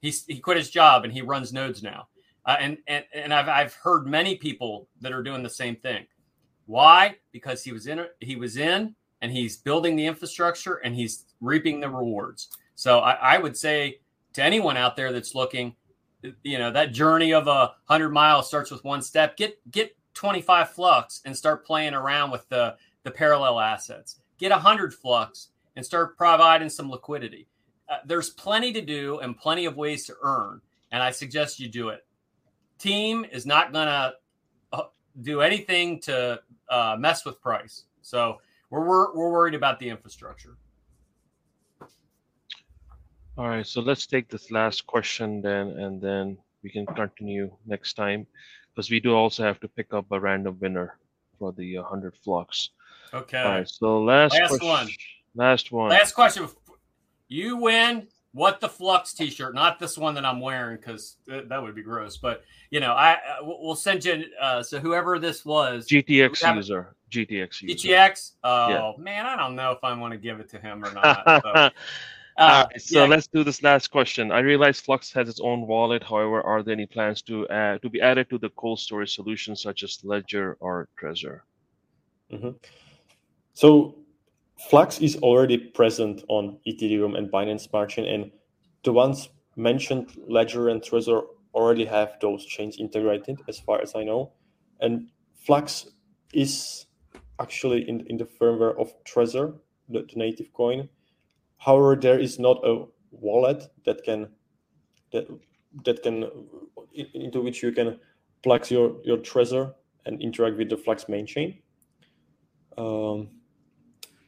He 0.01 0.13
he 0.27 0.39
quit 0.39 0.57
his 0.57 0.69
job, 0.69 1.03
and 1.03 1.13
he 1.13 1.21
runs 1.21 1.53
nodes 1.53 1.81
now. 1.81 2.07
Uh, 2.45 2.57
and 2.59 2.77
and 2.87 3.05
and 3.13 3.33
I've 3.33 3.47
I've 3.47 3.73
heard 3.73 4.05
many 4.05 4.35
people 4.35 4.89
that 5.01 5.13
are 5.13 5.23
doing 5.23 5.43
the 5.43 5.49
same 5.49 5.75
thing. 5.77 6.05
Why? 6.65 7.15
Because 7.31 7.63
he 7.63 7.71
was 7.71 7.87
in 7.87 8.05
he 8.19 8.35
was 8.35 8.57
in 8.57 8.95
and 9.21 9.31
he's 9.31 9.57
building 9.57 9.95
the 9.95 10.05
infrastructure 10.05 10.75
and 10.75 10.93
he's 10.93 11.25
reaping 11.39 11.79
the 11.79 11.89
rewards. 11.89 12.49
So 12.75 12.99
I, 12.99 13.13
I 13.13 13.37
would 13.37 13.55
say 13.55 13.99
to 14.33 14.43
anyone 14.43 14.75
out 14.75 14.97
there 14.97 15.13
that's 15.13 15.35
looking, 15.35 15.75
you 16.43 16.57
know, 16.57 16.71
that 16.71 16.91
journey 16.91 17.33
of 17.33 17.47
a 17.47 17.73
hundred 17.85 18.09
miles 18.09 18.47
starts 18.47 18.71
with 18.71 18.83
one 18.83 19.01
step. 19.01 19.37
Get 19.37 19.59
get 19.71 19.95
25 20.13 20.71
flux 20.71 21.21
and 21.25 21.35
start 21.35 21.65
playing 21.65 21.93
around 21.93 22.31
with 22.31 22.47
the, 22.49 22.75
the 23.03 23.11
parallel 23.11 23.59
assets. 23.59 24.19
Get 24.37 24.51
100 24.51 24.93
flux 24.93 25.49
and 25.75 25.85
start 25.85 26.17
providing 26.17 26.69
some 26.69 26.89
liquidity. 26.89 27.47
Uh, 27.89 27.97
there's 28.05 28.29
plenty 28.29 28.71
to 28.73 28.81
do 28.81 29.19
and 29.19 29.37
plenty 29.37 29.65
of 29.65 29.75
ways 29.75 30.05
to 30.05 30.15
earn, 30.21 30.61
and 30.91 31.03
I 31.03 31.11
suggest 31.11 31.59
you 31.59 31.67
do 31.67 31.89
it. 31.89 32.05
Team 32.79 33.25
is 33.31 33.45
not 33.45 33.73
going 33.73 33.87
to 33.87 34.13
uh, 34.71 34.83
do 35.21 35.41
anything 35.41 35.99
to 36.01 36.41
uh, 36.69 36.95
mess 36.97 37.25
with 37.25 37.41
price. 37.41 37.83
So 38.01 38.39
we're, 38.69 38.85
we're, 38.85 39.15
we're 39.15 39.31
worried 39.31 39.55
about 39.55 39.79
the 39.79 39.89
infrastructure. 39.89 40.57
All 43.35 43.47
right, 43.47 43.65
so 43.65 43.81
let's 43.81 44.05
take 44.05 44.29
this 44.29 44.51
last 44.51 44.85
question 44.85 45.41
then, 45.41 45.69
and 45.69 45.99
then 45.99 46.37
we 46.61 46.69
can 46.69 46.85
continue 46.85 47.51
next 47.65 47.93
time 47.93 48.27
because 48.73 48.89
we 48.89 48.99
do 48.99 49.13
also 49.13 49.43
have 49.43 49.59
to 49.59 49.67
pick 49.67 49.93
up 49.93 50.05
a 50.11 50.19
random 50.19 50.57
winner 50.59 50.97
for 51.39 51.51
the 51.51 51.77
100 51.77 52.15
flux. 52.23 52.69
Okay. 53.13 53.37
All 53.37 53.51
right. 53.51 53.69
So 53.69 54.01
last, 54.01 54.33
last 54.33 54.49
question, 54.49 54.67
one. 54.67 54.89
Last 55.35 55.71
one. 55.71 55.89
Last 55.89 56.13
question. 56.13 56.47
You 57.27 57.57
win. 57.57 58.07
What 58.33 58.59
the 58.59 58.69
flux 58.69 59.13
T-shirt? 59.13 59.53
Not 59.53 59.77
this 59.77 59.95
one 59.95 60.15
that 60.15 60.25
I'm 60.25 60.39
wearing 60.39 60.77
because 60.77 61.17
that 61.27 61.61
would 61.61 61.75
be 61.75 61.83
gross. 61.83 62.17
But 62.17 62.43
you 62.71 62.79
know, 62.79 62.93
I 62.93 63.19
we'll 63.41 63.75
send 63.75 64.03
you. 64.03 64.25
Uh, 64.41 64.63
so 64.63 64.79
whoever 64.79 65.19
this 65.19 65.45
was, 65.45 65.87
GTX 65.87 66.55
user. 66.55 66.95
GTX 67.11 67.61
user. 67.61 67.87
GTX. 67.89 68.31
Oh 68.43 68.69
yeah. 68.69 68.91
man, 68.97 69.27
I 69.27 69.37
don't 69.37 69.55
know 69.55 69.71
if 69.71 69.83
I 69.83 69.93
want 69.93 70.13
to 70.13 70.17
give 70.17 70.39
it 70.39 70.49
to 70.49 70.57
him 70.57 70.83
or 70.83 70.91
not. 70.93 71.73
So. 72.37 72.43
Uh, 72.43 72.67
so 72.77 73.01
yeah. 73.01 73.07
let's 73.07 73.27
do 73.27 73.43
this 73.43 73.61
last 73.61 73.89
question. 73.89 74.31
I 74.31 74.39
realize 74.39 74.79
Flux 74.79 75.11
has 75.13 75.29
its 75.29 75.39
own 75.39 75.67
wallet. 75.67 76.03
However, 76.03 76.41
are 76.41 76.63
there 76.63 76.73
any 76.73 76.87
plans 76.87 77.21
to 77.23 77.47
add 77.49 77.81
to 77.83 77.89
be 77.89 78.01
added 78.01 78.29
to 78.31 78.39
the 78.39 78.49
cold 78.51 78.79
storage 78.79 79.13
solutions 79.13 79.61
such 79.61 79.83
as 79.83 79.99
Ledger 80.03 80.57
or 80.59 80.87
Trezor? 80.99 81.41
Mm-hmm. 82.31 82.49
So 83.53 83.95
Flux 84.69 84.99
is 84.99 85.15
already 85.17 85.57
present 85.57 86.23
on 86.27 86.57
Ethereum 86.65 87.15
and 87.17 87.31
Binance 87.31 87.69
Smart 87.69 87.89
Chain, 87.89 88.05
and 88.05 88.31
the 88.83 88.93
ones 88.93 89.29
mentioned, 89.55 90.17
Ledger 90.27 90.69
and 90.69 90.81
Trezor, 90.81 91.23
already 91.53 91.85
have 91.85 92.17
those 92.19 92.43
chains 92.45 92.77
integrated, 92.79 93.39
as 93.47 93.59
far 93.59 93.79
as 93.79 93.95
I 93.95 94.03
know. 94.03 94.31
And 94.79 95.09
Flux 95.35 95.91
is 96.33 96.87
actually 97.39 97.87
in, 97.87 98.07
in 98.07 98.17
the 98.17 98.25
firmware 98.25 98.75
of 98.79 98.91
Trezor, 99.03 99.59
the, 99.89 100.01
the 100.01 100.15
native 100.15 100.51
coin 100.53 100.89
However, 101.63 101.95
there 101.95 102.19
is 102.19 102.39
not 102.39 102.57
a 102.65 102.85
wallet 103.11 103.63
that 103.85 104.03
can 104.03 104.27
that 105.11 105.27
that 105.85 106.03
can 106.03 106.25
into 106.93 107.41
which 107.41 107.63
you 107.63 107.71
can 107.71 107.99
plug 108.43 108.69
your 108.69 108.97
your 109.03 109.17
Trezor 109.17 109.73
and 110.05 110.21
interact 110.21 110.57
with 110.57 110.69
the 110.69 110.77
Flux 110.77 111.07
main 111.07 111.25
chain. 111.25 111.59
Um, 112.77 113.29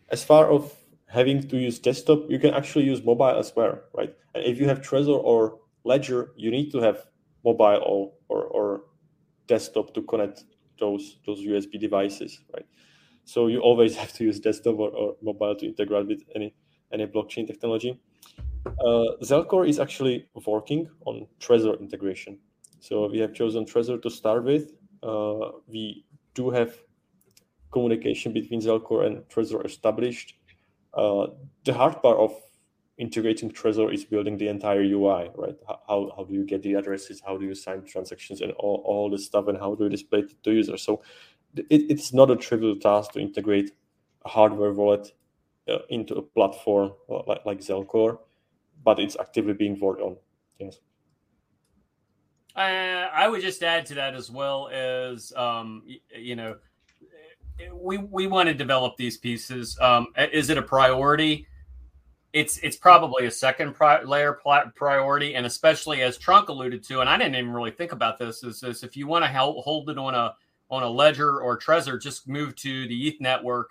as 0.10 0.24
far 0.24 0.50
of 0.50 0.74
having 1.08 1.48
to 1.50 1.58
use 1.58 1.80
desktop, 1.80 2.30
you 2.30 2.40
can 2.40 2.54
actually 2.54 2.86
use 2.86 3.04
mobile 3.04 3.38
as 3.38 3.52
well, 3.56 3.80
right? 3.94 4.16
And 4.34 4.46
if 4.46 4.58
you 4.60 4.68
have 4.68 4.82
Trezor 4.82 5.22
or 5.22 5.60
Ledger, 5.84 6.32
you 6.38 6.52
need 6.52 6.72
to 6.72 6.80
have 6.80 7.06
mobile 7.44 7.82
or, 7.86 8.14
or, 8.30 8.44
or 8.46 8.82
desktop 9.48 9.94
to 9.94 10.02
connect 10.04 10.46
those 10.80 11.18
those 11.26 11.42
USB 11.42 11.80
devices, 11.80 12.40
right? 12.54 12.66
So 13.26 13.48
you 13.48 13.60
always 13.60 13.96
have 14.02 14.14
to 14.14 14.24
use 14.24 14.40
desktop 14.40 14.80
or, 14.80 14.90
or 14.92 15.16
mobile 15.22 15.56
to 15.56 15.66
integrate 15.66 16.08
with 16.08 16.24
any 16.34 16.56
any 16.92 17.06
blockchain 17.08 17.48
technology. 17.48 18.00
Uh, 18.66 19.16
Zelcore 19.24 19.68
is 19.68 19.80
actually 19.80 20.28
working 20.46 20.90
on 21.06 21.28
Trezor 21.40 21.80
integration. 21.80 22.40
So 22.80 23.10
we 23.10 23.20
have 23.20 23.34
chosen 23.34 23.66
Trezor 23.66 24.02
to 24.02 24.10
start 24.10 24.44
with. 24.44 24.74
Uh, 25.04 25.52
we 25.68 26.06
do 26.34 26.50
have 26.50 26.76
communication 27.72 28.34
between 28.34 28.62
Zelcore 28.62 29.06
and 29.06 29.18
Trezor 29.30 29.66
established. 29.66 30.36
Uh, 30.94 31.28
the 31.64 31.74
hard 31.74 32.02
part 32.02 32.18
of 32.18 32.32
integrating 32.98 33.52
Trezor 33.52 33.94
is 33.94 34.06
building 34.06 34.38
the 34.38 34.48
entire 34.48 34.82
UI, 34.82 35.30
right? 35.36 35.56
How, 35.68 36.12
how 36.16 36.26
do 36.28 36.34
you 36.34 36.46
get 36.46 36.64
the 36.64 36.76
addresses? 36.76 37.22
How 37.26 37.38
do 37.38 37.46
you 37.46 37.56
sign 37.56 37.84
transactions 37.84 38.42
and 38.42 38.52
all, 38.54 38.82
all 38.86 39.10
this 39.10 39.26
stuff? 39.26 39.48
And 39.48 39.58
how 39.58 39.76
do 39.76 39.84
you 39.86 39.90
display 39.90 40.20
it 40.20 40.44
to 40.44 40.52
users? 40.52 40.82
So 40.82 41.02
it, 41.56 41.68
it's 41.90 42.14
not 42.14 42.32
a 42.32 42.36
trivial 42.36 42.78
task 42.78 43.12
to 43.14 43.20
integrate 43.20 43.72
a 44.26 44.30
hardware 44.30 44.72
wallet 44.72 45.12
uh, 45.70 45.80
into 45.90 46.16
a 46.16 46.22
platform 46.22 46.94
like, 47.28 47.46
like 47.46 47.60
Zelcore, 47.60 48.20
but 48.84 49.00
it's 49.00 49.18
actively 49.20 49.54
being 49.54 49.80
worked 49.80 50.02
on. 50.02 50.18
Yes. 50.60 50.78
Uh, 52.56 53.10
I 53.14 53.28
would 53.28 53.42
just 53.42 53.62
add 53.64 53.86
to 53.88 53.96
that 53.96 54.16
as 54.16 54.32
well 54.32 54.70
as 54.70 55.34
um, 55.36 55.84
you, 55.86 56.00
you 56.18 56.36
know 56.36 56.56
we 57.74 57.98
we 57.98 58.28
want 58.28 58.48
to 58.48 58.54
develop 58.54 58.98
these 58.98 59.18
pieces. 59.18 59.78
Um, 59.80 60.08
is 60.18 60.50
it 60.50 60.58
a 60.58 60.62
priority? 60.62 61.48
It's 62.34 62.58
it's 62.60 62.76
probably 62.76 63.28
a 63.28 63.32
second 63.32 63.74
pri- 63.74 64.04
layer 64.04 64.40
priority, 64.76 65.36
and 65.36 65.46
especially 65.46 66.02
as 66.02 66.18
Trunk 66.18 66.50
alluded 66.50 66.84
to, 66.84 67.00
and 67.00 67.10
I 67.10 67.18
didn't 67.18 67.36
even 67.36 67.52
really 67.52 67.72
think 67.72 67.94
about 67.94 68.18
this. 68.18 68.44
Is, 68.44 68.62
is 68.64 68.84
if 68.84 68.98
you 68.98 69.08
want 69.08 69.24
to 69.24 69.30
help 69.30 69.64
hold 69.64 69.90
it 69.90 69.98
on 69.98 70.14
a 70.14 70.36
on 70.70 70.84
a 70.84 70.90
ledger 70.90 71.40
or 71.40 71.58
Trezor, 71.58 72.02
just 72.02 72.28
move 72.28 72.56
to 72.58 72.88
the 72.88 73.08
ETH 73.08 73.22
network, 73.22 73.70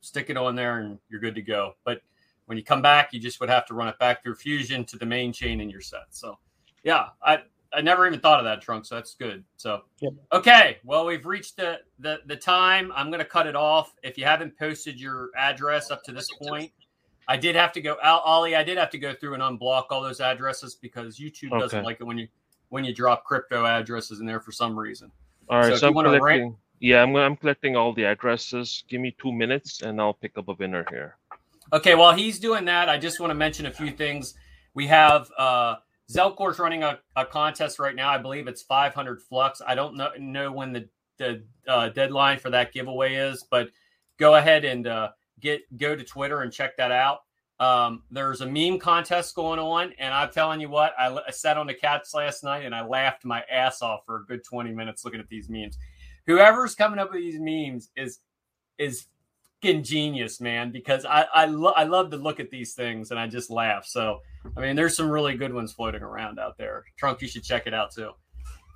stick 0.00 0.30
it 0.30 0.36
on 0.36 0.54
there, 0.54 0.78
and 0.78 0.98
you're 1.08 1.20
good 1.20 1.34
to 1.34 1.42
go. 1.42 1.74
But 1.84 2.00
when 2.46 2.56
you 2.58 2.64
come 2.64 2.82
back, 2.82 3.12
you 3.12 3.20
just 3.20 3.40
would 3.40 3.48
have 3.48 3.66
to 3.66 3.74
run 3.74 3.88
it 3.88 3.98
back 3.98 4.22
through 4.22 4.36
Fusion 4.36 4.84
to 4.86 4.96
the 4.96 5.06
main 5.06 5.32
chain 5.32 5.60
in 5.60 5.68
your 5.68 5.80
set. 5.80 6.06
So, 6.10 6.38
yeah, 6.84 7.08
I 7.22 7.40
I 7.72 7.80
never 7.80 8.06
even 8.06 8.20
thought 8.20 8.38
of 8.38 8.44
that 8.44 8.62
trunk, 8.62 8.86
so 8.86 8.94
that's 8.94 9.14
good. 9.14 9.44
So 9.56 9.82
okay, 10.32 10.78
well 10.84 11.04
we've 11.04 11.26
reached 11.26 11.56
the, 11.56 11.80
the 11.98 12.20
the 12.26 12.36
time. 12.36 12.92
I'm 12.94 13.10
gonna 13.10 13.24
cut 13.24 13.46
it 13.46 13.56
off. 13.56 13.94
If 14.02 14.16
you 14.16 14.24
haven't 14.24 14.58
posted 14.58 14.98
your 14.98 15.30
address 15.36 15.90
up 15.90 16.02
to 16.04 16.12
this 16.12 16.28
point, 16.42 16.72
I 17.28 17.36
did 17.36 17.56
have 17.56 17.72
to 17.72 17.80
go. 17.80 17.96
Out, 18.02 18.22
Ali, 18.24 18.54
I 18.54 18.62
did 18.62 18.78
have 18.78 18.90
to 18.90 18.98
go 18.98 19.14
through 19.14 19.34
and 19.34 19.42
unblock 19.42 19.86
all 19.90 20.02
those 20.02 20.20
addresses 20.20 20.74
because 20.74 21.18
YouTube 21.18 21.52
okay. 21.52 21.60
doesn't 21.60 21.84
like 21.84 21.98
it 22.00 22.04
when 22.04 22.18
you 22.18 22.28
when 22.68 22.84
you 22.84 22.94
drop 22.94 23.24
crypto 23.24 23.66
addresses 23.66 24.20
in 24.20 24.26
there 24.26 24.40
for 24.40 24.52
some 24.52 24.78
reason. 24.78 25.10
All 25.48 25.58
right, 25.58 25.72
so, 25.72 25.76
so 25.76 25.88
I'm 25.88 25.92
collecting. 25.94 26.22
Rant, 26.22 26.56
yeah, 26.80 27.02
I'm 27.02 27.14
I'm 27.16 27.36
collecting 27.36 27.76
all 27.76 27.92
the 27.92 28.04
addresses. 28.04 28.84
Give 28.88 29.00
me 29.00 29.14
two 29.20 29.32
minutes, 29.32 29.82
and 29.82 30.00
I'll 30.00 30.14
pick 30.14 30.36
up 30.38 30.48
a 30.48 30.54
winner 30.54 30.84
here. 30.90 31.16
Okay, 31.72 31.94
while 31.94 32.14
he's 32.14 32.38
doing 32.38 32.64
that, 32.66 32.88
I 32.88 32.98
just 32.98 33.18
want 33.20 33.30
to 33.30 33.34
mention 33.34 33.66
a 33.66 33.72
few 33.72 33.90
things. 33.90 34.34
We 34.74 34.86
have. 34.86 35.30
uh 35.38 35.76
Zelcore's 36.10 36.58
running 36.58 36.82
a, 36.84 36.98
a 37.16 37.24
contest 37.24 37.78
right 37.78 37.94
now. 37.94 38.10
I 38.10 38.18
believe 38.18 38.46
it's 38.46 38.62
500 38.62 39.22
flux. 39.22 39.60
I 39.66 39.74
don't 39.74 39.96
know, 39.96 40.10
know 40.18 40.52
when 40.52 40.72
the, 40.72 40.88
the 41.18 41.42
uh, 41.66 41.88
deadline 41.88 42.38
for 42.38 42.50
that 42.50 42.72
giveaway 42.72 43.14
is, 43.14 43.44
but 43.50 43.70
go 44.18 44.36
ahead 44.36 44.64
and 44.64 44.86
uh, 44.86 45.10
get 45.40 45.62
go 45.76 45.96
to 45.96 46.04
Twitter 46.04 46.42
and 46.42 46.52
check 46.52 46.76
that 46.76 46.92
out. 46.92 47.20
Um, 47.58 48.02
there's 48.10 48.42
a 48.42 48.46
meme 48.46 48.78
contest 48.78 49.34
going 49.34 49.58
on, 49.58 49.94
and 49.98 50.12
I'm 50.12 50.30
telling 50.30 50.60
you 50.60 50.68
what, 50.68 50.92
I, 50.98 51.16
I 51.26 51.30
sat 51.30 51.56
on 51.56 51.66
the 51.66 51.74
cats 51.74 52.12
last 52.14 52.44
night 52.44 52.64
and 52.64 52.74
I 52.74 52.86
laughed 52.86 53.24
my 53.24 53.42
ass 53.50 53.80
off 53.80 54.00
for 54.04 54.16
a 54.16 54.24
good 54.26 54.44
20 54.44 54.72
minutes 54.72 55.04
looking 55.04 55.20
at 55.20 55.28
these 55.28 55.48
memes. 55.48 55.78
Whoever's 56.26 56.74
coming 56.74 56.98
up 56.98 57.12
with 57.12 57.20
these 57.20 57.40
memes 57.40 57.90
is 57.96 58.20
is 58.78 59.06
fucking 59.62 59.82
genius, 59.82 60.40
man, 60.40 60.70
because 60.70 61.04
I 61.04 61.26
I, 61.34 61.44
lo- 61.46 61.74
I 61.76 61.84
love 61.84 62.10
to 62.10 62.16
look 62.16 62.40
at 62.40 62.50
these 62.50 62.74
things 62.74 63.10
and 63.10 63.20
I 63.20 63.26
just 63.26 63.50
laugh. 63.50 63.86
So 63.86 64.20
I 64.56 64.60
mean, 64.60 64.76
there's 64.76 64.96
some 64.96 65.10
really 65.10 65.36
good 65.36 65.52
ones 65.52 65.72
floating 65.72 66.02
around 66.02 66.38
out 66.38 66.56
there. 66.58 66.84
Trunk, 66.96 67.22
you 67.22 67.28
should 67.28 67.44
check 67.44 67.66
it 67.66 67.74
out 67.74 67.92
too. 67.92 68.12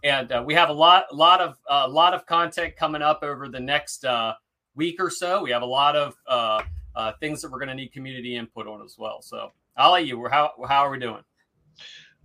And 0.02 0.32
uh, 0.32 0.42
we 0.44 0.54
have 0.54 0.70
a 0.70 0.72
lot, 0.72 1.04
a 1.10 1.14
lot 1.14 1.40
of, 1.40 1.58
a 1.68 1.74
uh, 1.74 1.88
lot 1.88 2.14
of 2.14 2.24
content 2.24 2.74
coming 2.76 3.02
up 3.02 3.22
over 3.22 3.48
the 3.48 3.60
next 3.60 4.04
uh, 4.04 4.34
week 4.74 4.96
or 4.98 5.10
so. 5.10 5.42
We 5.42 5.50
have 5.50 5.62
a 5.62 5.66
lot 5.66 5.94
of 5.94 6.16
uh, 6.26 6.62
uh, 6.94 7.12
things 7.20 7.42
that 7.42 7.50
we're 7.50 7.58
going 7.58 7.68
to 7.68 7.74
need 7.74 7.92
community 7.92 8.36
input 8.36 8.66
on 8.66 8.82
as 8.82 8.96
well. 8.98 9.20
So 9.20 9.52
I'll 9.76 9.92
let 9.92 10.06
you. 10.06 10.26
How 10.28 10.52
how 10.66 10.86
are 10.86 10.90
we 10.90 10.98
doing? 10.98 11.22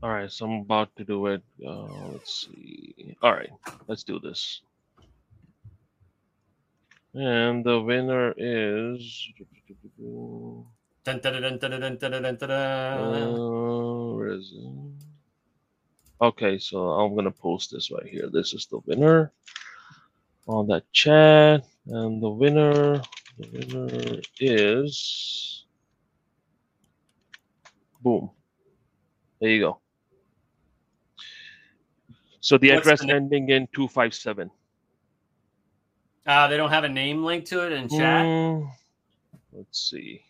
All 0.03 0.09
right, 0.09 0.31
so 0.31 0.45
I'm 0.45 0.61
about 0.61 0.95
to 0.97 1.03
do 1.03 1.27
it. 1.27 1.41
Uh, 1.65 1.87
let's 2.11 2.47
see. 2.47 3.15
All 3.21 3.33
right, 3.33 3.49
let's 3.87 4.03
do 4.03 4.19
this. 4.19 4.61
And 7.15 7.63
the 7.63 7.79
winner 7.81 8.33
is. 8.35 9.29
Dun, 11.05 11.19
dun, 11.19 11.59
dun, 11.59 12.51
uh, 12.51 14.15
where 14.15 14.27
is 14.27 14.53
it? 14.53 14.69
Okay, 16.21 16.57
so 16.59 16.77
I'm 16.91 17.15
gonna 17.15 17.31
post 17.31 17.71
this 17.71 17.91
right 17.91 18.07
here. 18.07 18.29
This 18.31 18.53
is 18.53 18.65
the 18.67 18.79
winner 18.85 19.31
on 20.47 20.67
that 20.67 20.91
chat, 20.91 21.65
and 21.87 22.21
the 22.21 22.29
winner, 22.29 23.01
the 23.37 23.47
winner 23.53 24.21
is 24.39 25.65
boom. 28.01 28.29
There 29.39 29.49
you 29.49 29.61
go. 29.61 29.79
So 32.39 32.57
the 32.57 32.71
What's 32.71 32.87
address 32.87 32.99
the 33.01 33.11
ending 33.11 33.49
in 33.49 33.67
two 33.73 33.87
five 33.87 34.13
seven. 34.13 34.51
Uh, 36.25 36.47
they 36.47 36.57
don't 36.57 36.71
have 36.71 36.83
a 36.83 36.89
name 36.89 37.23
link 37.23 37.45
to 37.45 37.65
it 37.65 37.71
in 37.71 37.87
chat. 37.87 38.25
Mm, 38.25 38.67
let's 39.53 39.89
see. 39.89 40.23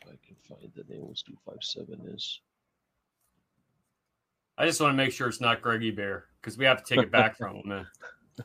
If 0.00 0.08
I 0.08 0.14
can 0.24 0.36
find 0.48 0.70
the 0.76 0.84
name 0.92 1.08
was 1.08 1.22
257 1.22 2.14
is. 2.14 2.40
I 4.56 4.66
just 4.66 4.80
want 4.80 4.92
to 4.92 4.96
make 4.96 5.12
sure 5.12 5.28
it's 5.28 5.40
not 5.40 5.60
Greggy 5.60 5.90
Bear 5.90 6.26
because 6.40 6.56
we 6.56 6.64
have 6.64 6.82
to 6.84 6.94
take 6.94 7.04
it 7.04 7.10
back 7.10 7.36
from 7.36 7.56
him. 7.56 7.68
Man. 7.68 7.86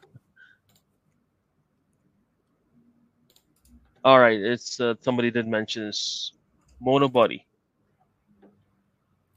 All 4.04 4.20
right, 4.20 4.40
it's 4.40 4.80
uh, 4.80 4.96
somebody 5.02 5.32
did 5.32 5.48
mention 5.48 5.86
this 5.86 6.34
Mona 6.80 7.08
Buddy. 7.08 7.46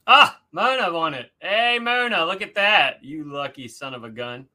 Ah, 0.07 0.41
Mona 0.53 0.93
won 0.93 1.15
it. 1.15 1.31
Hey, 1.41 1.79
Mona, 1.81 2.25
look 2.25 2.41
at 2.41 2.55
that. 2.55 3.03
You 3.05 3.25
lucky 3.25 3.69
son 3.69 3.93
of 3.93 4.05
a 4.05 4.11
gun. 4.11 4.47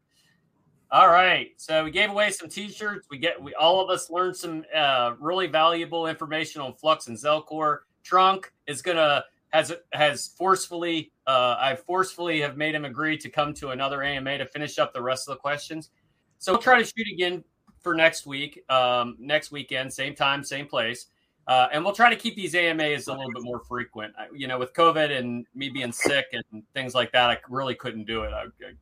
All 0.94 1.08
right. 1.08 1.52
So 1.56 1.86
we 1.86 1.92
gave 1.92 2.10
away 2.10 2.32
some 2.32 2.50
T-shirts. 2.50 3.08
We 3.10 3.18
get 3.18 3.42
we 3.42 3.54
all 3.56 3.80
of 3.80 3.90
us 3.90 4.10
learned 4.10 4.36
some 4.36 4.66
uh, 4.76 5.14
really 5.20 5.48
valuable 5.48 6.08
information 6.08 6.62
on 6.62 6.74
Flux 6.74 7.08
and 7.08 7.18
Zelcore. 7.18 7.80
Trunk 8.04 8.52
is 8.68 8.82
gonna 8.82 9.24
has 9.52 9.72
has 9.94 10.34
forcefully 10.38 11.14
uh, 11.28 11.56
I 11.58 11.76
forcefully 11.76 12.42
have 12.42 12.58
made 12.58 12.76
him 12.76 12.84
agree 12.84 13.18
to 13.20 13.30
come 13.30 13.54
to 13.56 13.70
another 13.70 14.04
AMA 14.04 14.38
to 14.40 14.46
finish 14.46 14.80
up 14.80 14.94
the 14.94 15.02
rest 15.02 15.30
of 15.30 15.36
the 15.36 15.40
questions. 15.40 15.92
So 16.40 16.52
we'll 16.52 16.62
try 16.62 16.80
to 16.80 16.86
shoot 16.86 17.08
again 17.14 17.44
for 17.80 17.96
next 17.96 18.26
week, 18.26 18.62
um, 18.70 19.16
next 19.18 19.52
weekend, 19.52 19.94
same 19.94 20.14
time, 20.14 20.44
same 20.44 20.68
place. 20.68 21.08
Uh, 21.48 21.68
and 21.72 21.84
we'll 21.84 21.94
try 21.94 22.10
to 22.10 22.16
keep 22.16 22.36
these 22.36 22.54
AMAs 22.54 23.08
a 23.08 23.14
little 23.14 23.32
bit 23.34 23.44
more 23.44 23.62
frequent. 23.68 24.14
You 24.34 24.48
know, 24.48 24.60
with 24.60 24.74
COVID 24.74 25.18
and 25.18 25.46
me 25.56 25.70
being 25.70 25.92
sick 25.92 26.26
and 26.34 26.64
things 26.74 26.94
like 26.94 27.12
that, 27.14 27.30
I 27.30 27.38
really 27.50 27.76
couldn't 27.76 28.06
do 28.06 28.24
it. 28.24 28.34
I, 28.34 28.44
I 28.44 28.74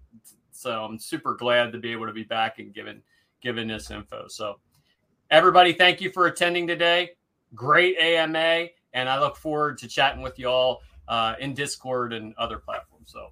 so 0.59 0.83
I'm 0.83 0.99
super 0.99 1.35
glad 1.35 1.71
to 1.71 1.79
be 1.79 1.91
able 1.93 2.05
to 2.07 2.13
be 2.13 2.23
back 2.23 2.59
and 2.59 2.73
giving 2.73 3.01
giving 3.41 3.67
this 3.69 3.91
info. 3.91 4.25
So 4.27 4.59
everybody, 5.31 5.71
thank 5.71 6.01
you 6.01 6.11
for 6.11 6.27
attending 6.27 6.67
today. 6.67 7.11
Great 7.55 7.97
AMA, 7.97 8.67
and 8.93 9.07
I 9.07 9.19
look 9.19 9.37
forward 9.37 9.77
to 9.77 9.87
chatting 9.87 10.21
with 10.21 10.37
you 10.37 10.49
all 10.49 10.81
uh, 11.07 11.35
in 11.39 11.53
Discord 11.53 12.11
and 12.11 12.33
other 12.37 12.57
platforms. 12.57 13.09
So 13.11 13.29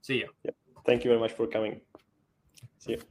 see 0.00 0.18
you. 0.18 0.28
Yep. 0.44 0.56
Thank 0.84 1.04
you 1.04 1.10
very 1.10 1.20
much 1.20 1.32
for 1.32 1.46
coming. 1.46 1.80
See 2.78 2.92
you. 2.92 3.02